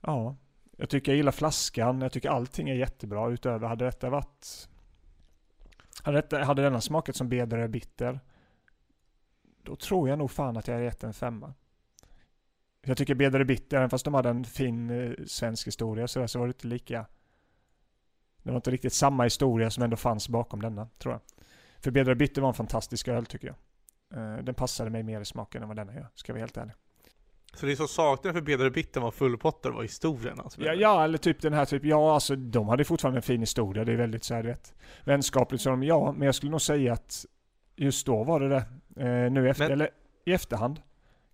Ja, 0.00 0.36
jag 0.76 0.88
tycker 0.88 1.12
jag 1.12 1.16
gillar 1.16 1.32
flaskan. 1.32 2.00
Jag 2.00 2.12
tycker 2.12 2.28
allting 2.28 2.68
är 2.68 2.74
jättebra 2.74 3.30
utöver. 3.30 3.68
Hade 3.68 3.84
detta 3.84 4.10
varit... 4.10 4.68
Hade, 6.02 6.18
detta, 6.18 6.44
hade 6.44 6.62
denna 6.62 6.80
smakat 6.80 7.16
som 7.16 7.28
bedre 7.28 7.68
bitter 7.68 8.20
då 9.64 9.76
tror 9.76 10.08
jag 10.08 10.18
nog 10.18 10.30
fan 10.30 10.56
att 10.56 10.68
jag 10.68 10.74
hade 10.74 10.84
gett 10.84 11.04
en 11.04 11.14
femma. 11.14 11.54
Jag 12.86 12.96
tycker 12.96 13.14
Bedre 13.14 13.44
Bitter, 13.44 13.76
även 13.76 13.90
fast 13.90 14.04
de 14.04 14.14
hade 14.14 14.28
en 14.28 14.44
fin 14.44 14.90
eh, 14.90 15.12
svensk 15.26 15.66
historia 15.66 16.08
så, 16.08 16.28
så 16.28 16.38
var 16.38 16.46
det 16.46 16.50
inte 16.50 16.66
lika... 16.66 17.06
Det 18.42 18.50
var 18.50 18.56
inte 18.56 18.70
riktigt 18.70 18.92
samma 18.92 19.24
historia 19.24 19.70
som 19.70 19.82
ändå 19.82 19.96
fanns 19.96 20.28
bakom 20.28 20.62
denna, 20.62 20.88
tror 20.98 21.14
jag. 21.14 21.20
För 21.80 21.90
Bedre 21.90 22.14
Bitter 22.14 22.42
var 22.42 22.48
en 22.48 22.54
fantastisk 22.54 23.08
öl 23.08 23.26
tycker 23.26 23.46
jag. 23.46 23.56
Eh, 24.20 24.44
den 24.44 24.54
passade 24.54 24.90
mig 24.90 25.02
mer 25.02 25.20
i 25.20 25.24
smaken 25.24 25.62
än 25.62 25.68
vad 25.68 25.76
denna 25.76 25.94
gör, 25.94 26.08
ska 26.14 26.30
jag 26.30 26.34
vara 26.34 26.42
helt 26.42 26.56
ärlig. 26.56 26.74
Så 27.54 27.66
det 27.66 27.76
som 27.76 27.88
saknades 27.88 28.34
för 28.34 28.42
Bedre 28.42 28.70
Bitten 28.70 29.02
var 29.02 29.10
fullpotter 29.10 29.70
var 29.70 29.82
historien 29.82 30.40
alltså? 30.40 30.62
Ja, 30.62 30.72
ja, 30.72 31.04
eller 31.04 31.18
typ 31.18 31.40
den 31.40 31.52
här 31.52 31.64
typ, 31.64 31.84
ja 31.84 32.14
alltså 32.14 32.36
de 32.36 32.68
hade 32.68 32.84
fortfarande 32.84 33.18
en 33.18 33.22
fin 33.22 33.40
historia, 33.40 33.84
det 33.84 33.92
är 33.92 33.96
väldigt 33.96 34.24
så 34.24 34.34
här 34.34 34.42
rätt 34.42 34.74
vänskapligt 35.04 35.62
så 35.62 35.70
de, 35.70 35.82
ja, 35.82 36.12
men 36.12 36.26
jag 36.26 36.34
skulle 36.34 36.50
nog 36.50 36.62
säga 36.62 36.92
att 36.92 37.26
just 37.76 38.06
då 38.06 38.24
var 38.24 38.40
det 38.40 38.48
det. 38.48 38.64
Eh, 38.96 39.06
nu 39.32 39.50
efter, 39.50 39.64
Men- 39.64 39.72
eller 39.72 39.90
i 40.24 40.32
efterhand. 40.32 40.80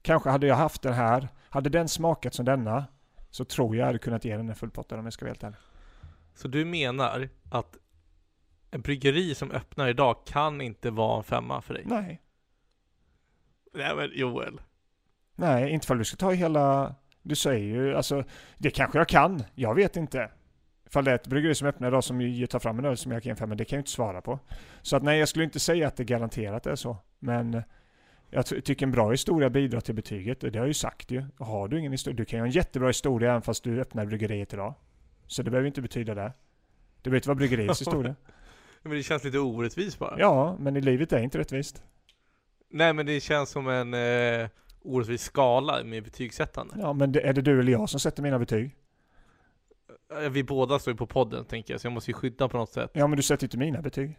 Kanske 0.03 0.31
hade 0.31 0.47
jag 0.47 0.55
haft 0.57 0.83
den 0.83 0.93
här, 0.95 1.29
hade 1.49 1.71
den 1.71 1.89
smakat 1.89 2.35
som 2.35 2.45
denna, 2.45 2.85
så 3.31 3.45
tror 3.45 3.77
jag 3.77 3.87
hade 3.87 3.99
kunnat 3.99 4.25
ge 4.25 4.37
den 4.37 4.49
en 4.49 4.55
fullpottare 4.55 4.99
om 4.99 5.07
jag 5.07 5.13
ska 5.13 5.25
vara 5.25 5.31
helt 5.31 5.43
ärlig. 5.43 5.59
Så 6.35 6.49
du 6.49 6.65
menar 6.65 7.29
att 7.51 7.77
en 8.71 8.81
bryggeri 8.81 9.35
som 9.35 9.51
öppnar 9.51 9.89
idag 9.89 10.17
kan 10.27 10.61
inte 10.61 10.91
vara 10.91 11.17
en 11.19 11.25
femma 11.25 11.63
för 11.63 11.75
dig? 11.75 11.83
Nej. 11.87 12.21
Nej 13.75 13.97
men 13.97 14.11
Joel. 14.15 14.61
Nej, 15.35 15.71
inte 15.71 15.87
för 15.87 15.95
du 15.95 16.05
ska 16.05 16.17
ta 16.17 16.31
hela... 16.31 16.95
Du 17.23 17.35
säger 17.35 17.67
ju, 17.67 17.95
alltså, 17.95 18.25
det 18.59 18.71
kanske 18.71 18.99
jag 18.99 19.09
kan. 19.09 19.43
Jag 19.55 19.75
vet 19.75 19.97
inte. 19.97 20.31
Ifall 20.87 21.05
det 21.05 21.11
är 21.11 21.15
ett 21.15 21.27
bryggeri 21.27 21.55
som 21.55 21.69
öppnar 21.69 21.89
idag 21.89 22.05
som 22.05 22.47
tar 22.51 22.59
fram 22.59 22.79
en 22.79 22.85
öl 22.85 22.97
som 22.97 23.13
jag 23.13 23.23
kan 23.23 23.31
jämföra 23.31 23.47
med, 23.47 23.59
det 23.59 23.65
kan 23.65 23.77
jag 23.77 23.79
ju 23.79 23.81
inte 23.81 23.91
svara 23.91 24.21
på. 24.21 24.39
Så 24.83 24.97
att 24.97 25.03
nej, 25.03 25.19
jag 25.19 25.29
skulle 25.29 25.45
inte 25.45 25.61
säga 25.61 25.89
att 25.89 25.97
det 25.97 26.05
garanterat 26.05 26.67
är 26.67 26.77
så. 26.77 26.97
Men 27.21 27.63
Jag 28.31 28.47
ty- 28.47 28.61
tycker 28.61 28.87
en 28.87 28.93
bra 28.93 29.11
historia 29.11 29.51
bidrar 29.51 29.81
till 29.81 29.95
betyget. 29.95 30.41
Det 30.41 30.49
har 30.49 30.57
jag 30.57 30.67
ju 30.67 30.75
sagt 30.75 31.11
ju. 31.11 31.25
Har 31.39 31.69
du 31.69 31.79
ingen 31.79 31.93
historia, 31.93 32.17
du 32.17 32.25
kan 32.25 32.37
ju 32.37 32.41
ha 32.41 32.47
en 32.47 32.53
jättebra 32.53 32.89
historia 32.89 33.31
även 33.31 33.43
fast 33.43 33.65
du 33.65 33.81
öppnar 33.81 34.07
bryggeriet 34.07 34.53
idag. 34.55 34.75
Så 35.27 35.43
det 35.43 35.51
behöver 35.51 35.67
inte 35.67 35.83
betyda 35.83 36.15
det. 36.15 36.33
Det 37.03 37.11
behöver 37.11 37.17
inte 37.17 37.29
vara 37.29 37.37
bryggeriets 37.37 37.81
historia. 37.81 38.15
Men 38.83 38.93
det 38.93 39.03
känns 39.03 39.25
lite 39.25 39.39
orättvist 39.39 39.99
bara. 39.99 40.17
Ja, 40.19 40.57
men 40.61 40.77
i 40.77 40.81
livet 40.81 41.13
är 41.13 41.19
inte 41.23 41.39
rättvist. 41.39 41.83
Nej 42.71 42.93
men 42.93 43.07
det 43.07 43.21
känns 43.21 43.51
som 43.51 43.69
en 43.69 43.95
eh, 43.95 44.49
orättvis 44.83 45.23
skala 45.23 45.85
med 45.85 46.05
betygssättande. 46.05 46.75
Ja, 46.79 46.93
men 46.93 47.13
det, 47.13 47.21
är 47.21 47.33
det 47.33 47.43
du 47.43 47.61
eller 47.61 47.73
jag 47.73 47.89
som 47.91 48.01
sätter 48.01 48.23
mina 48.23 48.39
betyg? 48.39 48.77
Eh, 50.23 50.31
Vi 50.31 50.45
båda 50.45 50.79
står 50.79 50.93
ju 50.93 50.97
på 50.97 51.07
podden 51.07 51.45
tänker 51.45 51.75
jag, 51.75 51.81
så 51.81 51.87
jag 51.87 51.93
måste 51.93 52.11
ju 52.11 52.15
skydda 52.15 52.49
på 52.49 52.57
något 52.57 52.71
sätt. 52.73 52.91
Ja, 52.95 53.07
men 53.07 53.17
du 53.17 53.23
sätter 53.23 53.45
inte 53.47 53.59
mina 53.59 53.83
betyg. 53.83 54.19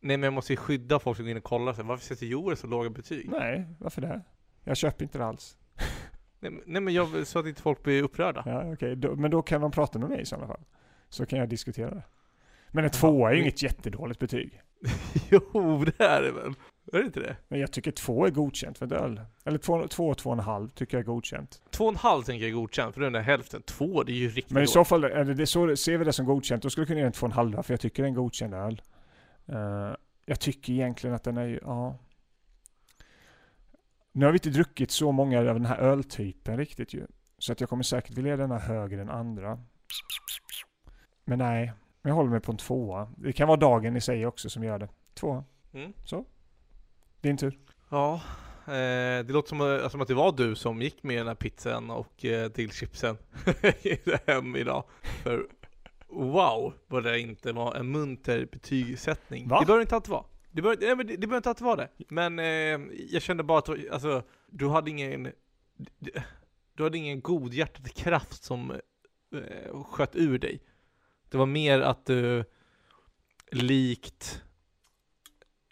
Nej 0.00 0.16
men 0.16 0.22
jag 0.22 0.32
måste 0.32 0.52
ju 0.52 0.56
skydda 0.56 0.98
folk 0.98 1.16
som 1.16 1.24
går 1.26 1.30
in 1.30 1.36
och 1.36 1.42
kollar 1.44 1.72
sig. 1.72 1.84
Varför 1.84 2.04
sätter 2.04 2.26
Joel 2.26 2.56
så 2.56 2.66
låga 2.66 2.90
betyg? 2.90 3.28
Nej, 3.30 3.66
varför 3.78 4.00
det? 4.00 4.20
Jag 4.64 4.76
köper 4.76 5.02
inte 5.04 5.18
det 5.18 5.24
alls. 5.26 5.56
Nej, 6.40 6.50
men- 6.52 6.62
nej 6.66 6.82
men 6.82 6.94
jag, 6.94 7.26
så 7.26 7.38
att 7.38 7.46
inte 7.46 7.62
folk 7.62 7.82
blir 7.82 8.02
upprörda. 8.02 8.42
Ja, 8.46 8.72
okej. 8.72 8.96
Då, 8.96 9.16
men 9.16 9.30
då 9.30 9.42
kan 9.42 9.60
man 9.60 9.70
prata 9.70 9.98
med 9.98 10.08
mig 10.08 10.20
i 10.20 10.24
sådana 10.26 10.46
fall. 10.46 10.60
Så 11.08 11.26
kan 11.26 11.38
jag 11.38 11.48
diskutera 11.48 11.94
det. 11.94 12.02
Men 12.72 12.84
en 12.84 12.90
tvåa 12.90 13.30
är 13.30 13.34
ju 13.34 13.40
inget 13.40 13.62
jättedåligt 13.62 14.20
betyg. 14.20 14.60
jo, 15.30 15.84
det 15.84 16.04
är 16.04 16.22
det 16.22 16.32
väl? 16.32 16.54
Är 16.92 16.98
det 16.98 17.04
inte 17.04 17.20
det? 17.20 17.36
Men 17.48 17.60
jag 17.60 17.72
tycker 17.72 17.90
två 17.92 18.26
är 18.26 18.30
godkänt 18.30 18.78
för 18.78 18.86
ett 18.86 18.92
öl. 18.92 19.20
Eller 19.44 19.58
två, 19.58 19.88
två 19.88 20.08
och 20.08 20.18
två 20.18 20.30
och 20.30 20.36
en 20.36 20.40
halv 20.40 20.68
tycker 20.68 20.96
jag 20.96 21.02
är 21.02 21.06
godkänt. 21.06 21.62
Två 21.70 21.84
och 21.84 21.90
en 21.90 21.96
halv 21.96 22.22
tänker 22.22 22.44
jag 22.44 22.50
är 22.50 22.54
godkänt, 22.54 22.94
för 22.94 23.00
den 23.00 23.12
där 23.12 23.20
hälften. 23.20 23.62
Två, 23.62 24.02
det 24.02 24.12
är 24.12 24.16
ju 24.16 24.28
riktigt 24.28 24.50
Men 24.50 24.62
i 24.62 24.66
dåligt. 24.66 24.70
så 24.70 24.84
fall, 24.84 25.04
är 25.04 25.24
det, 25.24 25.34
det 25.34 25.46
så, 25.46 25.76
ser 25.76 25.98
vi 25.98 26.04
det 26.04 26.12
som 26.12 26.26
godkänt, 26.26 26.62
då 26.62 26.70
skulle 26.70 26.82
jag 26.82 26.88
kunna 26.88 26.98
ge 26.98 27.04
den 27.04 27.12
två 27.12 27.26
och 27.26 27.30
en 27.32 27.36
halva, 27.36 27.62
för 27.62 27.72
jag 27.72 27.80
tycker 27.80 28.02
det 28.02 28.06
är 28.06 28.08
en 28.08 28.14
godkänd 28.14 28.54
öl. 28.54 28.80
Eh, 29.46 29.94
jag 30.26 30.40
tycker 30.40 30.72
egentligen 30.72 31.16
att 31.16 31.24
den 31.24 31.36
är 31.36 31.46
ju, 31.46 31.60
ja. 31.62 31.98
Nu 34.12 34.24
har 34.24 34.32
vi 34.32 34.36
inte 34.36 34.50
druckit 34.50 34.90
så 34.90 35.12
många 35.12 35.38
av 35.38 35.44
den 35.44 35.66
här 35.66 35.78
öltypen 35.78 36.56
riktigt 36.56 36.94
ju. 36.94 37.06
Så 37.38 37.52
att 37.52 37.60
jag 37.60 37.68
kommer 37.68 37.82
säkert 37.82 38.18
vilja 38.18 38.36
denna 38.36 38.58
högre 38.58 39.00
än 39.00 39.10
andra. 39.10 39.58
Men 41.24 41.38
nej, 41.38 41.72
jag 42.02 42.14
håller 42.14 42.30
mig 42.30 42.40
på 42.40 42.52
en 42.52 42.58
tvåa. 42.58 43.12
Det 43.16 43.32
kan 43.32 43.48
vara 43.48 43.60
dagen 43.60 43.96
i 43.96 44.00
sig 44.00 44.26
också 44.26 44.50
som 44.50 44.64
gör 44.64 44.78
det. 44.78 44.88
Tvåa. 45.14 45.44
Mm. 45.72 45.92
Din 47.20 47.36
tur. 47.36 47.58
Ja, 47.88 48.14
eh, 48.66 49.24
det 49.24 49.32
låter 49.32 49.48
som, 49.48 49.60
eh, 49.60 49.88
som 49.88 50.00
att 50.00 50.08
det 50.08 50.14
var 50.14 50.32
du 50.32 50.54
som 50.54 50.82
gick 50.82 51.02
med 51.02 51.16
den 51.16 51.26
här 51.26 51.34
pizzan 51.34 51.90
och 51.90 52.24
eh, 52.24 52.48
till 52.48 52.70
chipsen 52.70 53.16
hem 54.26 54.56
idag. 54.56 54.84
För 55.22 55.46
wow, 56.10 56.74
vad 56.86 57.04
det 57.04 57.20
inte 57.20 57.52
var 57.52 57.74
en 57.74 57.90
munter 57.90 58.48
betygssättning. 58.52 59.48
Va? 59.48 59.60
Det 59.60 59.66
behöver 59.66 59.82
inte 59.82 59.94
alltid 59.94 60.10
vara. 60.10 60.24
Det 60.50 60.62
behöver, 60.62 60.86
nej, 60.86 60.96
men 60.96 61.06
det, 61.06 61.12
det 61.16 61.26
behöver 61.26 61.36
inte 61.36 61.48
alltid 61.48 61.64
vara 61.64 61.76
det. 61.76 61.88
Men 62.08 62.38
eh, 62.38 62.80
jag 63.10 63.22
kände 63.22 63.42
bara 63.42 63.58
att 63.58 63.68
alltså, 63.68 64.22
du 64.46 64.68
hade 64.68 64.90
ingen 64.90 65.32
du 66.74 66.82
hade 66.82 66.98
ingen 66.98 67.20
godhjärtad 67.20 67.94
kraft 67.94 68.44
som 68.44 68.70
eh, 69.34 69.82
sköt 69.84 70.16
ur 70.16 70.38
dig. 70.38 70.62
Det 71.28 71.38
var 71.38 71.46
mer 71.46 71.80
att 71.80 72.06
du 72.06 72.44
likt 73.52 74.42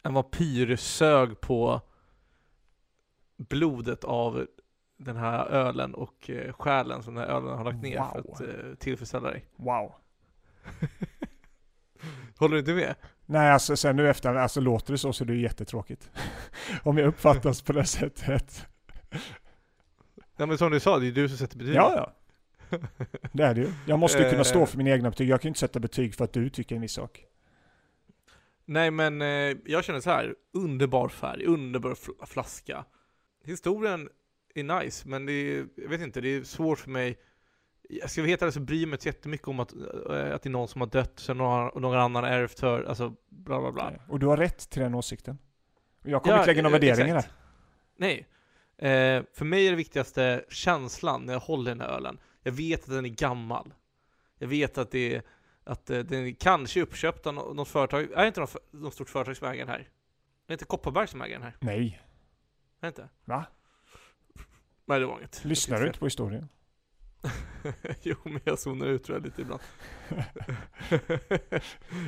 en 0.02 0.14
vampyr 0.14 0.76
sög 0.76 1.40
på 1.40 1.80
blodet 3.36 4.04
av 4.04 4.46
den 4.96 5.16
här 5.16 5.46
ölen 5.46 5.94
och 5.94 6.30
eh, 6.30 6.52
själen 6.52 7.02
som 7.02 7.14
den 7.14 7.24
här 7.24 7.30
ölen 7.36 7.56
har 7.58 7.64
lagt 7.64 7.82
ner 7.82 8.04
för 8.04 8.22
Wow. 8.22 8.32
att 8.34 8.40
eh, 8.40 8.74
tillfredsställa 8.78 9.30
dig. 9.30 9.44
Wow. 9.56 9.92
Håller 12.38 12.52
du 12.54 12.58
inte 12.58 12.74
med? 12.74 12.94
Nej, 13.26 13.50
alltså 13.50 13.76
sen 13.76 13.96
nu 13.96 14.10
efter, 14.10 14.34
alltså 14.34 14.60
låter 14.60 14.92
det 14.92 14.98
så 14.98 15.12
så 15.12 15.24
är 15.24 15.28
det 15.28 15.34
ju 15.34 15.42
jättetråkigt. 15.42 16.10
Om 16.82 16.98
jag 16.98 17.06
uppfattas 17.06 17.62
på 17.62 17.72
det 17.72 17.84
sättet. 17.84 18.66
Ja 20.36 20.46
men 20.46 20.58
som 20.58 20.70
du 20.70 20.80
sa, 20.80 20.98
det 20.98 21.06
är 21.06 21.12
du 21.12 21.28
som 21.28 21.38
sätter 21.38 21.58
betyg. 21.58 21.74
Ja, 21.74 21.92
ja. 21.96 22.12
Det 23.32 23.42
är 23.42 23.54
det 23.54 23.60
ju. 23.60 23.72
Jag 23.86 23.98
måste 23.98 24.18
ju 24.22 24.30
kunna 24.30 24.44
stå 24.44 24.60
Eh. 24.60 24.66
för 24.66 24.78
mina 24.78 24.90
egna 24.90 25.10
betyg. 25.10 25.28
Jag 25.28 25.40
kan 25.40 25.48
ju 25.48 25.50
inte 25.50 25.60
sätta 25.60 25.80
betyg 25.80 26.14
för 26.14 26.24
att 26.24 26.32
du 26.32 26.50
tycker 26.50 26.74
en 26.74 26.80
viss 26.82 26.92
sak. 26.92 27.24
Nej 28.64 28.90
men 28.90 29.22
eh, 29.22 29.56
jag 29.64 29.84
känner 29.84 30.00
så 30.00 30.10
här, 30.10 30.34
underbar 30.52 31.08
färg, 31.08 31.44
underbar 31.44 31.94
fl- 31.94 32.26
flaska. 32.26 32.84
Historien 33.44 34.08
är 34.54 34.80
nice, 34.80 35.08
men 35.08 35.26
det 35.26 35.32
är, 35.32 35.66
jag 35.76 35.88
vet 35.88 36.00
inte, 36.00 36.20
det 36.20 36.28
är 36.28 36.42
svårt 36.42 36.78
för 36.78 36.90
mig. 36.90 37.18
Jag 37.90 38.10
ska 38.10 38.20
vara 38.20 38.28
helt 38.28 38.42
ärlig 38.42 38.54
så 38.54 38.60
bryr 38.60 38.80
jag 38.80 38.88
mig 38.88 38.94
inte 38.96 39.08
jättemycket 39.08 39.48
om 39.48 39.60
att, 39.60 39.72
eh, 39.72 40.34
att 40.34 40.42
det 40.42 40.46
är 40.46 40.50
någon 40.50 40.68
som 40.68 40.80
har 40.80 40.88
dött, 40.88 41.12
sen 41.20 41.36
någon, 41.38 41.82
någon 41.82 41.98
annan 41.98 42.24
ärvt 42.24 42.60
för, 42.60 42.82
alltså 42.84 43.14
bla 43.28 43.60
bla 43.60 43.72
bla. 43.72 43.90
Nej. 43.90 44.00
Och 44.08 44.18
du 44.18 44.26
har 44.26 44.36
rätt 44.36 44.70
till 44.70 44.82
den 44.82 44.94
åsikten. 44.94 45.38
Jag 46.02 46.22
kommer 46.22 46.36
Ja, 46.36 46.40
inte 46.42 46.50
lägga 46.50 46.62
några 46.62 46.76
eh, 46.76 46.80
värderingar 46.80 47.14
där. 47.14 47.30
Nej. 47.96 48.26
Eh, 48.78 49.22
för 49.34 49.44
mig 49.44 49.66
är 49.66 49.70
det 49.70 49.76
viktigaste 49.76 50.44
känslan 50.48 51.22
när 51.26 51.32
jag 51.32 51.40
håller 51.40 51.70
den 51.70 51.80
här 51.80 51.88
ölen. 51.88 52.18
Jag 52.42 52.52
vet 52.52 52.80
att 52.82 52.90
den 52.90 53.04
är 53.04 53.08
gammal. 53.08 53.74
Jag 54.38 54.48
vet 54.48 54.78
att 54.78 54.90
det 54.90 55.14
är, 55.14 55.22
att 55.64 55.90
eh, 55.90 55.98
den 55.98 56.26
är 56.26 56.32
kanske 56.32 56.82
uppköpt 56.82 57.26
av 57.26 57.34
nå- 57.34 57.52
något 57.54 57.68
företag. 57.68 58.02
Är 58.12 58.20
det 58.20 58.26
inte 58.26 58.40
något, 58.40 58.56
något 58.70 58.94
stort 58.94 59.08
företag 59.10 59.36
som 59.36 59.48
äger 59.48 59.58
den 59.60 59.68
här? 59.68 59.78
Är 59.80 59.86
det 60.46 60.52
inte 60.52 60.64
Kopparberg 60.64 61.06
som 61.06 61.22
äger 61.22 61.34
den 61.34 61.42
här? 61.42 61.56
Nej. 61.60 62.00
Är 62.80 62.86
det 62.86 62.88
inte? 62.88 63.08
Va? 63.24 63.44
Nej, 64.86 65.00
det 65.00 65.06
var 65.06 65.18
inget. 65.18 65.44
Lyssnar 65.44 65.80
du 65.80 65.86
inte 65.86 65.98
på 65.98 66.06
historien? 66.06 66.48
jo, 68.02 68.16
men 68.22 68.40
jag 68.44 68.58
zonar 68.58 68.86
ut 68.86 69.04
tror 69.04 69.18
jag 69.18 69.24
lite 69.24 69.42
ibland. 69.42 69.60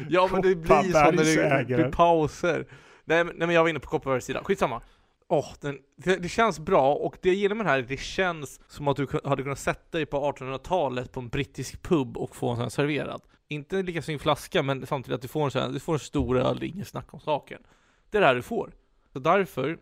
ja, 0.09 0.29
men 0.33 0.42
det 0.42 0.55
blir 0.55 0.92
så 0.92 1.11
när 1.11 1.64
det 1.64 1.64
blir 1.64 1.90
pauser. 1.90 2.66
Nej, 3.05 3.25
men, 3.25 3.37
nej, 3.37 3.46
men 3.46 3.55
jag 3.55 3.62
var 3.62 3.68
inne 3.68 3.81
på 3.81 3.88
Kopparbergs 3.88 4.25
sida. 4.25 4.44
Skitsamma. 4.44 4.83
Åh, 5.29 5.53
den, 5.61 5.79
det, 5.96 6.16
det 6.16 6.29
känns 6.29 6.61
bra 6.61 6.94
och 6.94 7.16
det 7.23 7.29
jag 7.29 7.37
gillar 7.37 7.57
med 7.57 7.66
den 7.66 7.73
här, 7.73 7.83
det 7.83 8.01
känns 8.01 8.61
som 8.68 8.88
att 8.88 8.96
du 8.96 9.07
hade 9.25 9.42
kunnat 9.42 9.59
sätta 9.59 9.99
dig 9.99 10.07
på 10.07 10.33
1800-talet 10.33 11.12
på 11.12 11.20
en 11.20 11.29
brittisk 11.29 11.83
pub 11.83 12.16
och 12.16 12.37
få 12.37 12.51
en 12.51 12.57
sån 12.57 12.62
här 12.62 12.70
serverad. 12.70 13.23
Inte 13.49 13.83
lika 13.83 14.03
sin 14.03 14.18
flaska, 14.18 14.62
men 14.62 14.87
samtidigt 14.87 15.14
att 15.14 15.23
du 15.23 15.29
får 15.29 15.44
en 15.44 15.51
sån 15.51 15.62
här, 15.62 15.68
du 15.68 15.81
får 15.81 15.92
en 15.92 15.99
stor 15.99 16.38
öl, 16.38 16.59
det 16.61 16.66
är 16.66 16.68
inget 16.68 16.88
snack 16.88 17.14
om 17.14 17.20
saken. 17.20 17.62
Det 18.11 18.18
är 18.18 18.20
det 18.20 18.27
här 18.27 18.35
du 18.35 18.42
får. 18.42 18.73
Så 19.12 19.18
därför, 19.18 19.79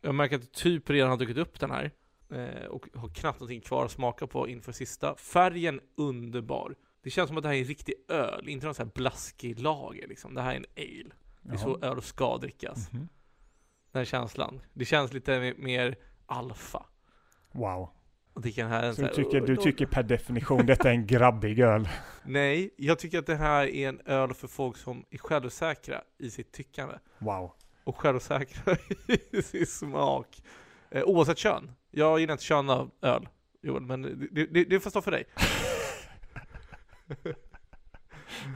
jag 0.00 0.14
märker 0.14 0.36
att 0.36 0.42
du 0.42 0.48
typ 0.48 0.90
redan 0.90 1.10
har 1.10 1.16
druckit 1.16 1.36
upp 1.36 1.60
den 1.60 1.70
här 1.70 1.90
och 2.70 2.88
har 2.94 3.08
knappt 3.08 3.40
någonting 3.40 3.60
kvar 3.60 3.84
att 3.84 3.90
smaka 3.90 4.26
på 4.26 4.48
inför 4.48 4.72
sista. 4.72 5.16
Färgen 5.16 5.80
underbar. 5.96 6.74
Det 7.02 7.10
känns 7.10 7.28
som 7.28 7.36
att 7.36 7.42
det 7.42 7.48
här 7.48 7.56
är 7.56 7.60
en 7.60 7.64
riktig 7.66 7.94
öl, 8.08 8.48
inte 8.48 8.66
någon 8.66 8.74
sån 8.74 8.86
här 8.86 8.92
blaskig 8.94 9.60
lager 9.60 10.08
liksom. 10.08 10.34
Det 10.34 10.42
här 10.42 10.52
är 10.52 10.56
en 10.56 10.66
ale. 10.76 11.14
Det 11.42 11.52
är 11.54 11.56
så 11.58 11.78
öl 11.82 12.02
ska 12.02 12.36
drickas. 12.38 12.92
Mhm. 12.92 13.08
Den 13.92 14.00
här 14.00 14.04
känslan. 14.04 14.60
Det 14.72 14.84
känns 14.84 15.12
lite 15.12 15.32
me- 15.40 15.54
mer 15.58 15.96
alfa. 16.26 16.86
Wow. 17.52 17.88
Och 18.32 18.42
det 18.42 18.52
kan 18.52 18.68
här 18.70 18.90
Så 18.90 18.94
så 18.96 19.00
du 19.02 19.06
här, 19.06 19.14
tycker, 19.14 19.40
du 19.40 19.56
"Oj, 19.56 19.62
tycker 19.62 19.86
per 19.86 20.02
definition 20.02 20.66
detta 20.66 20.88
är 20.88 20.92
en 20.94 21.06
grabbig 21.06 21.58
öl? 21.60 21.88
Nej, 22.24 22.74
jag 22.76 22.98
tycker 22.98 23.18
att 23.18 23.26
det 23.26 23.36
här 23.36 23.66
är 23.66 23.88
en 23.88 24.00
öl 24.04 24.34
för 24.34 24.48
folk 24.48 24.76
som 24.76 25.04
är 25.10 25.18
självsäkra 25.18 26.02
i 26.18 26.30
sitt 26.30 26.52
tyckande. 26.52 26.94
Wow. 27.18 27.52
Och 27.84 27.96
självsäkra 27.96 28.76
i 29.30 29.42
sin 29.42 29.66
smak. 29.66 30.42
Eh, 30.90 31.02
oavsett 31.04 31.38
kön. 31.38 31.72
Jag 31.98 32.20
gillar 32.20 32.34
inte 32.34 32.44
av 32.72 32.90
öl, 33.02 33.28
Joel, 33.62 33.82
men 33.82 34.02
det, 34.32 34.46
det, 34.46 34.64
det 34.64 34.80
får 34.80 34.90
stå 34.90 35.02
för 35.02 35.10
dig. 35.10 35.24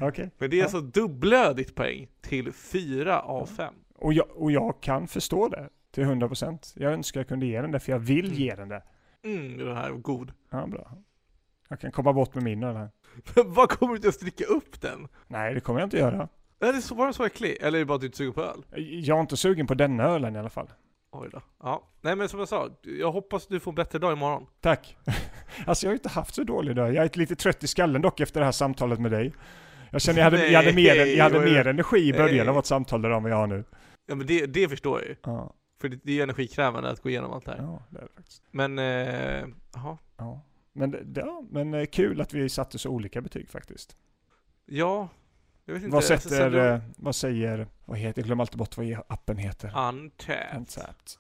Okej. 0.01 0.31
Men 0.39 0.51
det 0.51 0.57
är 0.57 0.59
Ja. 0.59 0.65
alltså 0.65 0.81
dubblödigt 0.81 1.75
poäng 1.75 2.09
till 2.21 2.53
4 2.53 3.21
av 3.21 3.47
5. 3.47 3.75
Och 3.95 4.13
jag, 4.13 4.27
och 4.31 4.53
jag 4.53 4.81
kan 4.81 5.09
förstå 5.09 5.49
det 5.49 5.69
till 5.91 6.05
100%. 6.05 6.73
Jag 6.77 6.93
önskar 6.93 7.21
jag 7.21 7.29
kunde 7.29 7.47
ge 7.47 7.61
den 7.63 7.71
det, 7.73 7.81
för 7.81 7.93
jag 7.93 7.99
vill 7.99 8.25
Mm. 8.27 8.39
ge 8.39 8.55
den 8.55 8.69
det. 8.69 8.83
Mm, 9.25 9.59
den 9.59 9.77
här 9.77 9.91
är 9.91 9.95
god. 9.95 10.33
Ja, 10.51 10.67
bra. 10.67 10.93
Jag 11.69 11.81
kan 11.81 11.93
komma 11.93 12.13
bort 12.13 12.35
med 12.35 12.45
min 12.45 12.63
öl 12.63 12.77
här. 12.77 12.91
Vad 13.45 13.69
kommer 13.69 13.93
du 13.93 13.97
inte 13.97 14.09
att 14.09 14.21
dricka 14.21 14.45
upp 14.45 14.81
den? 14.81 15.09
Nej, 15.27 15.55
det 15.55 15.61
kommer 15.61 15.81
jag 15.81 15.87
inte 15.87 15.99
göra. 15.99 16.29
Är 16.61 16.73
det 16.73 16.83
så, 16.83 16.95
var 16.95 17.05
den 17.05 17.15
så 17.15 17.25
äcklig? 17.25 17.57
Eller 17.61 17.79
är 17.79 17.81
det 17.81 17.87
bara 17.87 17.95
att 17.95 18.01
du 18.01 18.07
inte 18.07 18.19
suger 18.19 18.33
på 18.33 18.43
öl? 18.43 18.65
Jag 19.05 19.17
är 19.17 19.21
inte 19.21 19.37
sugen 19.37 19.67
på 19.67 19.75
denna 19.75 20.05
ölen 20.05 20.37
i 20.37 20.39
alla 20.39 20.51
fall. 20.51 20.69
Oj 21.13 21.29
då. 21.33 21.41
Ja. 21.63 21.89
Nej 22.01 22.17
men 22.17 22.29
som 22.29 22.39
jag 22.39 22.49
sa, 22.49 22.71
jag 22.83 23.13
hoppas 23.13 23.47
du 23.47 23.61
får 23.61 23.71
en 23.71 23.75
bättre 23.75 23.99
dag 23.99 24.13
imorgon. 24.13 24.47
Tack. 24.61 24.97
Alltså 25.67 25.87
jag 25.87 25.91
har 25.91 25.95
inte 25.95 26.09
haft 26.09 26.35
så 26.35 26.45
dålig 26.45 26.77
dag. 26.77 26.95
Jag 26.95 27.05
är 27.05 27.19
lite 27.19 27.37
trött 27.37 27.65
i 27.65 27.67
skallen 27.67 28.03
dock 28.03 28.21
efter 28.21 28.41
det 28.41 28.45
här 28.45 28.53
samtalet 28.53 29.01
med 29.01 29.11
dig. 29.11 29.35
Jag 29.91 30.01
känner 30.03 30.19
jag 30.19 30.25
hade, 30.25 30.49
jag 30.49 30.63
hade, 30.63 30.73
mer, 30.73 31.07
jag 31.17 31.25
hade 31.25 31.41
Nej, 31.41 31.53
mer 31.53 31.67
energi 31.67 32.09
i 32.09 32.13
början 32.13 32.37
nej. 32.37 32.49
av 32.49 32.55
vårt 32.55 32.67
samtal 32.67 33.05
än 33.05 33.23
vad 33.23 33.33
jag 33.33 33.37
har 33.37 33.47
nu. 33.47 33.65
Ja 34.07 34.15
men 34.15 34.27
det, 34.27 34.47
det 34.47 34.69
förstår 34.69 35.01
jag 35.01 35.09
ju. 35.09 35.17
Ja, 35.23 35.55
För 35.81 35.89
det, 35.89 36.01
det 36.03 36.19
är 36.19 36.23
energikrävande 36.23 36.91
att 36.91 37.01
gå 37.03 37.09
igenom 37.09 37.33
allt 37.33 37.45
det 37.45 37.51
här. 37.51 37.59
ja 37.59 37.83
det 37.91 37.99
är 37.99 38.03
det 38.03 38.09
faktiskt. 38.17 38.43
Men, 38.51 38.79
eh. 38.79 39.47
Ja. 39.75 39.99
Men, 40.73 41.13
ja, 41.15 41.43
men 41.51 41.75
eh, 41.75 41.87
kul 41.87 42.21
att 42.21 42.35
vi 42.35 42.49
satte 42.49 42.79
så 42.79 42.91
olika 42.91 43.21
betyg 43.21 43.51
faktiskt. 43.51 43.97
Ja, 44.67 45.09
inte. 45.77 45.89
Vad 45.89 45.97
Alltså, 45.97 46.19
sätter, 46.19 46.73
eh, 46.75 46.81
vad 46.97 47.17
säger, 47.17 47.69
vad 47.85 47.99
heter, 47.99 48.21
jag 48.23 48.27
glömmer 48.27 48.43
alltid 48.43 48.59
bort 48.59 48.77
vad 48.77 48.97
appen 49.09 49.39
heter. 49.39 49.89
Untapped. 49.89 50.57
Untapped. 50.57 51.11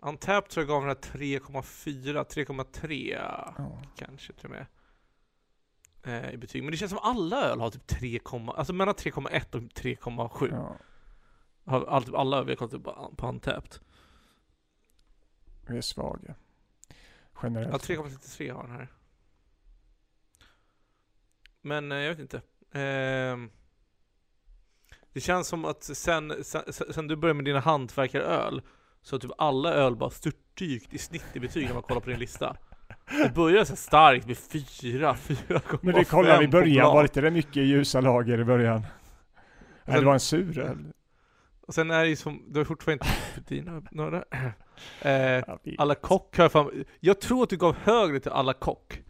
Untapped 0.00 0.50
tror 0.50 0.62
jag 0.62 0.68
gav 0.68 0.80
den 0.80 0.88
här 0.88 0.96
3,4, 1.18 2.24
3,3 2.24 3.18
Ja. 3.58 3.82
kanske 3.96 4.32
till 4.32 4.44
och 4.44 4.50
med. 4.50 4.66
Eh, 6.04 6.30
I 6.34 6.36
betyg. 6.36 6.62
Men 6.62 6.70
det 6.70 6.76
känns 6.76 6.90
som 6.90 7.00
alla 7.02 7.42
öl 7.44 7.60
har 7.60 7.70
typ 7.70 7.86
3, 7.86 8.20
alltså 8.24 8.72
mellan 8.72 8.94
3,1 8.94 9.54
och 9.54 9.60
3,7. 9.62 10.48
Ja. 10.50 10.76
Har 11.64 11.86
all, 11.86 12.14
alla 12.16 12.36
öl 12.38 12.44
vi 12.44 12.50
har 12.52 12.56
kollat 12.56 12.72
upp 12.74 12.84
på, 12.84 13.14
på 13.16 13.28
Untapped. 13.28 13.74
Vi 15.66 15.76
är 15.76 15.80
svaga. 15.80 16.34
Ja, 16.88 16.94
Generellt. 17.42 17.88
3,33 17.88 18.52
har 18.52 18.62
den 18.62 18.72
här. 18.72 18.88
Men 21.60 21.92
eh, 21.92 21.98
jag 21.98 22.10
vet 22.14 22.18
inte. 22.18 22.42
Ehm, 22.72 23.50
det 25.14 25.20
känns 25.20 25.48
som 25.48 25.64
att 25.64 25.82
sen, 25.82 26.34
sen, 26.42 26.62
sen 26.90 27.06
du 27.08 27.16
började 27.16 27.36
med 27.36 27.44
dina 27.44 27.60
hantverkaröl 27.60 28.62
så 29.02 29.14
har 29.16 29.20
typ 29.20 29.30
alla 29.38 29.72
öl 29.72 29.96
bara 29.96 30.10
störtdykt 30.10 30.94
i 30.94 30.98
snitt 30.98 31.24
i 31.32 31.40
betyg 31.40 31.66
när 31.66 31.74
man 31.74 31.82
kollar 31.82 32.00
på 32.00 32.10
din 32.10 32.18
lista. 32.18 32.56
Det 33.22 33.34
började 33.34 33.66
så 33.66 33.76
starkt 33.76 34.26
med 34.26 34.36
4, 34.38 35.14
4,5 35.14 35.78
Men 35.82 35.94
vi 35.94 36.04
kollar 36.04 36.42
i 36.42 36.46
på 36.46 36.50
början, 36.50 36.86
var 36.86 37.02
det 37.02 37.06
inte 37.06 37.20
det 37.20 37.30
mycket 37.30 37.56
ljusa 37.56 38.00
lager 38.00 38.38
i 38.40 38.44
början? 38.44 38.86
Nej, 39.84 40.00
det 40.00 40.06
var 40.06 40.12
en 40.14 40.20
sur 40.20 40.58
öl. 40.58 40.78
Och 41.66 41.74
sen 41.74 41.90
är 41.90 42.02
det 42.02 42.08
ju 42.08 42.16
som, 42.16 42.42
du 42.48 42.60
har 42.60 42.64
fortfarande 42.64 43.04
inte 43.04 43.16
för 43.34 43.54
dina 43.54 43.82
några. 43.90 44.24
Eh, 45.02 45.44
vi- 45.62 45.76
alla 45.78 45.94
kock 45.94 46.36
har 46.36 46.44
jag 46.44 46.52
fan, 46.52 46.84
Jag 47.00 47.20
tror 47.20 47.42
att 47.42 47.50
du 47.50 47.56
gav 47.56 47.76
högre 47.76 48.20
till 48.20 48.30
alla 48.30 48.52
kock. 48.52 49.02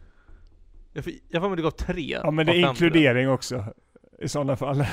Jag 0.93 1.05
jag 1.29 1.41
får 1.41 1.49
mig 1.49 1.57
du 1.57 1.63
gav 1.63 1.71
3 1.71 2.19
Ja 2.23 2.31
men 2.31 2.45
det 2.45 2.51
är 2.51 2.69
inkludering 2.69 3.29
också. 3.29 3.65
I 4.19 4.27
sådana 4.29 4.55
fall. 4.55 4.77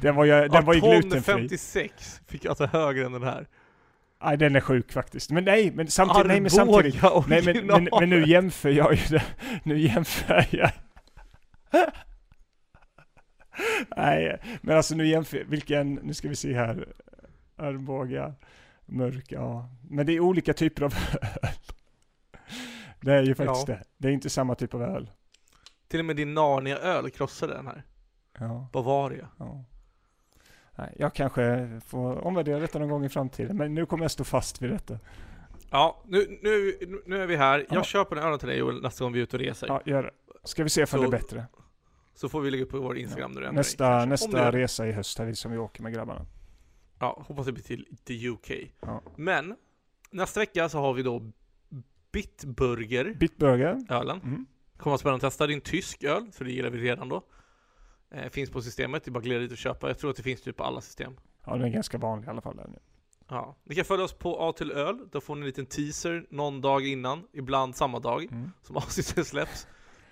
den 0.00 0.14
var 0.14 0.24
ju, 0.24 0.48
den 0.48 0.64
var 0.64 0.74
ju 0.74 0.80
glutenfri. 0.80 1.20
56 1.20 2.20
fick 2.26 2.44
jag 2.44 2.58
ta 2.58 2.66
högre 2.66 3.06
än 3.06 3.12
den 3.12 3.22
här. 3.22 3.46
Nej 4.24 4.36
den 4.36 4.56
är 4.56 4.60
sjuk 4.60 4.92
faktiskt. 4.92 5.30
Men 5.30 5.44
nej, 5.44 5.72
men 5.74 5.86
samtidigt, 5.86 6.26
nej 6.26 6.40
men 6.40 6.50
samtidigt. 6.50 7.04
Arboga 7.04 7.26
Nej 7.28 7.42
men, 7.44 7.66
men, 7.66 7.88
men 8.00 8.10
nu 8.10 8.28
jämför 8.28 8.70
jag 8.70 8.94
ju 8.94 9.02
det. 9.16 9.24
Nu 9.62 9.78
jämför 9.78 10.46
jag. 10.50 10.70
Nej, 13.96 14.40
men 14.60 14.76
alltså 14.76 14.94
nu 14.94 15.06
jämför 15.06 15.44
vilken, 15.44 15.94
nu 15.94 16.14
ska 16.14 16.28
vi 16.28 16.36
se 16.36 16.54
här. 16.54 16.88
Arboga, 17.56 18.34
mörk, 18.86 19.32
ja. 19.32 19.68
Men 19.90 20.06
det 20.06 20.12
är 20.12 20.20
olika 20.20 20.52
typer 20.52 20.82
av 20.82 20.94
öl. 21.42 21.48
Det 23.00 23.14
är 23.14 23.22
ju 23.22 23.34
faktiskt 23.34 23.68
Ja. 23.68 23.74
det. 23.74 23.82
Det 23.98 24.08
är 24.08 24.12
inte 24.12 24.30
samma 24.30 24.54
typ 24.54 24.74
av 24.74 24.82
öl. 24.82 25.10
Till 25.88 26.00
och 26.00 26.06
med 26.06 26.16
din 26.16 26.34
Narnia-öl 26.34 27.10
krossade 27.10 27.54
den 27.54 27.66
här. 27.66 27.82
Ja, 28.38 28.68
Bavaria. 28.72 29.28
ja. 29.38 29.64
Nej, 30.78 30.94
jag 30.98 31.14
kanske 31.14 31.80
får 31.86 32.24
omvärdera 32.24 32.58
detta 32.60 32.78
någon 32.78 32.88
gång 32.88 33.04
i 33.04 33.08
framtiden, 33.08 33.56
men 33.56 33.74
nu 33.74 33.86
kommer 33.86 34.04
jag 34.04 34.10
stå 34.10 34.24
fast 34.24 34.62
vid 34.62 34.70
detta. 34.70 34.98
Ja, 35.70 36.02
nu, 36.06 36.38
nu, 36.42 36.78
nu 37.06 37.22
är 37.22 37.26
vi 37.26 37.36
här. 37.36 37.58
Jag 37.70 37.78
Ja. 37.78 37.82
köper 37.84 38.16
en 38.16 38.22
öl 38.22 38.38
till 38.38 38.48
dig 38.48 38.58
Joel 38.58 38.82
nästa 38.82 39.04
gång 39.04 39.12
vi 39.12 39.18
är 39.18 39.22
ute 39.22 39.36
och 39.36 39.40
reser. 39.42 39.66
Ja, 39.66 39.82
gör 39.84 40.02
det. 40.02 40.10
Ska 40.44 40.62
vi 40.62 40.68
se 40.68 40.86
Så- 40.86 40.96
det 40.96 41.04
är 41.04 41.08
bättre. 41.10 41.46
Så 42.14 42.28
får 42.28 42.40
vi 42.40 42.50
lägga 42.50 42.64
upp 42.64 42.70
på 42.70 42.80
vår 42.80 42.98
Instagram 42.98 43.32
när 43.32 43.40
du 43.40 43.46
ändrar 43.46 43.52
dig, 43.52 43.60
Nästa. 43.60 44.02
Om 44.02 44.08
nästa 44.08 44.52
resa 44.52 44.86
i 44.86 44.92
höst 44.92 45.18
här 45.18 45.32
som 45.32 45.52
vi 45.52 45.58
åker 45.58 45.82
med 45.82 45.92
grabbarna. 45.94 46.26
Ja, 46.98 47.22
hoppas 47.26 47.46
det 47.46 47.52
blir 47.52 47.64
till, 47.64 47.96
till 48.04 48.28
UK. 48.28 48.50
Ja. 48.80 49.02
Men, 49.16 49.56
nästa 50.10 50.40
vecka 50.40 50.68
så 50.68 50.78
har 50.78 50.94
vi 50.94 51.02
då 51.02 51.22
Bitburger, 52.12 53.14
Bitburger. 53.14 53.84
ölen. 53.88 54.20
Mm. 54.24 54.46
Kommer 54.78 54.90
vara 54.90 54.98
spännande 54.98 55.26
att 55.26 55.32
testa. 55.32 55.46
Det 55.46 55.52
är 55.52 55.54
en 55.54 55.60
tysk 55.60 56.04
öl, 56.04 56.26
så 56.32 56.44
det 56.44 56.52
gillar 56.52 56.70
vi 56.70 56.78
redan 56.78 57.08
då. 57.08 57.22
Eh, 58.14 58.28
finns 58.30 58.50
på 58.50 58.62
systemet, 58.62 59.04
det 59.04 59.08
är 59.08 59.12
bara 59.12 59.18
att 59.18 59.24
glida 59.24 59.40
dit 59.40 59.52
och 59.52 59.58
köpa. 59.58 59.88
Jag 59.88 59.98
tror 59.98 60.10
att 60.10 60.16
det 60.16 60.22
finns 60.22 60.42
typ 60.42 60.56
på 60.56 60.64
alla 60.64 60.80
system. 60.80 61.12
Ja, 61.46 61.52
den 61.56 61.64
är 61.64 61.68
ganska 61.68 61.98
vanlig 61.98 62.26
i 62.26 62.30
alla 62.30 62.40
fall. 62.40 62.56
Där 62.56 62.68
nu. 62.68 62.78
Ja. 63.28 63.56
Ni 63.64 63.74
kan 63.74 63.84
följa 63.84 64.04
oss 64.04 64.12
på 64.12 64.36
A 64.48 64.52
till 64.52 64.70
öl, 64.72 64.98
då 65.12 65.20
får 65.20 65.34
ni 65.34 65.40
en 65.40 65.46
liten 65.46 65.66
teaser 65.66 66.26
någon 66.30 66.60
dag 66.60 66.86
innan, 66.86 67.22
ibland 67.32 67.76
samma 67.76 67.98
dag 68.00 68.24
Mm. 68.32 68.50
som 68.62 68.76
avsnittet 68.86 69.26
släpps. 69.26 69.66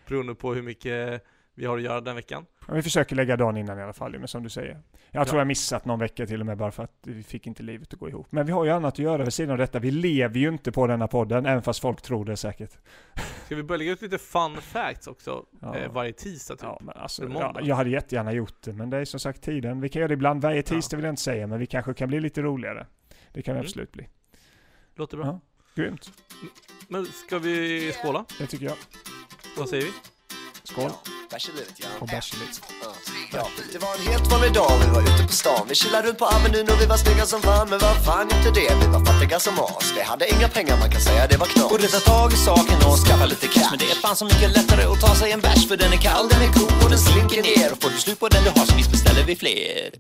Beroende 0.08 0.34
på 0.34 0.54
hur 0.54 0.62
mycket 0.62 1.24
vi 1.54 1.66
har 1.66 1.76
att 1.76 1.82
göra 1.82 2.00
den 2.00 2.16
veckan. 2.16 2.46
Ja, 2.68 2.74
vi 2.74 2.82
försöker 2.82 3.16
lägga 3.16 3.36
dagen 3.36 3.56
innan 3.56 3.78
i 3.78 3.82
alla 3.82 3.92
fall, 3.92 4.18
men 4.18 4.28
som 4.28 4.42
du 4.42 4.48
säger. 4.48 4.82
Jag 5.10 5.20
Ja. 5.20 5.24
tror 5.24 5.40
jag 5.40 5.46
missat 5.46 5.84
någon 5.84 5.98
vecka 5.98 6.26
till 6.26 6.40
och 6.40 6.46
med 6.46 6.56
bara 6.58 6.70
för 6.70 6.82
att 6.84 6.92
vi 7.02 7.22
fick 7.22 7.46
inte 7.46 7.62
livet 7.62 7.92
att 7.92 7.98
gå 8.00 8.08
ihop. 8.08 8.26
Men 8.30 8.46
vi 8.46 8.52
har 8.52 8.64
ju 8.64 8.70
annat 8.70 8.94
att 8.94 8.98
göra 8.98 9.24
vid 9.24 9.32
sidan 9.34 9.50
av 9.52 9.58
detta. 9.58 9.78
Vi 9.78 9.90
lever 9.90 10.38
ju 10.40 10.48
inte 10.48 10.72
på 10.72 10.86
denna 10.86 11.08
podden, 11.08 11.46
även 11.46 11.62
fast 11.62 11.80
folk 11.80 12.02
tror 12.02 12.24
det 12.24 12.36
säkert. 12.36 12.70
Ska 13.46 13.54
vi 13.56 13.62
börja 13.62 13.78
lägga 13.78 13.92
ut 13.92 14.02
lite 14.02 14.18
fun 14.18 14.60
facts 14.60 15.06
också 15.06 15.46
Ja. 15.60 15.76
eh, 15.76 15.92
varje 15.92 16.12
tisdag 16.12 16.54
typ? 16.56 16.62
Ja, 16.62 16.78
men 16.80 16.96
alltså, 16.96 17.28
ja, 17.28 17.56
jag 17.62 17.76
hade 17.76 17.90
jättegärna 17.90 18.32
gjort 18.32 18.62
det, 18.62 18.72
men 18.72 18.90
det 18.90 18.96
är 18.96 19.04
som 19.04 19.20
sagt 19.20 19.42
tiden. 19.42 19.80
Vi 19.80 19.88
kan 19.88 20.00
göra 20.00 20.08
det 20.08 20.14
ibland, 20.14 20.42
varje 20.42 20.62
tisdag 20.62 20.96
vill 20.96 21.04
jag 21.04 21.12
inte 21.12 21.22
säga, 21.22 21.46
men 21.46 21.58
vi 21.58 21.66
kanske 21.66 21.94
kan 21.94 22.08
bli 22.08 22.20
lite 22.20 22.42
roligare. 22.42 22.86
Det 23.32 23.42
kan 23.42 23.54
vi 23.54 23.58
Mm. 23.58 23.66
absolut 23.66 23.92
bli. 23.92 24.08
Låter 24.94 25.16
bra. 25.16 25.26
Ja. 25.26 25.40
Grymt, 25.74 26.10
Men 26.88 27.06
ska 27.06 27.38
vi 27.38 27.92
skåla? 27.92 28.24
det 28.38 28.46
tycker 28.46 28.64
jag. 28.66 28.76
Vad 29.56 29.68
säger 29.68 29.82
vi? 29.84 29.92
Skål 30.62 30.84
Ja, 30.84 31.10
bärs 31.30 31.50
ja. 31.78 31.86
och 32.00 32.06
bärs. 32.06 32.32
Ja. 32.82 32.92
Ja, 33.36 33.46
det 33.72 33.78
var 33.78 33.94
en 33.98 34.12
helt 34.12 34.26
vanlig 34.32 34.52
dag, 34.52 34.72
vi 34.84 34.88
var 34.94 35.02
ute 35.02 35.22
på 35.26 35.32
stan. 35.32 35.66
Vi 35.68 35.74
chillade 35.74 36.08
runt 36.08 36.18
på 36.18 36.24
Avenyn 36.24 36.68
och 36.72 36.80
vi 36.80 36.86
var 36.86 36.96
snygga 36.96 37.26
som 37.26 37.40
fan. 37.42 37.66
Men 37.70 37.78
vad 37.78 38.04
fan 38.04 38.26
inte 38.36 38.50
det, 38.60 38.70
vi 38.80 38.86
var 38.94 39.04
fattiga 39.04 39.38
som 39.40 39.54
as. 39.58 39.92
Vi 39.96 40.02
hade 40.02 40.24
inga 40.34 40.48
pengar, 40.48 40.76
man 40.78 40.90
kan 40.90 41.00
säga 41.00 41.26
det 41.26 41.36
var 41.36 41.46
knas. 41.46 41.68
Borde 41.68 41.88
ta 41.88 42.00
tag 42.12 42.32
i 42.32 42.36
saken 42.36 42.78
och 42.88 42.96
skaffa 43.06 43.26
lite 43.26 43.46
cash. 43.46 43.68
Men 43.70 43.78
det 43.78 43.84
är 43.84 43.98
fan 44.04 44.16
så 44.16 44.24
mycket 44.24 44.50
lättare 44.56 44.84
att 44.92 45.00
ta 45.00 45.14
sig 45.14 45.32
en 45.32 45.40
bärs 45.40 45.68
För 45.68 45.76
den 45.76 45.92
är 45.92 45.96
kall, 45.96 46.28
den 46.28 46.42
är 46.46 46.52
god 46.58 46.84
och 46.84 46.90
den 46.90 46.98
slinker 46.98 47.42
ner. 47.42 47.72
Och 47.72 47.82
får 47.82 47.90
du 47.90 47.98
slut 47.98 48.20
på 48.20 48.28
den 48.28 48.44
du 48.44 48.50
har 48.50 48.66
så 48.66 48.74
visst 48.76 48.90
beställer 48.90 49.24
vi 49.24 49.36
fler. 49.36 49.90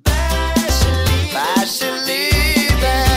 Bärs 1.34 1.82
eller 1.82 3.15